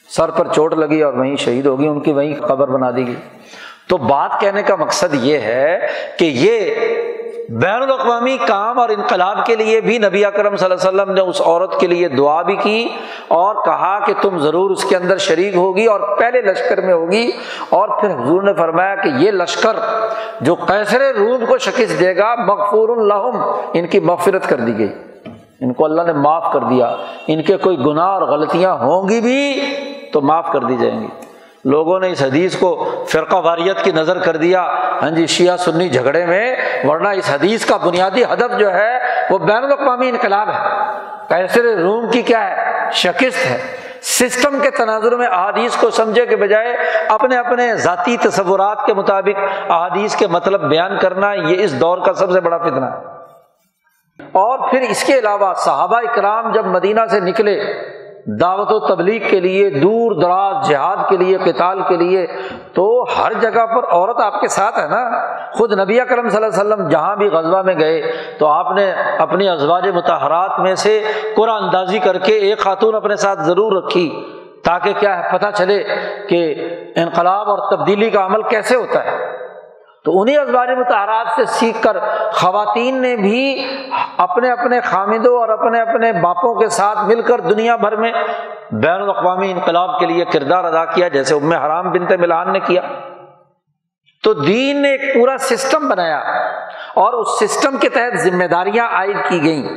سر 0.09 0.31
پر 0.31 0.47
چوٹ 0.47 0.73
لگی 0.73 1.01
اور 1.01 1.13
وہیں 1.13 1.35
شہید 1.35 1.65
ہوگی 1.65 1.87
ان 1.87 1.99
کی 1.99 2.11
وہیں 2.11 2.35
قبر 2.41 2.67
بنا 2.67 2.91
دی 2.91 3.07
گئی۔ 3.07 3.15
تو 3.87 3.97
بات 3.97 4.39
کہنے 4.41 4.63
کا 4.63 4.75
مقصد 4.75 5.13
یہ 5.13 5.37
ہے 5.37 5.87
کہ 6.17 6.25
یہ 6.25 7.08
بین 7.51 7.81
الاقوامی 7.81 8.37
کام 8.47 8.79
اور 8.79 8.89
انقلاب 8.89 9.45
کے 9.45 9.55
لیے 9.55 9.81
بھی 9.81 9.97
نبی 9.97 10.25
اکرم 10.25 10.55
صلی 10.55 10.71
اللہ 10.71 10.89
علیہ 10.89 11.01
وسلم 11.01 11.13
نے 11.13 11.21
اس 11.21 11.41
عورت 11.41 11.79
کے 11.79 11.87
لیے 11.87 12.07
دعا 12.07 12.41
بھی 12.41 12.55
کی 12.55 12.87
اور 13.27 13.55
کہا 13.65 13.99
کہ 14.05 14.13
تم 14.21 14.37
ضرور 14.37 14.69
اس 14.69 14.85
کے 14.85 14.95
اندر 14.95 15.17
شریک 15.17 15.55
ہوگی 15.55 15.85
اور 15.85 16.17
پہلے 16.17 16.41
لشکر 16.41 16.81
میں 16.81 16.93
ہوگی 16.93 17.31
اور 17.69 18.01
پھر 18.01 18.09
حضور 18.09 18.43
نے 18.43 18.53
فرمایا 18.53 18.95
کہ 18.95 19.09
یہ 19.17 19.31
لشکر 19.31 19.75
جو 20.41 20.55
کیسر 20.55 21.15
روم 21.15 21.45
کو 21.45 21.57
شکست 21.57 21.99
دے 21.99 22.17
گا 22.17 22.35
مغفور 22.35 22.89
الحم 22.89 23.41
ان 23.73 23.87
کی 23.87 23.99
مغفرت 23.99 24.49
کر 24.49 24.57
دی 24.57 24.77
گئی۔ 24.77 24.93
ان 25.61 25.73
کو 25.73 25.85
اللہ 25.85 26.01
نے 26.01 26.13
معاف 26.13 26.53
کر 26.53 26.59
دیا۔ 26.59 26.95
ان 27.27 27.41
کے 27.41 27.57
کوئی 27.57 27.77
گناہ 27.85 28.07
اور 28.07 28.21
غلطیاں 28.21 28.73
ہوں 28.73 29.09
گی 29.09 29.21
بھی 29.21 29.61
تو 30.13 30.21
معاف 30.21 30.51
کر 30.51 30.59
دی 30.59 30.77
جائیں 30.77 31.01
گی۔ 31.01 31.07
لوگوں 31.65 31.99
نے 31.99 32.11
اس 32.11 32.21
حدیث 32.21 32.57
کو 32.57 33.03
فرقہ 33.09 33.35
واریت 33.35 33.83
کی 33.83 33.91
نظر 33.91 34.19
کر 34.19 34.35
دیا۔ 34.35 34.61
ہاں 35.01 35.09
جی 35.09 35.27
شیعہ 35.27 35.57
سنی 35.57 35.89
جھگڑے 35.89 36.25
میں، 36.25 36.55
ورنہ 36.83 37.07
اس 37.07 37.31
حدیث 37.33 37.65
کا 37.65 37.77
بنیادی 37.77 38.23
ہدف 38.23 38.59
جو 38.59 38.73
ہے، 38.73 38.97
وہ 39.29 39.37
بین 39.37 39.63
الاقوامی 39.63 40.09
انقلاب 40.09 40.49
ہے۔ 40.49 40.59
کیسر 41.29 41.63
روم 41.63 42.09
کی 42.11 42.21
کیا 42.21 42.49
ہے؟ 42.49 42.91
شکست 42.91 43.45
ہے۔ 43.45 43.57
سسٹم 44.01 44.59
کے 44.61 44.69
تناظر 44.69 45.15
میں 45.15 45.27
احادیث 45.27 45.75
کو 45.75 45.89
سمجھے 45.89 46.25
کے 46.25 46.35
بجائے 46.35 46.75
اپنے 47.09 47.37
اپنے 47.37 47.75
ذاتی 47.75 48.17
تصورات 48.17 48.85
کے 48.85 48.93
مطابق 48.93 49.71
احادیث 49.71 50.15
کے 50.15 50.27
مطلب 50.27 50.61
بیان 50.61 50.97
کرنا، 50.97 51.33
یہ 51.33 51.63
اس 51.63 51.79
دور 51.79 51.97
کا 51.97 52.13
سب 52.13 52.31
سے 52.31 52.39
بڑا 52.39 52.57
فتنہ 52.57 52.85
ہے۔ 52.85 53.19
اور 54.31 54.69
پھر 54.71 54.81
اس 54.81 55.03
کے 55.03 55.19
علاوہ 55.19 55.53
صحابہ 55.53 55.97
اکرام 55.97 56.51
جب 56.51 56.65
مدینہ 56.65 57.01
سے 57.09 57.19
نکلے 57.19 57.61
دعوت 58.25 58.71
و 58.71 58.79
تبلیغ 58.79 59.21
کے 59.29 59.39
لیے، 59.39 59.69
دور 59.69 60.11
دراز 60.11 60.69
جہاد 60.69 60.97
کے 61.09 61.17
لیے، 61.17 61.37
قتال 61.37 61.81
کے 61.87 61.97
لیے، 61.97 62.27
تو 62.73 63.05
ہر 63.17 63.33
جگہ 63.33 63.65
پر 63.65 63.83
عورت 63.91 64.19
آپ 64.21 64.41
کے 64.41 64.47
ساتھ 64.47 64.79
ہے 64.79 64.87
نا؟ 64.87 65.25
خود 65.51 65.79
نبی 65.79 65.99
اکرم 65.99 66.29
صلی 66.29 66.43
اللہ 66.43 66.61
علیہ 66.61 66.73
وسلم 66.73 66.87
جہاں 66.87 67.15
بھی 67.15 67.27
غزبہ 67.27 67.61
میں 67.61 67.79
گئے، 67.79 68.11
تو 68.39 68.47
آپ 68.47 68.71
نے 68.71 68.91
اپنی 69.19 69.49
ازواج 69.49 69.87
متحرات 69.87 70.59
میں 70.59 70.75
سے 70.75 71.03
قرآن 71.35 71.63
اندازی 71.63 71.99
کر 71.99 72.17
کے 72.17 72.33
ایک 72.33 72.59
خاتون 72.59 72.95
اپنے 72.95 73.15
ساتھ 73.15 73.39
ضرور 73.39 73.83
رکھی، 73.83 74.23
تاکہ 74.65 74.93
کیا 74.99 75.17
ہے، 75.17 75.37
پتہ 75.37 75.45
چلے 75.55 75.83
کہ 76.29 76.55
انقلاب 76.95 77.49
اور 77.49 77.77
تبدیلی 77.77 78.09
کا 78.09 78.25
عمل 78.25 78.41
کیسے 78.41 78.75
ہوتا 78.75 79.05
ہے۔ 79.05 79.39
تو 80.03 80.21
انہیں 80.21 80.37
ازواج 80.37 80.69
متحرات 80.69 81.27
سے 81.35 81.45
سیکھ 81.45 81.81
کر 81.81 81.97
خواتین 82.33 83.01
نے 83.01 83.15
بھی 83.15 83.65
اپنے 84.17 84.51
اپنے 84.51 84.81
خامدوں 84.81 85.39
اور 85.39 85.49
اپنے 85.49 85.81
اپنے 85.81 86.11
باپوں 86.11 86.55
کے 86.55 86.69
ساتھ 86.69 86.99
مل 87.05 87.21
کر 87.21 87.41
دنیا 87.41 87.75
بھر 87.75 87.95
میں 87.95 88.13
بین 88.71 89.01
الاقوامی 89.01 89.51
انقلاب 89.51 89.99
کے 89.99 90.05
لیے 90.05 90.25
کردار 90.25 90.63
ادا 90.63 90.85
کیا، 90.85 91.07
جیسے 91.07 91.35
ام 91.35 91.51
حرام 91.51 91.91
بنتے 91.91 92.17
ملان 92.17 92.53
نے 92.53 92.59
کیا۔ 92.59 92.81
تو 94.23 94.33
دین 94.33 94.81
نے 94.81 94.91
ایک 94.91 95.13
پورا 95.13 95.37
سسٹم 95.37 95.89
بنایا 95.89 96.17
اور 96.95 97.13
اس 97.13 97.39
سسٹم 97.39 97.77
کے 97.77 97.89
تحت 97.89 98.17
ذمہ 98.17 98.45
داریاں 98.45 98.87
عائد 98.87 99.17
کی 99.29 99.43
گئیں۔ 99.43 99.69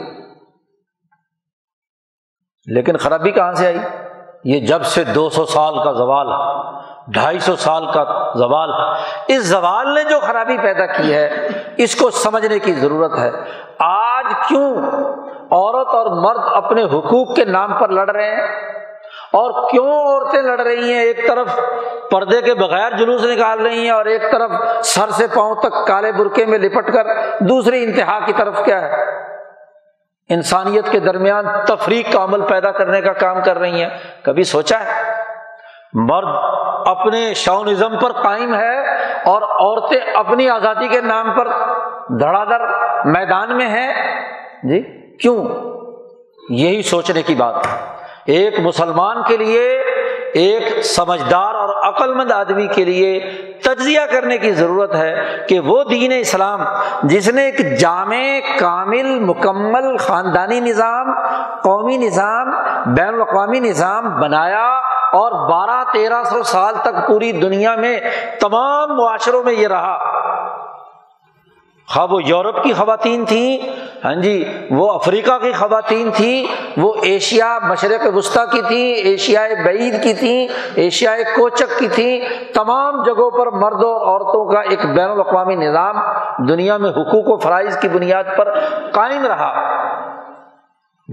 لیکن 2.66 2.96
خرابی 2.96 3.30
کہاں 3.30 3.52
سے 3.52 3.66
آئی؟ 3.66 3.78
یہ 4.44 4.66
جب 4.66 4.82
سے 4.82 5.04
دو 5.04 5.30
سو 5.30 5.44
سال 5.44 5.74
کا 5.84 5.92
زوال۔ 5.92 6.26
ڈھائی 7.06 7.38
سو 7.38 7.56
سال 7.56 7.86
کا 7.86 8.32
زوال۔ 8.34 8.70
اس 9.28 9.44
زوال 9.44 9.94
نے 9.94 10.04
جو 10.04 10.20
خرابی 10.20 10.56
پیدا 10.58 10.86
کی 10.86 11.14
ہے، 11.14 11.48
اس 11.76 11.96
کو 11.96 12.10
سمجھنے 12.10 12.58
کی 12.58 12.72
ضرورت 12.72 13.18
ہے۔ 13.18 13.30
آج 13.78 14.24
کیوں 14.48 14.76
عورت 15.50 15.88
اور 15.88 16.06
مرد 16.06 16.40
اپنے 16.52 16.82
حقوق 16.82 17.36
کے 17.36 17.44
نام 17.44 17.72
پر 17.72 17.88
لڑ 17.88 18.10
رہے 18.10 18.34
ہیں؟ 18.34 18.72
اور 19.32 19.70
کیوں 19.70 19.86
عورتیں 19.86 20.42
لڑ 20.42 20.60
رہی 20.60 20.92
ہیں؟ 20.92 21.00
ایک 21.00 21.28
طرف 21.28 21.60
پردے 22.10 22.40
کے 22.40 22.54
بغیر 22.54 22.96
جلوس 22.96 23.24
نکال 23.24 23.60
رہی 23.60 23.78
ہیں 23.78 23.90
اور 23.90 24.04
ایک 24.04 24.22
طرف 24.32 24.50
سر 24.84 25.10
سے 25.10 25.26
پاؤں 25.26 25.54
تک 25.54 25.86
کالے 25.86 26.12
برقے 26.12 26.46
میں 26.46 26.58
لپٹ 26.58 26.92
کر 26.92 27.06
دوسری 27.40 27.84
انتہا 27.84 28.18
کی 28.26 28.32
طرف 28.32 28.64
کیا 28.64 28.80
ہے؟ 28.80 29.04
انسانیت 30.28 30.88
کے 30.90 31.00
درمیان 31.00 31.46
تفریق 31.66 32.12
کا 32.12 32.24
عمل 32.24 32.40
پیدا 32.40 32.70
کرنے 32.70 33.00
کا 33.00 33.12
کام 33.12 33.42
کر 33.44 33.58
رہی 33.58 33.82
ہیں۔ 33.82 33.90
کبھی 34.22 34.44
سوچا 34.44 34.80
ہے؟ 34.80 35.22
مرد 35.92 36.28
اپنے 36.86 37.34
شاؤنزم 37.34 37.98
پر 37.98 38.12
قائم 38.12 38.54
ہے 38.54 38.78
اور 39.24 39.42
عورتیں 39.42 40.00
اپنی 40.14 40.48
آزادی 40.48 40.88
کے 40.88 41.00
نام 41.00 41.32
پر 41.32 41.48
دھڑا 42.08 42.44
دھڑ 42.44 42.60
میدان 43.04 43.56
میں 43.56 43.68
ہیں۔ 43.68 43.92
جی 44.62 44.82
کیوں؟ 45.16 45.48
یہی 46.50 46.82
سوچنے 46.82 47.22
کی 47.22 47.34
بات۔ 47.34 47.54
ایک 48.26 48.60
مسلمان 48.60 49.16
کے 49.26 49.36
لیے، 49.36 49.82
ایک 50.34 50.84
سمجھدار 50.84 51.54
اور 51.54 51.88
عقل 51.88 52.14
مند 52.14 52.30
آدمی 52.30 52.66
کے 52.66 52.84
لیے 52.84 53.20
تجزیہ 53.64 54.00
کرنے 54.10 54.38
کی 54.38 54.52
ضرورت 54.52 54.94
ہے 54.94 55.44
کہ 55.48 55.60
وہ 55.60 55.84
دین 55.84 56.12
اسلام، 56.20 56.60
جس 57.02 57.28
نے 57.28 57.42
ایک 57.42 57.78
جامع، 57.78 58.38
کامل، 58.58 59.20
مکمل 59.20 59.96
خاندانی 59.96 60.60
نظام، 60.60 61.12
قومی 61.62 61.96
نظام، 61.96 62.50
بین 62.94 63.14
الاقوامی 63.14 63.60
نظام 63.60 64.20
بنایا 64.20 64.80
اور 65.12 65.50
بارہ 65.50 65.92
تیرہ 65.92 66.22
سو 66.24 66.42
سال 66.42 66.74
تک 66.82 67.06
پوری 67.06 67.32
دنیا 67.32 67.74
میں 67.76 68.00
تمام 68.40 68.96
معاشروں 68.96 69.42
میں 69.42 69.52
یہ 69.52 69.68
رہا۔ 69.68 69.98
خواہ 71.94 72.06
وہ 72.10 72.22
یورپ 72.22 72.62
کی 72.62 72.72
خواتین 72.72 73.24
تھیں 73.24 73.58
ہاں 74.04 74.14
جی 74.14 74.44
وہ 74.70 74.92
افریقہ 74.92 75.38
کی 75.38 75.52
خواتین 75.52 76.10
تھیں، 76.10 76.44
وہ 76.76 76.92
ایشیا 77.02 77.58
مشرق 77.62 78.16
وسطی 78.16 78.44
کی 78.52 78.62
تھیں 78.68 78.94
ایشیائے 78.94 79.54
بعید 79.64 80.02
کی 80.02 80.14
تھیں 80.14 80.48
ایشیائے 80.74 81.24
کوچک 81.24 81.78
کی 81.78 81.88
تھیں، 81.88 82.20
تمام 82.54 83.02
جگہوں 83.02 83.30
پر 83.30 83.46
مردوں 83.46 83.94
اور 83.94 84.06
عورتوں 84.06 84.44
کا 84.52 84.60
ایک 84.60 84.86
بین 84.86 85.10
الاقوامی 85.10 85.54
نظام 85.54 85.98
دنیا 86.48 86.76
میں 86.76 86.90
حقوق 86.90 87.28
و 87.28 87.36
فرائض 87.36 87.78
کی 87.78 87.88
بنیاد 87.88 88.24
پر 88.36 88.58
قائم 88.92 89.26
رہا۔ 89.26 89.52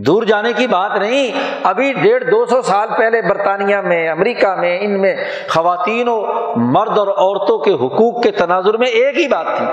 دور 0.07 0.23
جانے 0.23 0.53
کی 0.53 0.67
بات 0.67 0.97
نہیں، 0.97 1.31
ابھی 1.63 1.93
ڈیڑھ 1.93 2.23
دو 2.23 2.45
سو 2.45 2.61
سال 2.61 2.87
پہلے 2.97 3.21
برطانیہ 3.21 3.77
میں، 3.77 4.09
امریکہ 4.09 4.55
میں، 4.55 4.79
ان 4.81 5.01
میں 5.01 5.15
خواتین 5.49 6.07
و 6.07 6.21
مرد 6.55 6.97
اور 6.97 7.07
عورتوں 7.07 7.57
کے 7.57 7.73
حقوق 7.73 8.23
کے 8.23 8.31
تناظر 8.31 8.77
میں 8.77 8.87
ایک 8.87 9.19
ہی 9.19 9.27
بات 9.27 9.45
تھی۔ 9.57 9.65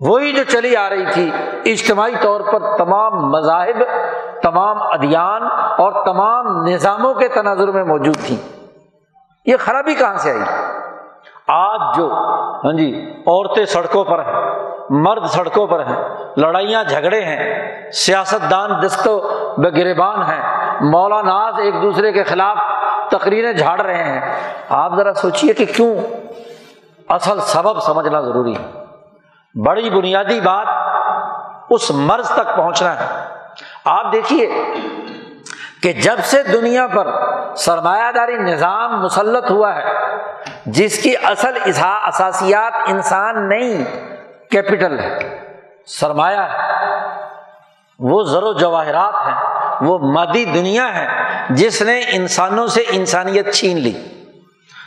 وہی 0.00 0.32
جو 0.32 0.44
چلی 0.44 0.76
آ 0.76 0.90
رہی 0.90 1.04
تھی، 1.12 1.30
اجتماعی 1.64 2.14
طور 2.20 2.40
پر 2.40 2.76
تمام 2.76 3.30
مذاہب، 3.30 3.84
تمام 4.42 4.82
ادیان 4.82 5.42
اور 5.78 6.04
تمام 6.04 6.46
نظاموں 6.66 7.14
کے 7.14 7.28
تناظر 7.28 7.68
میں 7.68 7.84
موجود 7.84 8.16
تھی 8.26 8.36
یہ 9.46 9.56
خرابی 9.60 9.94
کہاں 9.94 10.16
سے 10.16 10.30
آئی؟ 10.30 10.42
آج 11.48 11.96
جو 11.96 12.10
ہاں 12.64 12.72
جی 12.72 13.12
عورتیں 13.26 13.64
سڑکوں 13.64 14.04
پر 14.04 14.18
ہیں۔ 14.18 14.73
مرد 14.90 15.26
سڑکوں 15.26 15.66
پر 15.66 15.86
ہیں، 15.86 16.02
لڑائیاں 16.36 16.84
جھگڑے 16.84 17.20
ہیں 17.20 17.64
سیاست 17.90 18.50
دان 18.50 18.70
دست 18.82 19.08
و 19.08 19.18
گربان 19.56 20.22
ہیں 20.22 20.42
مولاناز 20.80 21.54
ایک 21.58 21.74
دوسرے 21.82 22.12
کے 22.12 22.22
خلاف 22.22 22.56
تقریریں 23.10 23.52
جھاڑ 23.52 23.80
رہے 23.80 24.04
ہیں۔ 24.04 24.20
آپ 24.68 24.96
ذرا 24.96 25.14
سوچیے 25.14 25.52
کہ 25.52 25.64
کیوں؟ 25.64 25.96
اصل 27.08 27.40
سبب 27.40 27.80
سمجھنا 27.80 28.20
ضروری 28.20 28.54
ہے۔ 28.56 28.84
بڑی 29.66 29.90
بنیادی 29.90 30.40
بات 30.40 30.66
اس 31.70 31.90
مرض 31.90 32.28
تک 32.28 32.56
پہنچنا 32.56 33.00
ہے۔ 33.00 33.24
آپ 33.84 34.12
دیکھیے 34.12 34.64
کہ 35.82 35.92
جب 35.92 36.16
سے 36.22 36.42
دنیا 36.42 36.86
پر 36.86 37.06
سرمایہ 37.56 38.12
داری 38.12 38.36
نظام 38.36 39.02
مسلط 39.02 39.50
ہوا 39.50 39.74
ہے، 39.74 39.84
جس 40.66 41.02
کی 41.02 41.14
اصل 41.24 41.58
اثاسیات 42.04 42.72
انسان 42.86 43.48
نہیں 43.48 44.13
کیپٹل 44.54 44.98
ہے۔ 44.98 45.18
سرمایہ 45.86 46.38
ہے۔ 46.38 46.58
وہ 47.98 48.22
زر 48.22 48.42
و 48.42 48.52
جواہرات 48.52 49.14
ہیں۔ 49.14 49.64
وہ 49.80 49.98
مادی 49.98 50.44
دنیا 50.44 50.94
ہے 50.94 51.08
جس 51.50 51.82
نے 51.82 52.00
انسانوں 52.12 52.66
سے 52.66 52.84
انسانیت 52.90 53.54
چھین 53.54 53.76
لی۔ 53.76 53.92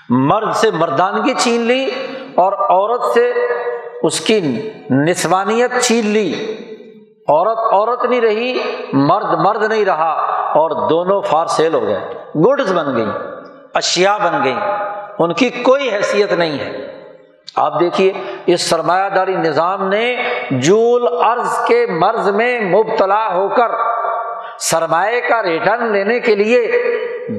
مرد 0.10 0.56
سے 0.56 0.72
مردانگی 0.72 1.34
چھین 1.34 1.62
لی 1.62 1.90
اور 2.36 2.54
عورت 2.54 3.14
سے 3.14 3.34
اس 4.04 4.22
کی 4.22 4.70
نسوانیت 4.92 5.72
چھین 5.82 6.08
لی۔ 6.08 6.58
عورت 7.28 7.58
عورت 7.58 8.06
نہیں 8.06 8.22
رہی، 8.22 8.60
مرد 8.94 9.26
مرد 9.26 9.64
نہیں 9.64 9.86
رہا 9.86 10.12
اور 10.54 10.90
دونوں 10.90 11.22
فار 11.22 11.46
سیل 11.46 11.74
ہو 11.74 11.82
گئے۔ 11.82 12.00
گڈز 12.36 12.74
بن 12.74 12.96
گئی 12.96 13.08
اشیا 13.74 14.18
بن 14.18 14.44
گئی 14.44 14.56
ان 15.20 15.34
کی 15.34 15.50
کوئی 15.50 15.96
حیثیت 15.96 16.34
نہیں 16.34 16.60
ہے۔ 16.60 16.97
آپ 17.58 17.80
دیکھیے، 17.80 18.12
اس 18.46 18.70
سرمایہ 18.70 19.10
داری 19.10 19.36
نظام 19.36 19.88
نے 19.90 20.16
جول 20.62 21.08
ارض 21.24 21.58
کے 21.68 21.86
مرض 21.90 22.30
میں 22.30 22.60
مبتلا 22.62 23.26
ہو 23.34 23.48
کر 23.50 23.72
سرمایہ 24.62 25.20
کا 25.30 25.42
ریٹرن 25.44 25.92
لینے 25.94 26.20
کے 26.20 26.36
لیے 26.36 26.60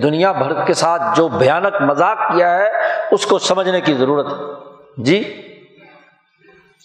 دنیا 0.02 0.32
بھر 0.32 0.52
کے 0.64 0.72
ساتھ 0.74 1.02
جو 1.16 1.28
بھیانک 1.28 1.80
مذاق 1.82 2.18
کیا 2.32 2.54
ہے، 2.58 2.68
اس 3.12 3.26
کو 3.26 3.38
سمجھنے 3.38 3.80
کی 3.80 3.94
ضرورت 3.94 4.32
ہے۔ 4.32 5.02
جی 5.04 5.22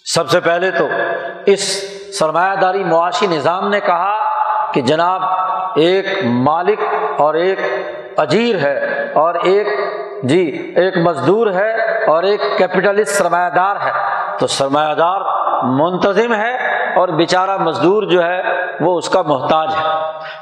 سب 0.06 0.30
سے 0.30 0.40
پہلے 0.40 0.72
تو 0.72 0.88
اس 1.46 1.64
سرمایہ 2.20 2.56
داری 2.56 2.84
معاشی 2.84 3.28
نظام 3.28 3.70
نے 3.70 3.80
کہا 3.80 4.72
کہ 4.74 4.82
جناب، 4.82 5.22
ایک 5.80 6.06
مالک 6.24 6.82
اور 7.18 7.34
ایک 7.36 7.60
اجیر 8.20 8.58
ہے 8.60 8.78
اور 9.16 9.36
ایک 9.44 9.68
جی 10.24 10.42
ایک 10.76 10.98
مزدور 10.98 11.48
ہے 11.54 11.72
اور 12.08 12.24
ایک 12.24 12.42
کیپٹلسٹ 12.58 13.12
سرمایہ 13.12 13.50
دار 13.50 13.76
ہے۔ 13.76 13.92
تو 14.40 14.48
سرمایہ 14.48 14.94
دار 14.94 15.22
منتظم 15.64 16.34
ہے 16.34 16.56
اور 16.94 17.08
بیچارہ 17.08 17.58
مزدور 17.58 18.04
جو 18.04 18.24
ہے 18.24 18.42
وہ 18.80 18.98
اس 18.98 19.10
کا 19.10 19.22
محتاج 19.22 19.70
ہے۔ 19.76 19.90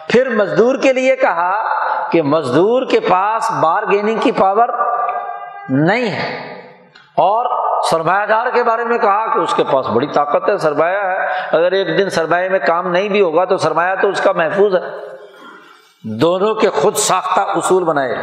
پھر 0.07 0.29
مزدور 0.29 0.75
کے 0.75 0.93
لیے 0.93 1.15
کہا 1.15 1.63
کہ 2.09 2.21
مزدور 2.21 2.85
کے 2.85 2.99
پاس 2.99 3.51
بارگیننگ 3.61 4.19
کی 4.19 4.31
پاور 4.31 4.69
نہیں 5.69 6.09
ہے۔ 6.11 6.51
اور 7.17 7.45
سرمایہ 7.91 8.25
دار 8.25 8.47
کے 8.53 8.63
بارے 8.63 8.85
میں 8.85 8.97
کہا 8.97 9.33
کہ 9.33 9.39
اس 9.39 9.53
کے 9.53 9.63
پاس 9.71 9.87
بڑی 9.87 10.07
طاقت 10.07 10.49
ہے، 10.49 10.57
سرمایہ 10.57 10.97
ہے۔ 10.97 11.25
اگر 11.51 11.71
ایک 11.71 11.97
دن 11.97 12.09
سرمایہ 12.09 12.49
میں 12.49 12.59
کام 12.59 12.87
نہیں 12.87 13.09
بھی 13.09 13.21
ہوگا 13.21 13.45
تو 13.45 13.57
سرمایہ 13.57 13.95
تو 14.01 14.09
اس 14.09 14.21
کا 14.21 14.31
محفوظ 14.31 14.75
ہے۔ 14.75 14.89
دونوں 16.03 16.55
کے 16.55 16.69
خود 16.69 16.95
ساختہ 16.95 17.39
اصول 17.39 17.83
بنائے۔ 17.83 18.15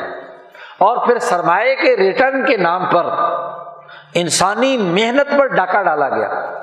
اور 0.78 1.06
پھر 1.06 1.18
سرمایہ 1.18 1.74
کے 1.74 1.96
ریٹرن 1.96 2.46
کے 2.46 2.56
نام 2.56 2.86
پر 2.86 3.06
انسانی 4.14 4.76
محنت 4.76 5.38
پر 5.38 5.46
ڈاکہ 5.46 5.82
ڈالا 5.82 6.08
گیا۔ 6.08 6.62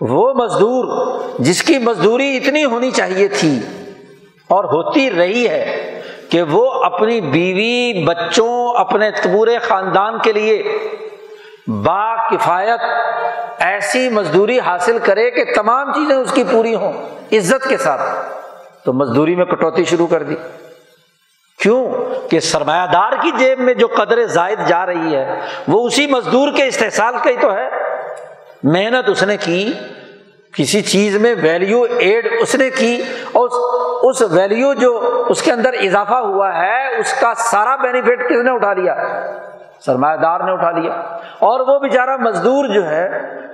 وہ 0.00 0.34
مزدور 0.34 1.18
جس 1.38 1.62
کی 1.62 1.78
مزدوری 1.78 2.36
اتنی 2.36 2.64
ہونی 2.64 2.90
چاہیے 2.90 3.28
تھی 3.28 3.60
اور 4.48 4.64
ہوتی 4.64 5.10
رہی 5.10 5.48
ہے 5.48 6.00
کہ 6.30 6.42
وہ 6.42 6.70
اپنی 6.84 7.20
بیوی، 7.20 8.04
بچوں، 8.04 8.80
اپنے 8.80 9.10
پورے 9.10 9.58
خاندان 9.58 10.18
کے 10.18 10.32
لیے 10.32 10.78
با 11.66 12.28
کفایت 12.28 12.80
ایسی 13.58 14.08
مزدوری 14.08 14.60
حاصل 14.60 14.98
کرے 14.98 15.30
کہ 15.30 15.44
تمام 15.54 15.92
چیزیں 15.92 16.16
اس 16.16 16.32
کی 16.32 16.44
پوری 16.50 16.74
ہوں، 16.74 16.92
عزت 17.32 17.68
کے 17.68 17.76
ساتھ۔ 17.76 18.02
تو 18.84 18.92
مزدوری 18.92 19.36
میں 19.36 19.44
کٹوتی 19.44 19.84
شروع 19.84 20.06
کر 20.06 20.22
دی۔ 20.22 20.34
کیوں 21.62 21.92
کہ 22.30 22.40
سرمایہ 22.40 22.86
دار 22.92 23.12
کی 23.22 23.30
جیب 23.38 23.60
میں 23.60 23.74
جو 23.74 23.86
قدر 23.86 24.26
زائد 24.26 24.58
جا 24.66 24.86
رہی 24.86 25.16
ہے، 25.16 25.40
وہ 25.68 25.86
اسی 25.86 26.06
مزدور 26.06 26.48
کے 26.56 26.66
استحصال 26.66 27.14
کا 27.24 27.30
ہی 27.30 27.36
تو 27.36 27.54
ہے۔ 27.54 27.68
محنت 28.62 29.08
اس 29.08 29.22
نے 29.22 29.36
کی، 29.36 29.72
کسی 30.56 30.82
چیز 30.82 31.16
میں 31.16 31.34
ویلیو 31.42 31.82
ایڈ 31.98 32.28
اس 32.40 32.54
نے 32.54 32.70
کی 32.70 33.02
اور 33.32 33.48
اس 34.10 34.22
ویلیو 34.22 34.74
جو 34.74 35.22
اس 35.28 35.42
کے 35.42 35.52
اندر 35.52 35.72
اضافہ 35.72 36.14
ہوا 36.14 36.58
ہے، 36.58 36.98
اس 36.98 37.20
کا 37.20 37.32
سارا 37.36 37.76
بینیفٹ 37.76 38.24
کس 38.24 38.44
نے 38.44 38.50
اٹھا 38.50 38.72
لیا؟ 38.72 38.94
سرمایہ 39.80 40.16
دار 40.16 40.40
نے 40.40 40.52
اٹھا 40.52 40.70
لیا۔ 40.70 40.92
اور 41.38 41.60
وہ 41.60 41.78
بیچارہ 41.78 42.16
مزدور 42.16 42.64
جو 42.64 42.88
ہے، 42.88 43.08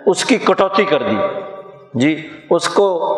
اس 0.07 0.25
کی 0.25 0.39
کٹوتی 0.39 0.85
کر 0.85 1.03
دی۔ 1.03 1.17
جی 1.95 2.29
اس 2.51 2.69
کو 2.69 3.15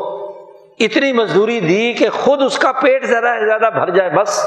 اتنی 0.81 1.13
مزدوری 1.13 1.61
دی 1.61 1.93
کہ 1.93 2.11
خود 2.11 2.43
اس 2.43 2.59
کا 2.59 2.73
پیٹ 2.73 3.05
زیادہ 3.05 3.25
سے 3.25 3.47
زیادہ 3.47 3.73
بھر 3.73 3.91
جائے، 3.91 4.11
بس۔ 4.11 4.47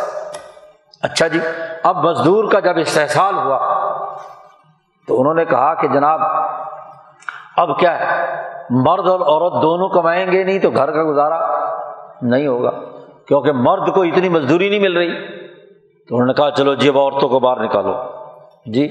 اچھا 1.02 1.28
جی 1.28 1.40
اب 1.84 2.06
مزدور 2.06 2.52
کا 2.52 2.60
جب 2.60 2.74
استحصال 2.78 3.36
ہوا، 3.36 3.58
تو 5.08 5.20
انہوں 5.20 5.34
نے 5.34 5.46
کہا 5.46 5.74
کہ 5.74 5.88
جناب، 5.88 6.20
اب 7.58 7.80
کیا 7.80 8.00
ہے؟ 8.00 8.36
مرد 8.70 9.08
اور 9.08 9.20
عورت 9.20 9.64
دونوں 9.64 9.90
کمائیں 9.90 10.32
گے 10.32 10.44
نہیں 10.44 10.60
تو 10.60 10.70
گھر 10.70 10.92
کا 10.92 11.04
گزارا 11.04 11.40
نہیں 12.22 12.48
ہوگا، 12.48 12.72
کیونکہ 13.28 13.52
مرد 13.52 13.94
کو 13.94 14.02
اتنی 14.02 14.30
مزدوری 14.30 14.70
نہیں 14.70 14.80
مل 14.80 14.98
رہی۔ 14.98 15.28
تو 16.08 16.16
انہوں 16.16 16.28
نے 16.28 16.34
کہا، 16.34 16.52
چلو 16.52 16.74
جی 16.74 16.90
اب 16.90 16.98
عورتوں 16.98 17.30
کو 17.30 17.40
باہر 17.40 17.64
نکالو۔ 17.64 17.94
جی 18.66 18.86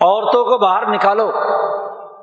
عورتوں 0.00 0.44
کو 0.44 0.58
باہر 0.58 0.86
نکالو۔ 0.86 1.30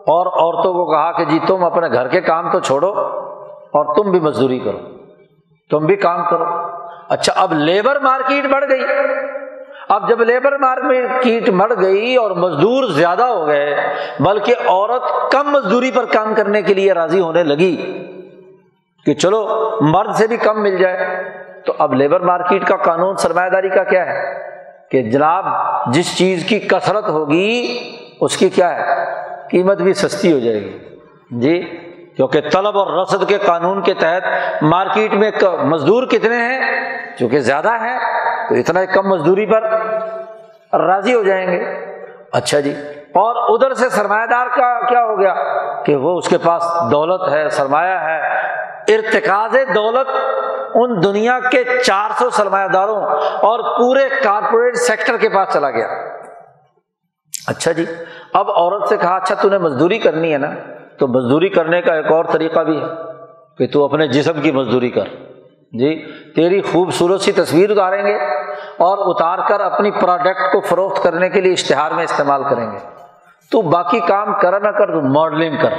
اور 0.01 0.25
عورتوں 0.25 0.73
کو 0.73 0.91
کہا 0.91 1.11
کہ 1.11 1.25
جی 1.25 1.39
تم 1.47 1.63
اپنے 1.63 1.87
گھر 1.87 2.07
کے 2.07 2.21
کام 2.21 2.51
تو 2.51 2.59
چھوڑو 2.59 2.93
اور 3.47 3.95
تم 3.95 4.11
بھی 4.11 4.19
مزدوری 4.19 4.59
کرو، 4.59 4.77
تم 5.69 5.85
بھی 5.85 5.95
کام 5.95 6.19
کرو۔ 6.29 6.45
اچھا 7.11 7.33
اب 7.35 7.53
لیبر 7.53 7.99
مارکیٹ 7.99 8.45
بڑھ 8.45 8.65
گئی۔ 8.69 8.83
اب 9.89 10.09
جب 10.09 10.21
لیبر 10.21 10.57
مارکیٹ 10.57 11.49
بڑھ 11.49 11.73
گئی 11.81 12.15
اور 12.15 12.31
مزدور 12.31 12.83
زیادہ 12.83 13.23
ہو 13.23 13.47
گئے، 13.47 13.75
بلکہ 14.19 14.55
عورت 14.65 15.31
کم 15.31 15.51
مزدوری 15.51 15.91
پر 15.91 16.05
کام 16.05 16.33
کرنے 16.33 16.61
کے 16.61 16.73
لیے 16.73 16.93
راضی 16.93 17.19
ہونے 17.19 17.43
لگی 17.43 18.05
کہ 19.05 19.13
چلو، 19.13 19.71
مرد 19.81 20.15
سے 20.15 20.27
بھی 20.27 20.37
کم 20.37 20.63
مل 20.63 20.77
جائے۔ 20.77 21.23
تو 21.65 21.73
اب 21.77 21.93
لیبر 21.93 22.19
مارکیٹ 22.19 22.65
کا 22.65 22.75
قانون 22.75 23.15
سرمایہ 23.15 23.49
داری 23.49 23.69
کا 23.69 23.83
کیا 23.83 24.05
ہے؟ 24.05 24.33
کہ 24.91 25.01
جناب، 25.01 25.45
جس 25.93 26.17
چیز 26.17 26.45
کی 26.45 26.59
کثرت 26.59 27.09
ہوگی، 27.09 27.77
اس 28.21 28.37
کی 28.37 28.49
کیا 28.49 28.75
ہے؟ 28.75 29.05
قیمت 29.49 29.81
بھی 29.81 29.93
سستی 29.93 30.31
ہو 30.33 30.39
جائے 30.39 30.61
گی۔ 30.61 30.77
جی؟ 31.31 31.80
کیونکہ 32.15 32.41
طلب 32.41 32.77
اور 32.77 33.01
رسد 33.01 33.29
کے 33.29 33.37
قانون 33.37 33.81
کے 33.81 33.93
تحت 33.93 34.23
مارکیٹ 34.63 35.13
میں 35.13 35.31
مزدور 35.63 36.03
کتنے 36.03 36.35
ہیں؟ 36.35 36.61
چونکہ 37.19 37.39
زیادہ 37.39 37.71
ہے 37.81 37.97
تو 38.49 38.55
اتنا 38.55 38.85
کم 38.85 39.07
مزدوری 39.09 39.45
پر 39.45 39.63
راضی 40.79 41.13
ہو 41.13 41.23
جائیں 41.23 41.47
گے۔ 41.47 41.63
اچھا 42.31 42.59
جی۔ 42.59 42.73
اور 42.99 43.35
ادھر 43.35 43.73
سے 43.73 43.89
سرمایہ 43.89 44.25
دار 44.25 44.47
کا 44.47 44.85
کیا 44.85 45.03
ہو 45.03 45.19
گیا؟ 45.19 45.35
کہ 45.83 45.95
وہ 45.95 46.17
اس 46.17 46.29
کے 46.29 46.37
پاس 46.37 46.63
دولت 46.91 47.29
ہے 47.31 47.49
سرمایہ 47.49 47.97
ہے۔ 47.97 48.21
ارتکاز 48.87 49.55
دولت 49.75 50.09
ان 50.73 51.03
دنیا 51.03 51.39
کے 51.51 51.63
چار 51.85 52.09
سو 52.19 52.29
سرمایہ 52.29 52.67
داروں 52.67 53.01
اور 53.41 53.79
پورے 53.79 54.09
کارپوریٹ 54.23 54.75
سیکٹر 54.75 55.17
کے 55.17 55.29
پاس 55.29 55.53
چلا 55.53 55.71
گیا۔ 55.71 55.87
اچھا 57.47 57.71
جی۔ 57.71 57.85
اب 58.33 58.51
عورت 58.51 58.89
سے 58.89 58.97
کہا 58.97 59.15
اچھا 59.15 59.35
تھی 59.35 59.57
مزدوری 59.57 59.99
کرنی 59.99 60.33
ہے 60.33 60.37
نا۔ 60.37 60.49
تو 61.01 61.07
مزدوری 61.07 61.49
کرنے 61.49 61.81
کا 61.81 61.93
ایک 61.93 62.11
اور 62.11 62.25
طریقہ 62.25 62.59
بھی 62.59 62.81
ہے 62.81 62.85
کہ 63.57 63.67
تو 63.73 63.85
اپنے 63.85 64.07
جسم 64.07 64.41
کی 64.41 64.51
مزدوری 64.51 64.89
کر۔ 64.89 65.03
جی 65.71 66.05
تیری 66.35 66.61
خوبصورت 66.61 67.21
سی 67.21 67.31
تصویر 67.31 67.71
اتاریں 67.71 68.05
گے 68.05 68.15
اور 68.55 68.97
اتار 68.97 69.37
کر 69.49 69.59
اپنی 69.59 69.91
پروڈکٹ 69.91 70.53
کو 70.53 70.61
فروخت 70.61 71.03
کرنے 71.03 71.29
کے 71.29 71.41
لیے 71.41 71.51
اشتہار 71.51 71.91
میں 71.91 72.03
استعمال 72.03 72.43
کریں 72.43 72.71
گے۔ 72.71 72.77
تو 73.51 73.61
باقی 73.61 73.99
کام 73.99 74.33
کر 74.41 74.59
نہ 74.59 74.67
کر 74.67 74.87
تو 74.87 75.01
ماڈلنگ 75.01 75.55
کر۔ 75.61 75.73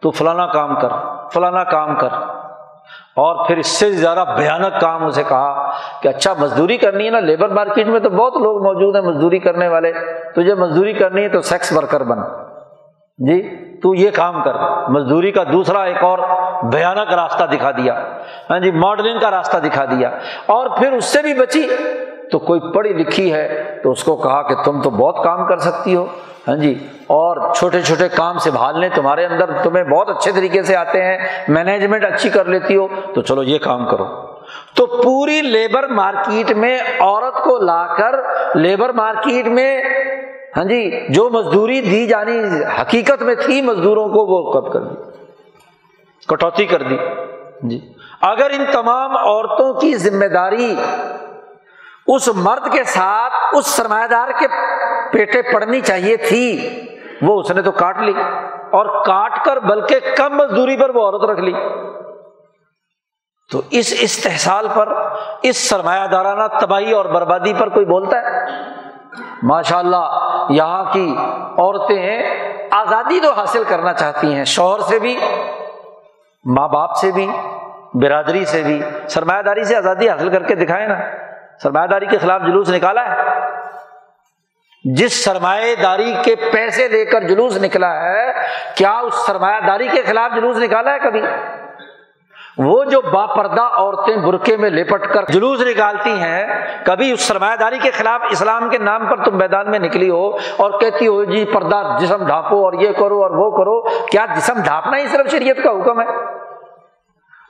تو 0.00 0.10
فلانا 0.10 0.46
کام 0.46 0.80
کر، 0.80 0.88
فلانا 1.32 1.64
کام 1.64 1.96
کر۔ 1.96 2.08
اور 3.16 3.46
پھر 3.46 3.56
اس 3.56 3.66
سے 3.66 3.92
زیادہ 3.92 4.24
بھیانک 4.36 4.80
کام 4.80 5.06
اسے 5.06 5.22
کہا 5.28 5.70
کہ 6.02 6.08
اچھا 6.08 6.34
مزدوری 6.38 6.76
کرنی 6.76 7.06
ہے 7.06 7.10
نا 7.10 7.20
لیبر 7.20 7.48
مارکیٹ 7.48 7.86
میں 7.86 8.00
تو 8.00 8.10
بہت 8.10 8.36
لوگ 8.36 8.62
موجود 8.62 8.96
ہیں 8.96 9.02
مزدوری 9.02 9.38
کرنے 9.38 9.68
والے۔ 9.68 9.92
تجھے 10.36 10.54
مزدوری 10.54 10.92
کرنی 10.92 11.22
ہے 11.22 11.28
تو 11.28 11.40
سیکس 11.40 11.76
ورکر 11.76 12.02
بن۔ 12.02 12.18
جی 13.18 13.64
تو 13.84 13.94
یہ 13.94 14.10
کام 14.10 14.42
کر۔ 14.42 14.52
مزدوری 14.88 15.32
کا 15.32 15.42
دوسرا 15.52 15.82
ایک 15.82 16.04
اور 16.04 16.18
بھیانک 16.64 17.12
راستہ 17.12 17.44
دکھا 17.44 17.70
دیا۔ 17.70 18.04
ہاں 18.50 18.58
جی 18.58 18.70
ماڈلنگ 18.70 19.18
کا 19.20 19.30
راستہ 19.30 19.56
دکھا 19.58 19.84
دیا۔ 19.84 20.10
اور 20.46 20.66
پھر 20.78 20.92
اس 20.92 21.04
سے 21.04 21.22
بھی 21.22 21.34
بچی۔ 21.34 21.68
تو 22.30 22.38
کوئی 22.38 22.60
پڑھی 22.74 22.92
لکھی 22.92 23.32
ہے 23.32 23.78
تو 23.82 23.90
اس 23.90 24.04
کو 24.04 24.16
کہا 24.16 24.42
کہ 24.42 24.54
تم 24.64 24.82
تو 24.82 24.90
بہت 24.90 25.24
کام 25.24 25.46
کر 25.46 25.56
سکتی 25.56 25.96
ہو۔ 25.96 26.06
ہاں 26.48 26.56
جی 26.56 26.86
اور 27.06 27.54
چھوٹے 27.54 27.82
چھوٹے 27.82 28.08
کام 28.08 28.38
سنبھالنے 28.38 28.88
تمہارے 28.88 29.26
اندر 29.26 29.50
تمہیں 29.62 29.84
بہت 29.84 30.08
اچھے 30.10 30.32
طریقے 30.32 30.62
سے 30.62 30.76
آتے 30.76 31.04
ہیں۔ 31.04 31.18
مینجمنٹ 31.48 32.04
اچھی 32.04 32.30
کر 32.30 32.44
لیتی 32.44 32.76
ہو۔ 32.76 32.86
تو 33.14 33.22
چلو 33.22 33.42
یہ 33.42 33.58
کام 33.58 33.86
کرو۔ 33.86 34.06
تو 34.74 34.86
پوری 34.86 35.42
لیبر 35.42 35.86
مارکیٹ 35.86 36.52
میں 36.52 36.78
عورت 37.00 37.34
کو 37.34 37.58
لا 37.58 37.86
کر 37.86 38.14
لیبر 38.54 38.92
مارکیٹ 38.92 39.46
میں 39.46 39.82
ہاں 40.56 40.64
جی 40.64 41.06
جو 41.08 41.30
مزدوری 41.30 41.80
دی 41.80 42.06
جانی 42.06 42.38
حقیقت 42.80 43.22
میں 43.22 43.34
تھی، 43.34 43.62
مزدوروں 43.62 44.08
کو 44.08 44.26
وہ 44.26 44.52
کب 44.52 44.72
کر 44.72 44.80
دی، 44.80 44.94
کٹوتی 46.28 46.64
کر 46.66 46.82
دی۔ 46.82 46.96
جی۔ 47.62 47.92
اگر 48.20 48.50
ان 48.50 48.64
تمام 48.72 49.16
عورتوں 49.16 49.80
کی 49.80 49.94
ذمہ 49.94 50.24
داری 50.24 50.74
اس 52.06 52.28
مرد 52.34 52.72
کے 52.72 52.84
ساتھ، 52.84 53.32
اس 53.52 53.66
سرمایہ 53.66 54.06
دار 54.06 54.28
کے 54.40 54.46
پیٹے 55.12 55.42
پڑنی 55.42 55.80
چاہیے 55.80 56.16
تھی، 56.16 56.70
وہ 57.22 57.40
اس 57.40 57.50
نے 57.50 57.62
تو 57.62 57.72
کاٹ 57.72 57.98
لی۔ 57.98 58.12
اور 58.70 59.04
کاٹ 59.04 59.44
کر 59.44 59.56
بلکہ 59.56 59.98
کم 60.16 60.36
مزدوری 60.36 60.76
پر 60.76 60.90
وہ 60.90 61.02
عورت 61.02 61.30
رکھ 61.30 61.40
لی۔ 61.40 61.52
تو 63.52 63.62
اس 63.70 63.94
استحصال 64.00 64.66
پر، 64.74 64.88
اس 65.42 65.68
سرمایہ 65.68 66.06
دارانہ 66.06 66.58
تباہی 66.60 66.92
اور 66.92 67.04
بربادی 67.04 67.52
پر 67.58 67.68
کوئی 67.68 67.86
بولتا 67.86 68.18
ہے؟ 68.18 68.44
ماشاء 69.42 69.78
اللہ 69.78 70.10
یہاں 70.50 70.84
کی 70.92 71.16
عورتیں 71.58 72.22
آزادی 72.70 73.20
تو 73.20 73.32
حاصل 73.32 73.64
کرنا 73.68 73.92
چاہتی 73.92 74.34
ہیں، 74.34 74.44
شوہر 74.44 74.80
سے 74.80 74.98
بھی، 74.98 75.18
ماں 76.44 76.68
باپ 76.68 76.96
سے 76.96 77.10
بھی، 77.10 77.30
برادری 77.94 78.44
سے 78.44 78.62
بھی۔ 78.62 78.82
سرمایہ 79.08 79.42
داری 79.42 79.64
سے 79.64 79.76
آزادی 79.76 80.08
حاصل 80.08 80.28
کر 80.28 80.42
کے 80.42 80.54
دکھائے 80.54 80.86
نا۔ 80.86 80.94
سرمایہ 81.62 81.86
داری 81.86 82.06
کے 82.06 82.18
خلاف 82.18 82.40
جلوس 82.40 82.68
نکالا 82.68 83.04
ہے۔ 83.04 83.22
جس 84.84 85.24
سرمایہ 85.24 85.74
داری 85.82 86.14
کے 86.24 86.34
پیسے 86.36 86.88
لے 86.88 87.04
کر 87.04 87.20
جلوس 87.20 87.56
نکلا 87.62 88.00
ہے، 88.00 88.32
کیا 88.74 88.98
اس 88.98 89.14
سرمایہ 89.14 89.60
داری 89.66 89.88
کے 89.88 90.02
خلاف 90.02 90.30
جلوس 90.36 90.56
نکالا 90.56 90.92
ہے 90.92 90.98
کبھی؟ 90.98 91.22
وہ 92.58 92.84
جو 92.84 93.00
با 93.00 93.26
پردہ 93.26 93.62
عورتیں 93.62 94.16
برقعے 94.16 94.56
میں 94.56 94.70
لپٹ 94.70 95.06
کر 95.14 95.24
جلوس 95.28 95.60
نکالتی 95.60 96.10
ہیں، 96.10 96.46
کبھی 96.86 97.12
اس 97.12 97.20
سرمایہ 97.20 97.56
داری 97.56 97.78
کے 97.78 97.90
خلاف 97.90 98.20
اسلام 98.30 98.68
کے 98.68 98.78
نام 98.78 99.06
پر 99.06 99.24
تم 99.24 99.38
میدان 99.38 99.70
میں 99.70 99.78
نکلی 99.78 100.10
ہو 100.10 100.30
اور 100.56 100.80
کہتی 100.80 101.06
ہو 101.06 101.24
جی 101.24 101.44
پردہ 101.44 101.96
جسم 102.00 102.26
ڈھانپو 102.26 102.64
اور 102.64 102.72
یہ 102.72 102.92
کرو 102.92 103.22
اور 103.22 103.30
وہ 103.30 103.50
کرو۔ 103.50 104.06
کیا 104.06 104.26
جسم 104.36 104.62
ڈھانپنا 104.64 104.96
ہی 104.96 105.06
صرف 105.06 105.30
شریعت 105.30 105.56
کا 105.64 105.70
حکم 105.70 106.00
ہے؟ 106.00 106.06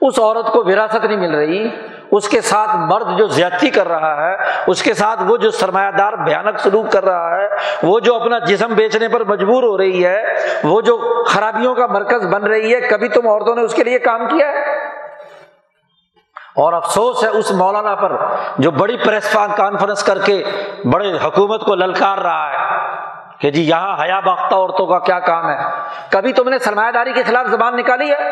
اس 0.00 0.18
عورت 0.18 0.46
کو 0.52 0.64
وراثت 0.64 1.04
نہیں 1.04 1.16
مل 1.16 1.34
رہی۔ 1.34 1.68
اس 2.16 2.28
کے 2.28 2.40
ساتھ 2.40 2.76
مرد 2.76 3.18
جو 3.18 3.26
زیادتی 3.26 3.70
کر 3.70 3.88
رہا 3.88 4.26
ہے، 4.26 4.36
اس 4.66 4.82
کے 4.82 4.94
ساتھ 4.94 5.22
وہ 5.26 5.36
جو 5.36 5.50
سرمایہ 5.50 5.90
دار 5.90 6.12
بھیانک 6.12 6.58
سلوک 6.58 6.92
کر 6.92 7.04
رہا 7.04 7.36
ہے، 7.36 7.46
وہ 7.82 8.00
جو 8.00 8.14
اپنا 8.14 8.38
جسم 8.38 8.74
بیچنے 8.74 9.08
پر 9.08 9.24
مجبور 9.24 9.62
ہو 9.62 9.78
رہی 9.78 10.04
ہے، 10.06 10.34
وہ 10.64 10.80
جو 10.80 11.24
خرابیوں 11.24 11.74
کا 11.74 11.86
مرکز 11.86 12.26
بن 12.26 12.44
رہی 12.44 12.74
ہے، 12.74 12.80
کبھی 12.80 13.08
تم 13.08 13.28
عورتوں 13.28 13.54
نے 13.54 13.62
اس 13.62 13.74
کے 13.74 13.84
لیے 13.84 13.98
کام 13.98 14.26
کیا 14.28 14.48
ہے؟ 14.48 14.62
اور 16.56 16.72
افسوس 16.72 17.22
ہے 17.24 17.28
اس 17.28 17.50
مولانا 17.50 17.94
پر 17.94 18.12
جو 18.58 18.70
بڑی 18.70 18.96
پریس 18.96 19.36
کانفرنس 19.56 20.02
کر 20.02 20.18
کے 20.18 20.42
بڑے 20.92 21.12
حکومت 21.24 21.60
کو 21.60 21.74
للکار 21.74 22.18
رہا 22.18 22.50
ہے 22.50 22.58
کہ 23.38 23.50
جی 23.50 23.62
یہاں 23.62 23.96
حیا 24.02 24.20
باختہ 24.20 24.54
عورتوں 24.54 24.86
کا 24.86 24.98
کیا 24.98 25.18
کام 25.20 25.48
ہے؟ 25.50 25.56
کبھی 26.10 26.32
تم 26.32 26.48
نے 26.48 26.58
سرمایہ 26.58 26.90
داری 26.90 27.12
کے 27.12 27.22
خلاف 27.22 27.46
زبان 27.46 27.76
نکالی 27.76 28.10
ہے؟ 28.10 28.30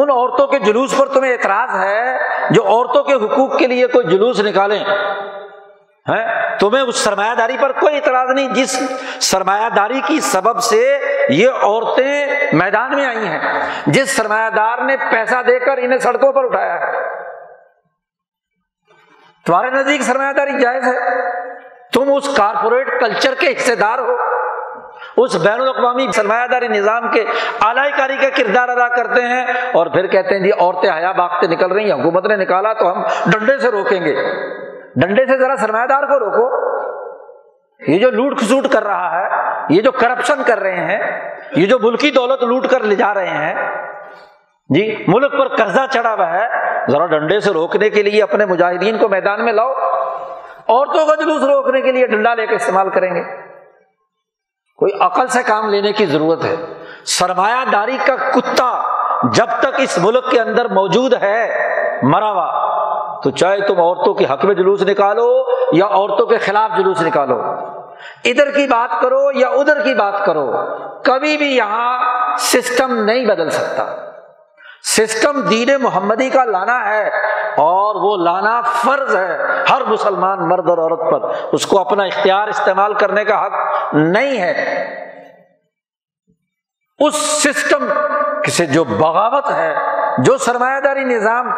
ان 0.00 0.10
عورتوں 0.10 0.46
کے 0.46 0.58
جلوس 0.58 0.96
پر 0.98 1.06
تمہیں 1.06 1.32
اعتراض 1.32 1.84
ہے 1.84 2.16
جو 2.50 2.64
عورتوں 2.66 3.02
کے 3.04 3.12
حقوق 3.12 3.58
کے 3.58 3.66
لیے 3.66 3.86
کوئی 3.86 4.06
جلوس 4.06 4.40
نکالیں؟ 4.40 4.84
تمہیں 6.60 6.82
اس 6.82 6.96
سرمایہ 6.96 7.34
داری 7.34 7.56
پر 7.60 7.72
کوئی 7.72 7.96
اعتراض 7.96 8.30
نہیں، 8.30 8.48
جس 8.48 8.82
سرمایہ 9.20 9.68
داری 9.68 10.00
کی 10.06 10.20
سبب 10.20 10.60
سے 10.60 10.98
یہ 11.28 11.48
عورتیں 11.48 12.26
میدان 12.52 12.94
میں 12.94 13.06
آئی 13.06 13.26
ہیں، 13.26 13.40
جس 13.86 14.16
سرمایہ 14.16 14.50
دار 14.50 14.78
نے 14.78 14.96
پیسہ 15.10 15.42
دے 15.46 15.58
کر 15.58 15.78
انہیں 15.78 15.98
سڑکوں 15.98 16.32
پر 16.32 16.44
اٹھایا 16.44 16.74
ہے۔ 16.74 16.92
تمہارے 19.46 19.70
نزدیک 19.70 20.02
سرمایہ 20.02 20.32
داری 20.32 20.60
جائز 20.60 20.86
ہے، 20.86 20.96
تم 21.92 22.12
اس 22.16 22.36
کارپوریٹ 22.36 23.00
کلچر 23.00 23.34
کے 23.34 23.46
حصے 23.46 23.74
دار 23.74 23.98
ہو۔ 23.98 24.16
اس 25.16 25.36
بین 25.36 25.60
الاقوامی 25.60 26.06
سرمایہ 26.12 26.46
داری 26.46 26.68
نظام 26.68 27.10
کے 27.10 27.24
اعلی 27.60 27.90
کاری 27.98 28.16
کا 28.16 28.28
کردار 28.36 28.68
ادا 28.68 28.88
کرتے 28.88 29.22
ہیں 29.22 29.46
اور 29.74 29.86
پھر 29.86 30.06
کہتے 30.06 30.34
ہیں 30.34 30.42
جی 30.42 30.50
عورتیں 30.60 30.90
حیا 30.90 31.12
باغتے 31.12 31.46
نکل 31.46 31.72
رہی 31.72 31.92
ہیں، 31.92 32.00
حکومت 32.00 32.26
نے 32.26 32.36
نکالا 32.36 32.72
تو 32.72 32.92
ہم 32.92 33.02
ڈنڈے 33.26 33.58
سے 33.58 33.70
روکیں 33.70 34.00
گے۔ 34.00 34.14
ڈنڈے 34.96 35.26
سے 35.26 35.38
ذرا 35.38 35.56
سرمایہ 35.56 35.86
دار 35.86 36.02
کو 36.02 36.18
روکو۔ 36.18 36.76
یہ 37.92 37.98
جو 37.98 38.10
لوٹ 38.10 38.38
کھسوٹ 38.38 38.66
کر 38.72 38.84
رہا 38.84 39.20
ہے، 39.20 39.28
یہ 39.68 39.82
جو 39.82 39.92
کرپشن 39.92 40.42
کر 40.46 40.60
رہے 40.60 40.76
ہیں، 40.76 41.30
یہ 41.56 41.66
جو 41.66 41.78
ملکی 41.78 42.10
دولت 42.10 42.42
لوٹ 42.42 42.66
کر 42.66 42.80
لے 42.80 42.94
جا 42.94 43.14
رہے 43.14 43.26
ہیں 43.26 43.54
جی 44.68 45.04
ملک 45.08 45.32
پر 45.32 45.56
قرضہ 45.56 45.80
چڑھا 45.90 46.14
ہوا 46.14 46.30
ہے، 46.30 46.48
ذرا 46.92 47.06
ڈنڈے 47.06 47.40
سے 47.40 47.52
روکنے 47.52 47.90
کے 47.90 48.02
لیے 48.02 48.22
اپنے 48.22 48.46
مجاہدین 48.46 48.98
کو 48.98 49.08
میدان 49.08 49.44
میں 49.44 49.52
لاؤ۔ 49.52 49.72
عورتوں 50.68 51.06
کا 51.06 51.14
جلوس 51.14 51.42
روکنے 51.42 51.80
کے 51.80 51.92
لیے 51.92 52.06
ڈنڈا 52.06 52.34
لے 52.34 52.46
کے 52.46 52.54
استعمال 52.54 52.90
کریں 52.90 53.14
گے۔ 53.14 53.45
کوئی 54.78 54.92
عقل 55.00 55.26
سے 55.26 55.42
کام 55.42 55.68
لینے 55.70 55.92
کی 55.92 56.06
ضرورت 56.06 56.44
ہے۔ 56.44 56.54
سرمایہ 57.04 57.64
داری 57.72 57.96
کا 58.06 58.16
کتا 58.16 58.70
جب 59.32 59.46
تک 59.60 59.78
اس 59.78 59.98
ملک 60.02 60.30
کے 60.30 60.40
اندر 60.40 60.68
موجود 60.68 61.14
ہے 61.22 61.48
مرا 62.02 62.30
ہوا 62.30 63.20
تو 63.22 63.30
چاہے 63.30 63.60
تم 63.60 63.80
عورتوں 63.80 64.14
کے 64.14 64.24
حق 64.30 64.44
میں 64.44 64.54
جلوس 64.54 64.82
نکالو 64.82 65.28
یا 65.72 65.86
عورتوں 65.86 66.26
کے 66.26 66.38
خلاف 66.38 66.76
جلوس 66.78 67.02
نکالو۔ 67.02 67.38
ادھر 68.24 68.50
کی 68.50 68.66
بات 68.66 69.00
کرو 69.02 69.32
یا 69.34 69.48
ادھر 69.48 69.80
کی 69.82 69.94
بات 69.94 70.24
کرو، 70.26 70.52
کبھی 71.02 71.36
بھی 71.36 71.56
یہاں 71.56 71.98
سسٹم 72.38 73.04
نہیں 73.04 73.26
بدل 73.26 73.50
سکتا۔ 73.50 73.84
سسٹم 74.86 75.40
دین 75.40 75.68
محمدی 75.80 76.30
کا 76.30 76.44
لانا 76.44 76.88
ہے 76.88 77.08
اور 77.56 77.94
وہ 77.94 78.24
لانا 78.24 78.60
فرض 78.60 79.16
ہے۔ 79.16 79.38
ہر 79.70 79.82
مسلمان 79.86 80.48
مرد 80.48 80.68
اور 80.68 80.78
عورت 80.78 81.10
پر 81.10 81.48
اس 81.52 81.66
کو 81.66 81.80
اپنا 81.80 82.04
اختیار 82.04 82.48
استعمال 82.48 82.94
کرنے 82.94 83.24
کا 83.24 83.46
حق 83.46 83.52
نہیں 83.92 84.40
ہے۔ 84.40 84.52
اس 86.98 87.14
سسٹم 87.14 87.86
سے 88.50 88.66
جو 88.66 88.84
بغاوت 88.84 89.50
ہے، 89.50 89.74
جو 90.18 90.36
سرمایہ 90.36 90.80
داری 90.80 91.04
نظام 91.04 91.48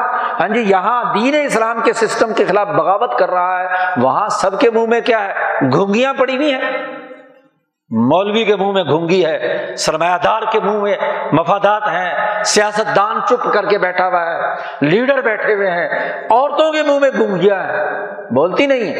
ہاں 0.40 0.48
جی 0.48 0.60
یہاں 0.60 1.14
دین 1.14 1.34
اسلام 1.44 1.80
کے 1.80 1.92
سسٹم 1.92 2.32
کے 2.32 2.44
خلاف 2.44 2.68
بغاوت 2.68 3.18
کر 3.18 3.30
رہا 3.30 3.60
ہے، 3.60 3.66
وہاں 3.96 4.28
سب 4.28 4.60
کے 4.60 4.70
منہ 4.70 4.86
میں 4.86 5.00
کیا 5.00 5.24
ہے؟ 5.24 5.34
گھنگیاں 5.72 6.14
پڑی 6.14 6.36
ہوئی 6.36 6.52
ہیں۔ 6.52 6.97
مولوی 7.90 8.44
کے 8.44 8.56
منہ 8.56 8.72
میں 8.72 8.84
گھونگی 8.84 9.24
ہے 9.24 9.76
سرمایہ 9.76 10.16
دار 10.24 10.42
کے 10.52 10.60
منہ 10.60 10.80
میں 10.80 10.96
مفادات 11.32 11.82
ہیں 11.88 12.42
سیاست 12.44 12.96
دان 12.96 13.20
چپ 13.28 13.52
کر 13.52 13.66
کے 13.66 13.78
بیٹھا 13.78 14.08
ہوا 14.08 14.20
ہے، 14.26 14.54
لیڈر 14.80 15.20
بیٹھے 15.20 15.54
ہوئے 15.54 15.70
ہیں، 15.70 15.88
عورتوں 16.30 16.72
کے 16.72 16.82
منہ 16.82 16.98
میں 16.98 17.10
گھونگیا 17.16 17.68
ہے۔ 17.68 17.86
بولتی 18.34 18.66
نہیں 18.66 18.94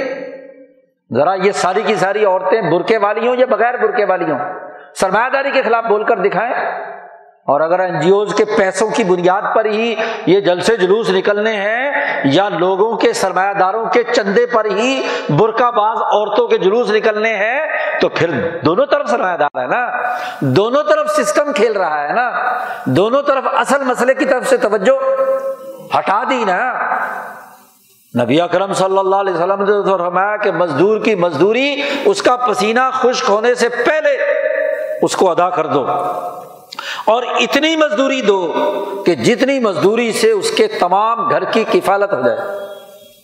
ذرا 1.14 1.34
یہ 1.34 1.52
ساری 1.52 1.82
کی 1.86 1.94
ساری 1.94 2.24
عورتیں 2.24 2.60
برقے 2.70 2.98
والی 2.98 3.28
ہوں 3.28 3.36
یا 3.36 3.46
بغیر 3.46 3.76
برقے 3.76 4.04
والی 4.04 4.30
ہوں 4.30 4.38
سرمایہ 4.94 5.28
داری 5.28 5.50
کے 5.50 5.62
خلاف 5.62 5.84
بول 5.84 6.04
کر 6.04 6.16
دکھائیں۔ 6.16 6.54
اور 7.48 7.60
اگر 7.60 7.80
این 7.80 8.00
جی 8.00 8.10
اوز 8.10 8.34
کے 8.34 8.44
پیسوں 8.44 8.88
کی 8.88 9.04
بنیاد 9.04 9.42
پر 9.54 9.64
ہی 9.64 9.94
یہ 10.26 10.40
جلسے 10.40 10.76
جلوس 10.76 11.10
نکلنے 11.10 11.56
ہیں، 11.56 11.90
یا 12.24 12.48
لوگوں 12.48 12.96
کے 12.96 13.12
سرمایہ 13.12 13.52
داروں 13.52 13.84
کے 13.84 14.02
چندے 14.02 14.46
پر 14.46 14.64
ہی 14.64 15.02
برقع 15.28 15.70
باز 15.70 15.96
عورتوں 15.96 16.46
کے 16.48 16.58
جلوس 16.58 16.90
نکلنے 16.90 17.34
ہیں، 17.36 17.60
تو 18.00 18.08
پھر 18.08 18.30
دونوں 18.64 18.86
طرف 18.86 19.10
سرمایہ 19.10 19.36
دار 19.36 19.60
ہے 19.60 19.66
نا؟ 19.66 19.86
دونوں 20.40 20.82
طرف 20.82 21.10
سسٹم 21.16 21.52
کھیل 21.52 21.72
رہا 21.72 22.08
ہے 22.08 22.12
نا؟ 22.12 22.30
دونوں 22.84 23.22
طرف 23.22 23.44
اصل 23.52 23.84
مسئلے 23.84 24.14
کی 24.14 24.24
طرف 24.24 24.48
سے 24.48 24.56
توجہ 24.56 24.98
ہٹا 25.98 26.22
دی 26.30 26.44
نا؟ 26.44 26.58
نبی 28.22 28.40
اکرم 28.40 28.72
صلی 28.72 28.98
اللہ 28.98 29.16
علیہ 29.16 29.34
وسلم 29.34 29.62
نے 29.62 29.96
فرمایا 29.98 30.36
کہ 30.36 30.50
مزدور 30.50 31.00
کی 31.00 31.14
مزدوری، 31.14 31.82
اس 32.04 32.22
کا 32.22 32.36
پسینہ 32.36 32.90
خشک 32.92 33.30
ہونے 33.30 33.54
سے 33.54 33.68
پہلے 33.68 34.16
اس 35.02 35.16
کو 35.16 35.30
ادا 35.30 35.50
کر 35.50 35.66
دو۔ 35.66 35.86
اور 37.04 37.22
اتنی 37.22 37.76
مزدوری 37.76 38.20
دو 38.20 38.52
کہ 39.06 39.14
جتنی 39.14 39.58
مزدوری 39.58 40.12
سے 40.12 40.30
اس 40.30 40.50
کے 40.50 40.66
تمام 40.66 41.28
گھر 41.30 41.44
کی 41.44 41.64
کفالت 41.72 42.12
ہو 42.12 42.20
جائے۔ 42.20 42.38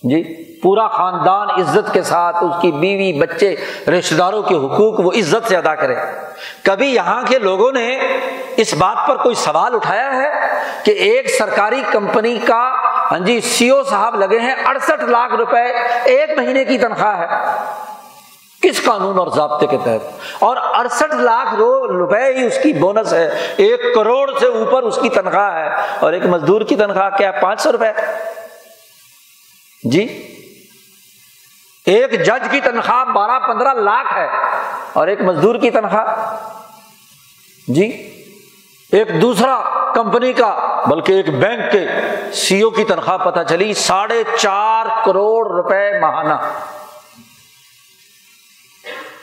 جی 0.02 0.22
پورا 0.62 0.88
خاندان 0.88 1.50
عزت 1.50 1.92
کے 1.92 2.02
ساتھ 2.02 2.36
اس 2.40 2.55
کی 2.62 2.72
بیوی، 2.72 3.12
بچے 3.20 3.57
رشتے 3.90 4.14
داروں 4.14 4.42
کے 4.42 4.55
حقوق 4.55 5.00
وہ 5.00 5.12
عزت 5.12 5.48
سے 5.48 5.57
ادا 5.57 5.74
کرے۔ 5.74 5.94
کبھی 6.62 6.94
یہاں 6.94 7.22
کے 7.22 7.38
لوگوں 7.38 7.72
نے 7.72 7.98
اس 8.57 8.74
بات 8.74 9.09
پر 9.09 9.16
کوئی 9.16 9.34
سوال 9.34 9.74
اٹھایا 9.74 10.14
ہے 10.16 10.28
کہ 10.84 10.90
ایک 10.90 11.30
سرکاری 11.30 11.82
کمپنی 11.92 12.38
کا 12.38 12.62
ہاں 13.11 13.18
جی 13.18 13.40
سی 13.40 13.68
او 13.68 13.82
صاحب 13.82 14.14
لگے 14.14 14.38
ہیں 14.38 14.55
اڑسٹھ 14.64 15.05
لاکھ 15.05 15.34
روپے 15.34 15.64
ایک 16.05 16.38
مہینے 16.38 16.64
کی 16.64 16.78
تنخواہ 16.78 17.20
ہے۔ 17.20 17.26
کس 18.64 18.84
قانون 18.84 19.18
اور 19.18 19.26
ضابطے 19.26 19.66
کے 19.66 19.76
تحت؟ 19.84 20.18
اور 20.38 20.56
اڑسٹھ 20.56 21.14
لاکھ 21.14 21.54
روپے 21.54 22.36
ہی 22.36 22.46
اس 22.46 22.58
کی 22.62 22.72
بونس 22.72 23.12
ہے۔ 23.12 23.54
ایک 23.56 23.94
کروڑ 23.94 24.30
سے 24.40 24.46
اوپر 24.46 24.82
اس 24.82 24.98
کی 25.02 25.08
تنخواہ 25.08 25.54
ہے۔ 25.54 25.68
اور 26.00 26.12
ایک 26.12 26.26
مزدور 26.26 26.60
کی 26.60 26.76
تنخواہ 26.76 27.10
کیا 27.16 27.32
ہے؟ 27.32 27.40
پانچ 27.40 27.60
سو 27.60 27.72
روپے۔ 27.72 28.00
جی؟ 29.84 30.04
ایک 31.86 32.26
جج 32.26 32.48
کی 32.50 32.60
تنخواہ 32.60 33.04
بارہ 33.04 33.38
پندرہ 33.38 33.74
لاکھ 33.74 34.14
ہے۔ 34.16 34.28
اور 34.92 35.06
ایک 35.06 35.20
مزدور 35.20 35.54
کی 35.54 35.70
تنخواہ۔ 35.70 36.36
جی؟ 37.68 37.86
ایک 38.92 39.22
دوسرا 39.22 39.60
کمپنی 39.94 40.32
کا، 40.32 40.82
بلکہ 40.86 41.12
ایک 41.12 41.28
بینک 41.38 41.72
کے 41.72 41.86
سی 42.32 42.62
او 42.62 42.70
کی 42.70 42.84
تنخواہ 42.84 43.18
پتہ 43.18 43.40
چلی، 43.48 43.74
ساڑھے 43.74 44.22
چار 44.38 44.86
کروڑ 45.04 45.50
روپے 45.50 46.00
ماہانہ۔ 46.00 46.34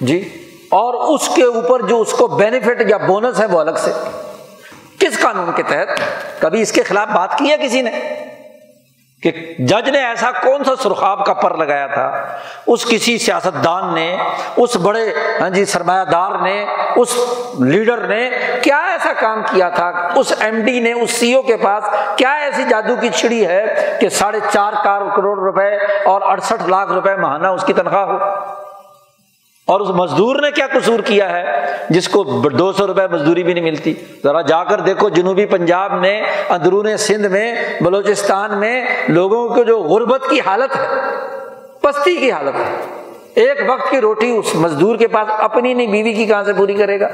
جی 0.01 0.47
اور 0.69 0.93
اس 0.93 1.29
کے 1.35 1.43
اوپر 1.43 1.81
جو 1.81 2.01
اس 2.01 2.11
کو 2.11 2.27
بینیفٹ 2.27 2.81
یا 2.89 2.97
بونس 2.97 3.39
ہے 3.39 3.45
وہ 3.45 3.59
الگ 3.59 3.71
سے۔ 3.77 3.91
کس 4.99 5.19
قانون 5.19 5.51
کے 5.55 5.63
تحت؟ 5.63 5.87
کبھی 6.41 6.61
اس 6.61 6.71
کے 6.71 6.83
خلاف 6.83 7.07
بات 7.07 7.37
کی 7.37 7.49
ہے 7.49 7.55
کسی 7.57 7.81
نے؟ 7.81 7.91
کہ 9.23 9.31
جج 9.59 9.89
نے 9.89 10.05
ایسا 10.05 10.31
کون 10.31 10.63
سا 10.63 10.71
سرخاب 10.83 11.25
کا 11.25 11.33
پر 11.33 11.57
لگایا 11.57 11.87
تھا؟ 11.87 12.11
اس 12.67 12.85
کسی 12.85 13.17
سیاست 13.17 13.63
دان 13.63 13.93
نے، 13.93 14.17
اس 14.55 14.75
بڑے 14.75 15.13
ہاں 15.41 15.49
جی 15.49 15.65
سرمایہ 15.65 16.03
دار 16.03 16.31
نے، 16.41 16.65
اس 16.95 17.17
لیڈر 17.59 17.97
نے 17.97 18.29
کیا 18.61 18.77
ایسا 18.77 19.13
کام 19.19 19.43
کیا 19.51 19.69
تھا؟ 19.69 19.91
اس 20.15 20.33
ایم 20.39 20.61
ڈی 20.65 20.79
نے، 20.79 20.93
اس 20.93 21.11
سی 21.11 21.33
او 21.33 21.41
کے 21.41 21.57
پاس 21.57 21.83
کیا 22.15 22.33
ایسی 22.33 22.63
جادو 22.69 22.95
کی 23.01 23.09
چھڑی 23.09 23.47
ہے 23.47 23.97
کہ 23.99 24.09
ساڑھے 24.09 24.39
چار 24.53 24.73
کروڑ 24.83 25.39
روپے 25.39 25.75
اور 26.03 26.21
اڑسٹھ 26.21 26.69
لاکھ 26.69 26.91
روپے 26.91 27.15
ماہانہ 27.15 27.47
اس 27.47 27.63
کی 27.63 27.73
تنخواہ 27.73 28.05
ہو؟ 28.05 28.17
اور 29.67 29.79
اس 29.79 29.89
مزدور 29.89 30.35
نے 30.35 30.51
کیا 30.51 30.67
قصور 30.67 30.99
کیا 30.99 31.29
ہے؟ 31.29 31.43
جس 31.89 32.07
کو 32.09 32.23
دو 32.49 32.71
سو 32.73 32.87
روپئے 32.87 33.07
مزدوری 33.07 33.43
بھی 33.43 33.53
نہیں 33.53 33.63
ملتی۔ 33.63 33.93
ذرا 34.23 34.41
جا 34.41 34.63
کر 34.63 34.79
دیکھو 34.79 35.09
جنوبی 35.09 35.45
پنجاب 35.45 35.93
میں، 35.93 36.21
اندرون 36.49 36.97
سندھ 36.97 37.27
میں، 37.27 37.55
بلوچستان 37.81 38.59
میں 38.59 38.85
لوگوں 39.07 39.47
کو 39.55 39.63
جو 39.63 39.79
غربت 39.79 40.29
کی 40.29 40.39
حالت 40.39 40.75
ہے، 40.75 40.87
پستی 41.81 42.15
کی 42.15 42.31
حالت 42.31 42.55
ہے۔ 42.55 42.75
ایک 43.35 43.69
وقت 43.69 43.89
کی 43.89 44.01
روٹی 44.01 44.29
اس 44.29 44.55
مزدور 44.55 44.95
کے 44.95 45.07
پاس 45.07 45.27
اپنی 45.39 45.73
نہیں، 45.73 45.87
بیوی 45.87 46.13
کی 46.13 46.25
کہاں 46.25 46.43
سے 46.43 46.53
پوری 46.53 46.73
کرے 46.73 46.99
گا؟ 46.99 47.07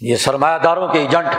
یہ 0.00 0.16
سرمایہ 0.16 0.58
داروں 0.58 0.88
کے 0.88 0.98
ایجنٹ، 0.98 1.34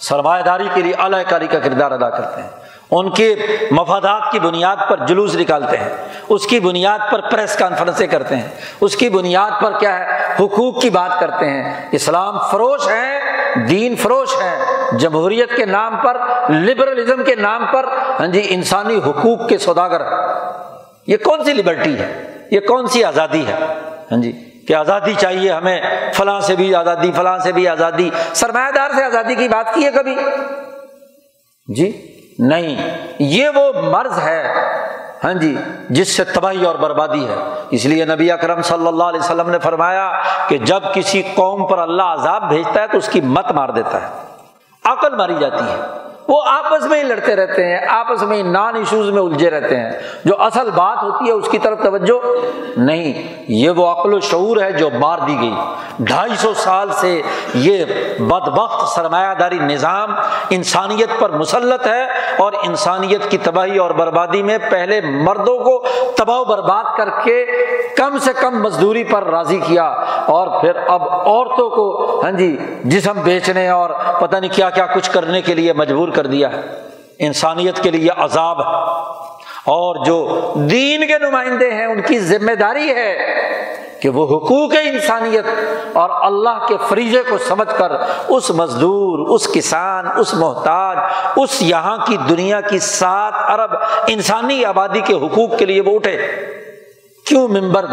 سرمایہ 0.00 0.42
داری 0.42 0.68
کے 0.74 0.82
لیے 0.82 0.92
اعلی 0.98 1.24
کاری 1.28 1.46
کا 1.46 1.58
کردار 1.58 1.90
ادا 1.90 2.10
کرتے 2.10 2.42
ہیں۔ 2.42 2.65
ان 2.90 3.10
کے 3.10 3.34
مفادات 3.70 4.32
کی 4.32 4.38
بنیاد 4.38 4.76
پر 4.88 5.06
جلوس 5.06 5.34
نکالتے 5.34 5.76
ہیں، 5.76 5.88
اس 6.28 6.46
کی 6.46 6.60
بنیاد 6.60 6.98
پر 7.12 7.20
پریس 7.20 7.56
کانفرنسیں 7.56 8.06
کرتے 8.06 8.36
ہیں، 8.36 8.48
اس 8.80 8.96
کی 8.96 9.08
بنیاد 9.08 9.50
پر 9.62 9.72
کیا 9.78 9.98
ہے، 9.98 10.34
حقوق 10.40 10.82
کی 10.82 10.90
بات 10.90 11.20
کرتے 11.20 11.50
ہیں۔ 11.50 11.74
اسلام 11.92 12.38
فروش 12.50 12.88
ہے، 12.88 13.18
دین 13.68 13.96
فروش 13.96 14.28
ہے، 14.42 14.58
جمہوریت 14.98 15.56
کے 15.56 15.64
نام 15.64 15.96
پر، 15.96 16.16
لبرلزم 16.50 17.24
کے 17.24 17.34
نام 17.34 17.66
پر 17.72 17.86
ہاں 18.20 18.26
جی 18.26 18.46
انسانی 18.48 18.96
حقوق 18.96 19.48
کے 19.48 19.58
سوداگر۔ 19.58 20.00
یہ 21.06 21.16
کون 21.16 21.44
سی 21.44 21.52
لبرٹی 21.52 21.98
ہے؟ 21.98 22.22
یہ 22.50 22.60
کون 22.60 22.86
سی 22.86 23.04
آزادی 23.04 23.46
ہے؟ 23.46 23.52
ہاں 24.12 24.22
جی 24.22 24.32
کہ 24.68 24.74
آزادی 24.74 25.14
چاہیے 25.18 25.52
ہمیں، 25.52 25.80
فلاں 26.14 26.40
سے 26.40 26.56
بھی 26.56 26.74
آزادی، 26.74 27.12
فلاں 27.12 27.38
سے 27.38 27.52
بھی 27.52 27.68
آزادی۔ 27.68 28.10
سرمایہ 28.34 28.70
دار 28.70 28.90
سے 28.96 29.04
آزادی 29.04 29.34
کی 29.34 29.48
بات 29.48 29.74
کی 29.74 29.84
ہے 29.84 29.90
کبھی؟ 29.90 30.14
جی 31.74 32.12
نہیں، 32.38 32.96
یہ 33.18 33.48
وہ 33.54 33.72
مرض 33.82 34.18
ہے۔ 34.18 34.52
ہاں 35.24 35.34
جی 35.34 35.56
جس 35.90 36.16
سے 36.16 36.24
تباہی 36.24 36.64
اور 36.64 36.74
بربادی 36.74 37.28
ہے۔ 37.28 37.34
اس 37.70 37.84
لیے 37.84 38.04
نبی 38.04 38.32
اکرم 38.32 38.62
صلی 38.62 38.86
اللہ 38.86 39.04
علیہ 39.04 39.20
وسلم 39.20 39.50
نے 39.50 39.58
فرمایا 39.58 40.12
کہ 40.48 40.58
جب 40.58 40.80
کسی 40.94 41.22
قوم 41.34 41.66
پر 41.66 41.78
اللہ 41.78 42.02
عذاب 42.02 42.48
بھیجتا 42.48 42.82
ہے 42.82 42.86
تو 42.86 42.98
اس 42.98 43.08
کی 43.08 43.20
مت 43.20 43.52
مار 43.52 43.68
دیتا 43.68 44.02
ہے۔ 44.02 44.06
عقل 44.84 45.16
ماری 45.16 45.34
جاتی 45.40 45.64
ہے۔ 45.68 46.05
وہ 46.28 46.42
آپس 46.46 46.86
میں 46.86 46.98
ہی 46.98 47.02
لڑتے 47.02 47.36
رہتے 47.36 47.64
ہیں، 47.64 47.78
آپس 47.88 48.22
میں 48.22 48.36
ہی 48.36 48.42
نان 48.42 48.76
ایشوز 48.76 49.10
میں 49.10 49.22
الجھے 49.22 49.50
رہتے 49.50 49.76
ہیں۔ 49.76 49.90
جو 50.24 50.42
اصل 50.42 50.70
بات 50.70 51.02
ہوتی 51.02 51.26
ہے، 51.26 51.32
اس 51.32 51.48
کی 51.48 51.58
طرف 51.58 51.82
توجہ 51.82 52.26
نہیں۔ 52.76 53.42
یہ 53.48 53.70
وہ 53.70 53.86
عقل 53.86 54.14
و 54.14 54.20
شعور 54.20 54.56
ہے 54.56 54.72
جو 54.72 54.90
مار 54.90 55.18
دی 55.18 55.36
گئی۔ 55.40 55.54
ڈھائی 55.98 56.36
سو 56.36 56.54
سال 56.54 56.90
سے 56.90 57.22
یہ 57.54 57.84
بد 58.18 58.48
بخت 58.48 58.88
سرمایہ 58.88 59.34
داری 59.34 59.58
نظام 59.58 60.14
انسانیت 60.50 61.08
پر 61.18 61.30
مسلط 61.30 61.86
ہے 61.86 62.04
اور 62.38 62.52
انسانیت 62.62 63.30
کی 63.30 63.38
تباہی 63.38 63.78
اور 63.78 63.90
بربادی 63.90 64.42
میں 64.42 64.58
پہلے 64.70 65.00
مردوں 65.00 65.58
کو 65.58 65.84
تباہ 66.16 66.38
و 66.38 66.44
برباد 66.44 66.84
کر 66.96 67.08
کے 67.24 67.46
کم 67.96 68.18
سے 68.18 68.32
کم 68.32 68.62
مزدوری 68.62 69.04
پر 69.04 69.24
راضی 69.24 69.60
کیا 69.66 69.84
اور 70.26 70.60
پھر 70.60 70.76
اب 70.76 71.02
عورتوں 71.02 71.70
کو 71.70 72.05
ہاں 72.26 72.32
جی 72.32 72.56
جسم 72.84 73.20
بیچنے 73.24 73.68
اور 73.68 73.90
پتہ 74.20 74.36
نہیں 74.36 74.50
کیا 74.54 74.70
کیا 74.70 74.86
کچھ 74.86 75.10
کرنے 75.10 75.42
کے 75.42 75.54
لیے 75.54 75.72
مجبور 75.72 76.08
کر 76.08 76.26
دیا 76.26 76.52
ہے۔ 76.52 76.60
انسانیت 77.18 77.82
کے 77.82 77.90
لیے 77.90 78.08
عذاب۔ 78.16 78.60
اور 79.64 80.04
جو 80.04 80.40
دین 80.54 81.06
کے 81.06 81.18
نمائندے 81.18 81.70
ہیں، 81.70 81.86
ان 81.86 82.00
کی 82.00 82.18
ذمہ 82.18 82.52
داری 82.52 82.90
ہے 82.90 83.18
کہ 84.02 84.08
وہ 84.08 84.24
حقوق 84.24 84.72
انسانیت 84.82 85.44
اور 85.92 86.10
اللہ 86.10 86.66
کے 86.68 86.76
فریضے 86.88 87.22
کو 87.28 87.38
سمجھ 87.38 87.78
کر 87.78 87.92
اس 88.28 88.50
مزدور، 88.50 89.18
اس 89.28 89.48
کسان، 89.52 90.06
اس 90.16 90.34
محتاج، 90.34 90.96
اس 91.36 91.62
یہاں 91.62 91.96
کی 92.06 92.16
دنیا 92.28 92.60
کی 92.60 92.78
سات 92.78 93.32
ارب 93.36 93.74
انسانی 94.06 94.64
آبادی 94.64 95.00
کے 95.00 95.14
حقوق 95.14 95.58
کے 95.58 95.64
لیے 95.64 95.80
وہ 95.80 95.94
اٹھے۔ 95.94 96.26
کیوں 97.26 97.48
ممبر 97.48 97.86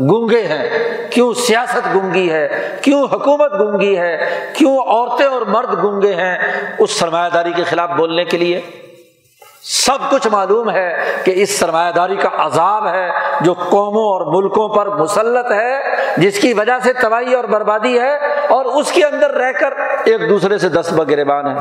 گونگے 0.00 0.42
ہیں؟ 0.42 0.68
کیوں 1.10 1.34
سیاست 1.34 1.94
گونگی 1.94 2.30
ہے؟ 2.30 2.76
کیوں 2.82 3.02
حکومت 3.04 3.52
گونگی 3.52 3.98
ہے؟ 3.98 4.16
کیوں 4.54 4.78
عورتیں 4.78 5.26
اور 5.26 5.42
مرد 5.42 5.82
گونگے 5.82 6.14
ہیں 6.14 6.38
اس 6.78 6.90
سرمایہ 6.90 7.30
داری 7.34 7.52
کے 7.52 7.64
خلاف 7.64 7.90
بولنے 7.90 8.24
کے 8.24 8.36
لیے؟ 8.38 8.60
سب 9.62 10.10
کچھ 10.10 10.28
معلوم 10.28 10.70
ہے 10.70 11.20
کہ 11.24 11.32
اس 11.36 11.58
سرمایہ 11.58 11.92
داری 11.92 12.16
کا 12.16 12.28
عذاب 12.36 12.86
ہے 12.86 13.10
جو 13.40 13.52
قوموں 13.52 14.02
اور 14.02 14.42
ملکوں 14.42 14.68
پر 14.68 14.88
مسلط 14.88 15.50
ہے، 15.50 15.80
جس 16.16 16.40
کی 16.40 16.52
وجہ 16.52 16.78
سے 16.82 16.92
تباہی 16.92 17.34
اور 17.34 17.44
بربادی 17.44 18.00
ہے 18.00 18.16
اور 18.48 18.64
اس 18.64 18.92
کے 18.92 19.04
اندر 19.04 19.30
رہ 19.30 19.52
کر 19.52 19.74
ایک 20.04 20.28
دوسرے 20.28 20.58
سے 20.58 20.68
دس 20.68 20.92
بگربان 20.92 21.46
ہے 21.46 21.54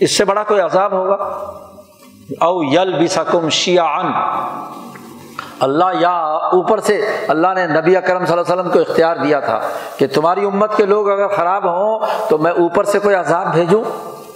اس 0.00 0.16
سے 0.16 0.24
بڑا 0.24 0.42
کوئی 0.42 0.60
عذاب 0.60 0.92
ہوگا؟ 0.92 1.14
او 2.40 2.64
یل 2.64 2.92
بھی 2.98 3.08
سکم 3.08 3.48
شیان 3.48 4.12
اللہ 5.60 5.84
یا 6.00 6.20
اوپر 6.52 6.80
سے 6.80 7.06
اللہ 7.28 7.48
نے 7.54 7.66
نبی 7.66 7.96
اکرم 7.96 8.26
صلی 8.26 8.38
اللہ 8.38 8.52
علیہ 8.52 8.62
وسلم 8.62 8.72
کو 8.72 8.78
اختیار 8.78 9.16
دیا 9.16 9.40
تھا 9.40 9.60
کہ 9.98 10.06
تمہاری 10.06 10.44
امت 10.44 10.76
کے 10.76 10.84
لوگ 10.84 11.10
اگر 11.10 11.28
خراب 11.28 11.64
ہوں 11.64 11.98
تو 12.28 12.38
میں 12.38 12.50
اوپر 12.50 12.84
سے 12.84 12.98
کوئی 12.98 13.14
عذاب 13.14 13.52
بھیجوں۔ 13.52 13.84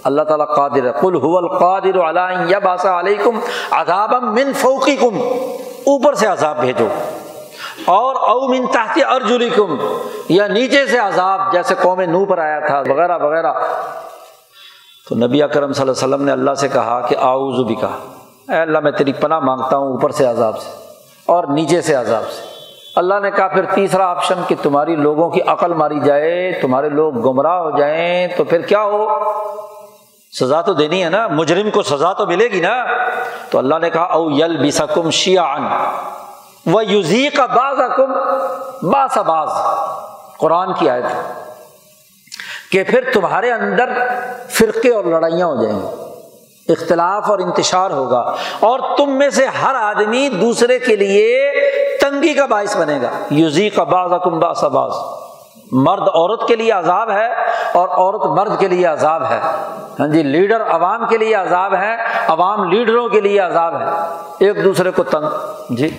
اللہ 0.03 0.21
تعالیٰ 0.21 0.47
قادر 0.55 0.91
کل 0.91 1.15
القادر 1.23 2.59
باسا 2.59 2.99
علیکم 2.99 3.39
عذاب 3.71 4.13
من 4.23 4.53
فوقکم۔ 4.53 5.21
اوپر 5.87 6.13
سے 6.13 6.27
عذاب 6.27 6.57
بھیجو۔ 6.59 6.87
اور 7.85 8.15
او 8.15 8.47
من 8.47 8.65
تحت 8.67 8.99
ارجلکم۔ 9.11 9.77
یا 10.29 10.47
نیچے 10.47 10.85
سے 10.85 10.97
عذاب، 10.97 11.39
جیسے 11.51 11.75
قوم 11.81 12.01
نو 12.01 12.25
پر 12.25 12.37
آیا 12.37 12.59
تھا، 12.59 12.79
وغیرہ 12.79 13.17
وغیرہ۔ 13.17 13.53
تو 15.09 15.15
نبی 15.15 15.43
اکرم 15.43 15.73
صلی 15.73 15.81
اللہ 15.81 15.91
علیہ 15.91 16.13
وسلم 16.15 16.25
نے 16.25 16.31
اللہ 16.31 16.53
سے 16.53 16.67
کہا 16.67 17.05
کہ 17.09 17.15
آؤ 17.19 17.49
بھی 17.49 17.75
کہا 17.75 17.97
اے 18.49 18.61
اللہ، 18.61 18.79
میں 18.79 18.91
تیری 18.91 19.13
پناہ 19.13 19.39
مانگتا 19.39 19.77
ہوں 19.77 19.87
اوپر 19.87 20.09
سے 20.09 20.25
عذاب 20.25 20.57
سے۔ 20.57 20.84
اور 21.25 21.43
نیچے 21.43 21.81
سے 21.81 21.95
عذاب 21.95 22.23
سے۔ 22.31 22.41
اللہ 22.95 23.13
نے 23.21 23.31
کہا، 23.31 23.47
پھر 23.47 23.65
تیسرا 23.65 24.05
آپشن 24.05 24.41
کہ 24.47 24.55
تمہاری 24.61 24.95
لوگوں 24.95 25.29
کی 25.29 25.41
عقل 25.41 25.73
ماری 25.73 25.99
جائے، 25.99 26.59
تمہارے 26.61 26.89
لوگ 26.89 27.13
گمراہ 27.13 27.57
ہو 27.57 27.77
جائیں، 27.77 28.27
تو 28.37 28.43
پھر 28.43 28.61
کیا 28.61 28.83
ہو؟ 28.83 29.07
سزا 30.39 30.61
تو 30.61 30.73
دینی 30.73 31.03
ہے 31.03 31.09
نا، 31.09 31.27
مجرم 31.27 31.69
کو 31.69 31.83
سزا 31.83 32.13
تو 32.13 32.25
ملے 32.25 32.47
گی 32.47 32.59
نا۔ 32.59 32.85
تو 33.49 33.57
اللہ 33.57 33.75
نے 33.81 33.89
کہا، 33.89 34.03
او 34.03 34.31
یل 34.31 34.57
بی 34.57 34.71
سکم 34.71 35.09
شیان 35.09 35.67
وہ 36.65 36.85
یوزی 36.85 37.29
کا 37.29 37.45
باز 37.45 37.79
اکم 37.79 38.11
باس 38.89 39.17
باز 39.17 39.49
قرآن 40.37 40.73
کی 40.73 40.89
آیت 40.89 41.05
کہ 42.71 42.83
پھر 42.83 43.09
تمہارے 43.13 43.51
اندر 43.51 43.89
فرقے 44.49 44.93
اور 44.93 45.03
لڑائیاں 45.03 45.47
ہو 45.47 45.63
جائیں۔ 45.63 45.79
گی 45.79 46.14
اختلاف 46.69 47.31
اور 47.31 47.39
انتشار 47.39 47.91
ہوگا 47.91 48.35
اور 48.59 48.79
تم 48.97 49.17
میں 49.17 49.29
سے 49.29 49.45
ہر 49.45 49.75
آدمی 49.75 50.29
دوسرے 50.29 50.79
کے 50.79 50.95
لیے 50.95 51.51
تنگی 52.01 52.33
کا 52.33 52.45
باعث 52.45 52.77
بنے 52.77 52.99
گا۔ 53.01 53.09
یوزی 53.29 53.69
کا 53.69 53.83
باز 53.83 54.11
باس 54.11 54.63
باز 54.63 54.91
مرد 55.71 56.01
عورت 56.01 56.47
کے 56.47 56.55
لیے 56.55 56.71
عذاب 56.71 57.09
ہے 57.09 57.33
اور 57.73 57.89
عورت 57.89 58.25
مرد 58.25 58.59
کے 58.59 58.67
لیے 58.67 58.85
عذاب 58.85 59.23
ہے۔ 59.23 59.39
ہاں 59.99 60.07
جی 60.07 60.23
لیڈر 60.23 60.61
عوام 60.69 61.07
کے 61.07 61.17
لیے 61.17 61.35
عذاب 61.35 61.75
ہے، 61.75 61.95
عوام 62.27 62.63
لیڈروں 62.63 63.09
کے 63.09 63.21
لیے 63.21 63.39
عذاب 63.39 63.81
ہے۔ 63.81 63.85
ایک 64.39 64.63
دوسرے 64.63 64.91
کو 64.91 65.03
تنگ۔ 65.03 65.25
جی 65.69 65.89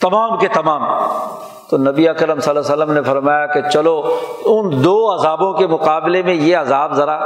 تمام 0.00 0.38
کے 0.38 0.48
تمام۔ 0.48 0.82
تو 1.70 1.76
نبی 1.76 2.08
اکرم 2.08 2.40
صلی 2.40 2.56
اللہ 2.56 2.72
علیہ 2.72 2.82
وسلم 2.82 2.92
نے 2.92 3.02
فرمایا 3.02 3.46
کہ 3.46 3.60
چلو، 3.72 4.16
ان 4.44 4.84
دو 4.84 5.14
عذابوں 5.14 5.52
کے 5.52 5.66
مقابلے 5.66 6.22
میں 6.22 6.34
یہ 6.34 6.56
عذاب 6.56 6.92
ذرا 6.92 7.20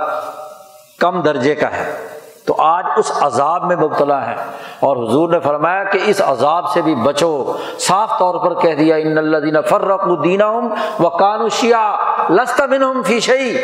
کم 0.99 1.21
درجے 1.21 1.55
کا 1.55 1.73
ہے۔ 1.73 2.15
تو 2.45 2.55
آج 2.59 2.85
اس 2.97 3.13
عذاب 3.21 3.65
میں 3.65 3.77
مبتلا 3.77 4.27
ہے۔ 4.27 4.35
اور 4.81 4.97
حضور 4.97 5.29
نے 5.29 5.41
فرمایا 5.41 5.85
کہ 5.85 5.99
اس 6.05 6.23
عذاب 6.27 6.73
سے 6.73 6.83
بھی 6.83 6.95
بچو۔ 6.95 7.53
صاف 7.79 8.19
طور 8.19 8.47
پر 8.47 8.61
کہہ 8.61 8.75
دیا، 8.75 8.97
ان 8.97 9.19
اللہ 9.19 9.61
فرق 9.69 10.25
دینا 10.25 10.47
ہوں 10.47 10.69
و 11.01 11.11
کانوشیا 11.11 11.97
لستا 12.31 12.67
بن 12.67 13.03
فیشئی 13.03 13.57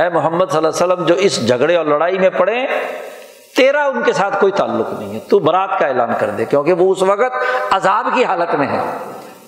اے 0.00 0.08
محمد 0.08 0.44
صلی 0.50 0.56
اللہ 0.56 0.68
علیہ 0.68 0.92
وسلم، 0.92 1.04
جو 1.04 1.14
اس 1.14 1.48
جھگڑے 1.48 1.76
اور 1.76 1.86
لڑائی 1.86 2.18
میں 2.18 2.30
پڑے، 2.30 2.66
تیرا 3.56 3.84
ان 3.84 4.02
کے 4.02 4.12
ساتھ 4.12 4.40
کوئی 4.40 4.52
تعلق 4.52 5.00
نہیں 5.00 5.14
ہے۔ 5.14 5.18
تو 5.28 5.38
برات 5.38 5.78
کا 5.78 5.86
اعلان 5.86 6.10
کر 6.18 6.30
دے، 6.30 6.44
کیونکہ 6.44 6.72
وہ 6.72 6.92
اس 6.92 7.02
وقت 7.02 7.36
عذاب 7.70 8.08
کی 8.14 8.24
حالت 8.24 8.54
میں 8.54 8.66
ہے۔ 8.66 8.98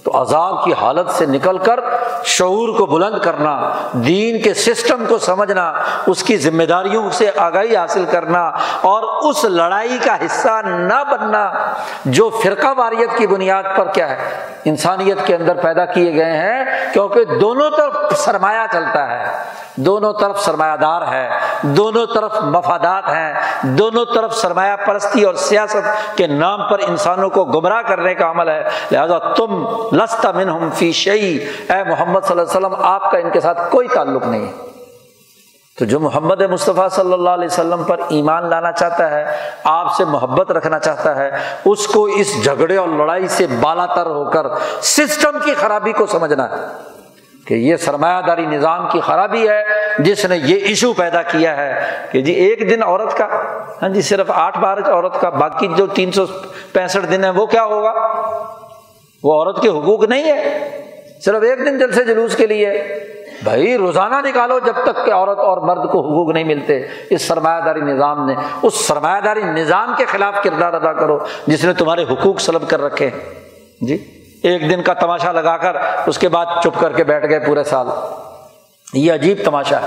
تو 0.07 0.20
عذاب 0.20 0.64
کی 0.64 0.72
حالت 0.80 1.11
سے 1.11 1.26
نکل 1.26 1.57
کر 1.59 1.80
شعور 2.24 2.76
کو 2.78 2.86
بلند 2.86 3.18
کرنا، 3.22 3.54
دین 4.07 4.40
کے 4.42 4.52
سسٹم 4.54 5.04
کو 5.09 5.18
سمجھنا، 5.18 5.72
اس 6.07 6.22
کی 6.22 6.36
ذمہ 6.38 6.64
داریوں 6.68 7.11
سے 7.11 7.30
آگاہی 7.36 7.76
حاصل 7.76 8.04
کرنا 8.11 8.44
اور 8.90 9.02
اس 9.28 9.44
لڑائی 9.44 9.98
کا 10.04 10.16
حصہ 10.24 10.61
نہ 10.64 11.02
بننا، 11.11 11.46
جو 12.04 12.28
فرقہ 12.42 12.72
واریت 12.76 13.16
کی 13.18 13.26
بنیاد 13.26 13.76
پر 13.76 13.92
کیا 13.94 14.09
ہے؟ 14.11 14.30
انسانیت 14.64 15.26
کے 15.26 15.34
اندر 15.34 15.57
پیدا 15.62 15.84
کیے 15.84 16.14
گئے 16.14 16.36
ہیں، 16.36 16.92
کیونکہ 16.92 17.38
دونوں 17.40 17.70
طرف 17.70 18.18
سرمایہ 18.18 18.66
چلتا 18.72 19.07
ہے، 19.09 19.24
دونوں 19.76 20.12
طرف 20.12 20.40
سرمایہ 20.44 20.76
دار 20.76 21.02
ہے، 21.02 21.28
دونوں 21.62 22.07
طرف 22.07 22.40
مفادات 22.42 23.09
ہیں، 23.09 23.32
دونوں 23.78 24.04
طرف 24.14 24.34
سرمایہ 24.36 24.76
پرستی 24.86 25.24
اور 25.24 25.34
سیاست 25.34 26.16
کے 26.16 26.26
نام 26.26 26.68
پر 26.68 26.80
انسانوں 26.88 27.28
کو 27.30 27.44
گمراہ 27.44 27.82
کرنے 27.82 28.14
کا 28.14 28.30
عمل 28.30 28.48
ہے، 28.48 28.62
لہذا 28.90 29.18
تم 29.34 29.64
لستا 29.97 30.32
من 30.32 30.70
فی 30.70 30.92
شعی 30.92 31.38
اے 31.68 31.84
محمد 31.84 32.20
صلی 32.20 32.40
اللہ 32.40 32.42
علیہ 32.42 32.66
وسلم، 32.66 32.74
آپ 32.78 33.11
کا 33.11 33.18
ان 33.18 33.30
کے 33.30 33.40
ساتھ 33.40 33.70
کوئی 33.70 33.88
تعلق 33.88 34.26
نہیں۔ 34.26 34.47
ہے 34.47 34.53
تو 35.78 35.84
جو 35.84 36.01
محمد 36.01 36.40
مصطفیٰ 36.40 36.88
صلی 36.90 37.12
اللہ 37.12 37.30
علیہ 37.30 37.44
وسلم 37.44 37.84
پر 37.84 37.99
ایمان 38.09 38.51
لانا 38.51 38.72
چاہتا 38.72 39.11
ہے، 39.11 39.24
آپ 39.64 39.94
سے 39.94 40.05
محبت 40.05 40.51
رکھنا 40.51 40.78
چاہتا 40.78 41.16
ہے، 41.16 41.30
اس 41.64 41.86
کو 41.86 42.05
اس 42.05 42.44
جھگڑے 42.44 42.76
اور 42.76 42.88
لڑائی 42.88 43.28
سے 43.28 43.47
بالا 43.61 43.86
تر 43.86 44.07
ہو 44.07 44.30
کر 44.30 44.47
سسٹم 44.82 45.38
کی 45.44 45.55
خرابی 45.55 45.92
کو 45.92 46.07
سمجھنا 46.07 46.51
ہے۔ 46.51 46.66
کہ 47.47 47.55
یہ 47.55 47.76
سرمایہ 47.76 48.22
داری 48.26 48.47
نظام 48.47 48.88
کی 48.92 49.01
خرابی 49.01 49.49
ہے، 49.49 49.62
جس 49.99 50.24
نے 50.24 50.36
یہ 50.36 50.57
ایشو 50.57 50.92
پیدا 50.92 51.22
کیا 51.22 51.57
ہے۔ 51.57 51.80
کہ 52.12 52.20
جی 52.20 52.32
ایک 52.32 52.70
دن 52.70 52.82
عورت 52.82 53.16
کا 53.16 53.28
ہاں 53.82 53.88
جی 53.88 54.03
صرف 54.03 54.26
آٹھ 54.28 54.59
بار 54.59 54.76
عورت 54.78 55.20
کا، 55.20 55.28
باقی 55.28 55.68
جو 55.76 55.86
تین 55.86 56.12
سو 56.12 56.24
پینسٹھ 56.72 57.11
دن 57.11 57.24
ہے 57.24 57.30
وہ 57.30 57.47
کیا 57.47 57.64
ہوگا؟ 57.64 57.92
وہ 59.27 59.35
عورت 59.35 59.62
کے 59.62 59.68
حقوق 59.68 60.05
نہیں 60.05 60.24
ہے، 60.24 60.68
صرف 61.24 61.43
ایک 61.43 61.59
دن 61.59 61.79
جلسے 61.79 62.05
جلوس 62.05 62.37
کے 62.37 62.47
لیے۔ 62.47 62.83
بھائی 63.45 63.77
روزانہ 63.77 64.29
نکالو 64.29 64.59
جب 64.59 64.72
تک 64.85 65.07
کہ 65.07 65.12
عورت 65.12 65.39
اور 65.39 65.59
مرد 65.59 65.91
کو 65.91 66.01
حقوق 66.01 66.35
نہیں 66.35 66.45
ملتے۔ 66.45 66.83
اس 67.11 67.22
سرمایہ 67.22 67.61
داری 67.61 67.81
نظام 67.81 68.27
نے، 68.27 68.35
اس 68.62 68.74
سرمایہ 68.74 69.20
داری 69.20 69.43
نظام 69.43 69.95
کے 69.99 70.05
خلاف 70.05 70.35
کردار 70.43 70.72
ادا 70.72 70.93
کرو 70.93 71.18
جس 71.47 71.64
نے 71.64 71.72
تمہارے 71.72 72.03
حقوق 72.03 72.41
سلب 72.41 72.68
کر 72.68 72.81
رکھے۔ 72.81 73.11
جی 73.81 74.22
ایک 74.43 74.70
دن 74.70 74.83
کا 74.83 74.93
تماشا 74.93 75.33
لگا 75.33 75.57
کر 75.57 75.77
اس 76.07 76.18
کے 76.18 76.29
بعد 76.29 76.47
چپ 76.64 76.81
کر 76.81 76.93
کے 76.93 77.05
بیٹھ 77.05 77.27
گئے 77.29 77.41
پورے 77.41 77.64
سال۔ 77.64 77.87
یہ 78.95 79.12
عجیب 79.12 79.39
تماشا 79.45 79.81
ہے۔ 79.81 79.87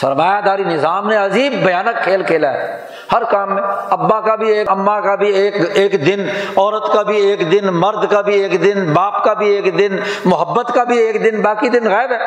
سرمایہ 0.00 0.40
داری 0.40 0.64
نظام 0.64 1.08
نے 1.08 1.16
عجیب 1.16 1.52
بھیانک 1.52 2.04
کھیل 2.04 2.22
کھیلا 2.22 2.52
ہے۔ 2.52 2.93
ہر 3.12 3.24
کام 3.24 3.54
میں، 3.54 3.62
ابا 3.90 4.20
کا 4.20 4.34
بھی 4.34 4.52
ایک 4.52 4.70
اما 4.70 5.00
کا 5.00 5.14
بھی 5.14 5.32
ایک 5.32 5.54
ایک 5.74 6.06
دن، 6.06 6.26
عورت 6.56 6.92
کا 6.92 7.02
بھی 7.02 7.16
ایک 7.16 7.52
دن، 7.52 7.66
مرد 7.70 8.10
کا 8.10 8.20
بھی 8.20 8.34
ایک 8.34 8.62
دن، 8.62 8.92
باپ 8.92 9.24
کا 9.24 9.32
بھی 9.32 9.54
ایک 9.54 9.78
دن، 9.78 9.96
محبت 10.24 10.74
کا 10.74 10.84
بھی 10.84 10.98
ایک 10.98 11.24
دن، 11.24 11.42
باقی 11.42 11.68
دن 11.68 11.90
غائب 11.90 12.12
ہے۔ 12.12 12.18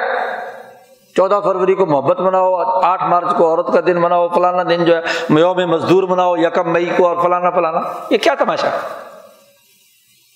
چودہ 1.15 1.39
فروری 1.43 1.75
کو 1.75 1.85
محبت 1.85 2.19
مناؤ، 2.19 2.55
آٹھ 2.83 3.03
مارچ 3.03 3.37
کو 3.37 3.47
عورت 3.47 3.67
کا 3.73 3.79
دن 3.87 3.97
مناؤ، 4.01 4.27
فلانا 4.27 4.63
دن 4.63 4.85
جو 4.85 4.95
ہے، 4.95 5.01
یوم 5.39 5.57
مزدور 5.57 6.03
مناؤ، 6.03 6.35
یکم 6.35 6.73
مئی 6.73 6.89
کو 6.97 7.07
اور 7.07 7.17
فلانا 7.23 7.49
فلانا۔ 7.49 7.81
یہ 8.09 8.17
کیا 8.17 8.33
تماشا؟ 8.39 8.69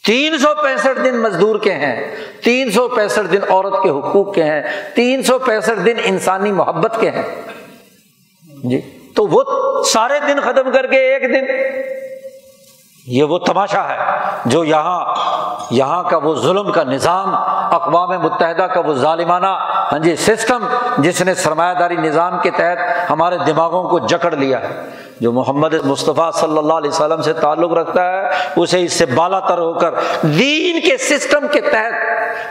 تین 0.08 0.38
سو 0.38 0.48
پینسٹھ 0.64 1.04
دن 1.04 1.18
مزدور 1.18 1.60
کے 1.60 1.72
ہیں، 1.72 2.16
تین 2.44 2.72
سو 2.72 2.88
پینسٹھ 2.88 3.32
دن 3.32 3.40
عورت 3.50 3.84
کے 3.84 3.90
حقوق 3.90 4.36
کے 4.36 4.44
ہیں، 4.44 4.62
تین 4.96 5.24
سو 5.24 5.40
پینسٹھ 5.40 5.80
دن 5.86 5.96
انسانی 6.04 6.52
محبت 6.52 6.98
کے 7.00 7.12
ہیں۔ 7.12 7.24
جی۔ 8.64 9.01
تو 9.16 9.28
وہ 9.28 9.44
سارے 9.84 10.20
دن 10.28 10.40
ختم 10.42 10.72
کر 10.72 10.88
کے 10.88 10.98
ایک 10.98 11.22
دن۔ 11.34 11.46
یہ 13.08 13.24
وہ 13.24 13.38
تماشا 13.38 13.90
ہے 13.90 13.98
جو 14.46 14.64
یہاں 14.64 15.06
یہاں 15.72 16.04
کا 16.04 16.18
وہ 16.18 16.36
ظلم 16.36 16.72
کا 16.72 16.84
نظام، 16.84 17.36
اقوام 17.74 18.10
متحدہ 18.10 18.62
کا 18.62 18.80
وہ 18.80 18.94
ظالمانہ 18.94 19.48
ہاں 19.92 20.00
جی 20.00 20.16
سسٹم 20.16 20.66
جس 20.98 21.22
نے 21.22 21.36
سرمایہ 21.36 21.74
داری 21.74 21.96
نظام 21.96 22.40
کے 22.44 22.52
تحت 22.52 23.12
ہمارے 23.12 23.38
دماغوں 23.38 23.90
کو 23.90 24.00
جکڑ 24.00 24.32
لیا 24.32 24.60
ہے۔ 24.60 24.82
جو 25.22 25.32
محمد 25.32 25.74
مصطفیٰ 25.84 26.32
صلی 26.32 26.58
اللہ 26.58 26.74
علیہ 26.74 26.90
وسلم 26.90 27.22
سے 27.22 27.34
تعلق 27.34 27.74
رکھتا 27.74 28.06
ہے، 28.12 28.30
اسے 28.56 28.84
اس 28.84 28.94
سے 28.94 29.06
بالا 29.06 29.40
تر 29.40 29.58
ہو 29.58 29.74
کر 29.74 29.94
دین 30.22 30.80
کے 30.80 30.98
سسٹم 30.98 31.46
کے 31.52 31.62
تحت، 31.62 31.94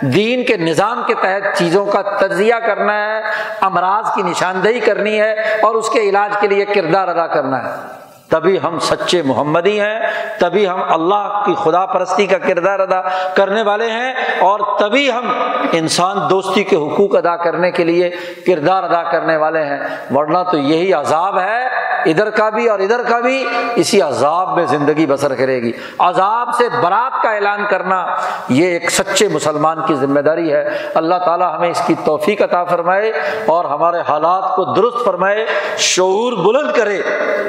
دین 0.01 0.45
کے 0.45 0.57
نظام 0.57 1.03
کے 1.07 1.15
تحت 1.15 1.59
چیزوں 1.59 1.85
کا 1.87 2.03
تجزیہ 2.03 2.55
کرنا 2.67 2.93
ہے، 2.93 3.21
امراض 3.61 4.15
کی 4.15 4.23
نشاندہی 4.23 4.81
کرنی 4.81 5.21
ہے 5.21 5.33
اور 5.63 5.75
اس 5.75 5.89
کے 5.89 6.01
علاج 6.01 6.37
کے 6.41 6.49
لیے 6.49 6.65
کردار 6.65 7.09
ادا 7.09 7.27
کرنا 7.27 7.63
ہے۔ 7.65 8.00
تبھی 8.31 8.59
ہم 8.65 8.79
سچے 8.79 9.23
محمدی 9.23 9.81
ہیں، 9.81 9.99
تبھی 10.39 10.69
ہم 10.69 10.81
اللہ 10.89 11.43
کی 11.47 11.55
خدا 11.65 11.87
پرستی 11.87 12.27
کا 12.27 12.39
کردار 12.39 12.79
ادا 12.79 13.01
کرنے 13.35 13.63
والے 13.63 13.91
ہیں 13.91 14.15
اور 14.39 14.61
تبھی 14.79 15.13
ہم 15.13 15.31
انسان 15.73 16.19
دوستی 16.31 16.65
کے 16.65 16.77
حقوق 16.77 17.17
ادا 17.17 17.37
کرنے 17.37 17.71
کے 17.71 17.85
لیے 17.85 18.11
کردار 18.47 18.83
ادا 18.83 19.03
کرنے 19.03 19.37
والے 19.37 19.65
ہیں۔ 19.65 19.79
ورنہ 20.15 20.39
تو 20.51 20.57
یہی 20.57 20.93
عذاب 20.93 21.39
ہے، 21.39 21.61
ادھر 22.07 22.31
کا 22.31 22.49
بھی 22.49 22.69
اور 22.69 22.79
ادھر 22.79 23.03
کا 23.09 23.21
بھی 23.21 23.45
اسی 23.75 24.01
عذاب 24.03 24.57
میں 24.57 24.65
زندگی 24.67 25.07
بسر 25.07 25.35
کرے 25.35 25.63
گی۔ 25.63 25.73
عذاب 25.99 26.49
سے 26.59 26.65
برات 26.83 27.23
کا 27.23 27.31
اعلان 27.31 27.65
کرنا، 27.71 28.07
یہ 28.49 28.67
ایک 28.67 28.91
سچے 28.91 29.29
مسلمان 29.29 29.79
کی 29.87 29.95
ذمہ 29.95 30.21
داری 30.21 30.53
ہے۔ 30.53 30.69
اللہ 30.95 31.15
تعالیٰ 31.25 31.55
ہمیں 31.57 31.71
اس 31.71 31.83
کی 31.87 31.95
توفیق 32.05 32.43
عطا 32.43 32.65
فرمائے 32.65 33.13
اور 33.47 33.65
ہمارے 33.65 34.01
حالات 34.09 34.57
کو 34.57 34.65
درست 34.65 35.05
فرمائے، 35.05 35.47
شعور 35.79 36.33
بلند 36.33 36.77
کرے 36.77 37.01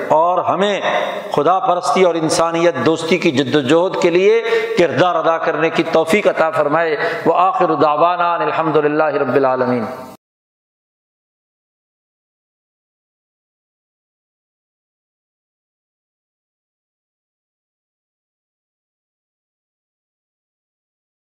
اور 0.10 0.44
ہمیں 0.44 0.71
خدا 1.32 1.60
پرستی 1.60 2.04
اور 2.04 2.16
انسانیت، 2.16 2.76
دوستی 2.86 3.18
کی 3.18 3.32
جد 3.32 3.56
وجہد 3.56 4.02
کے 4.02 4.10
لیے 4.10 4.44
کردار 4.78 5.16
ادا 5.16 5.38
کرنے 5.38 5.70
کی 5.70 5.84
توفیق 5.92 6.28
عطا 6.28 6.50
فرمائے۔ 6.50 6.98
وہ 7.26 7.34
آخر 7.36 7.74
دعوانا 7.74 8.34
الحمد 8.34 8.76
للہ 8.76 9.04
رب 9.04 9.36
العالمین۔ 9.36 9.86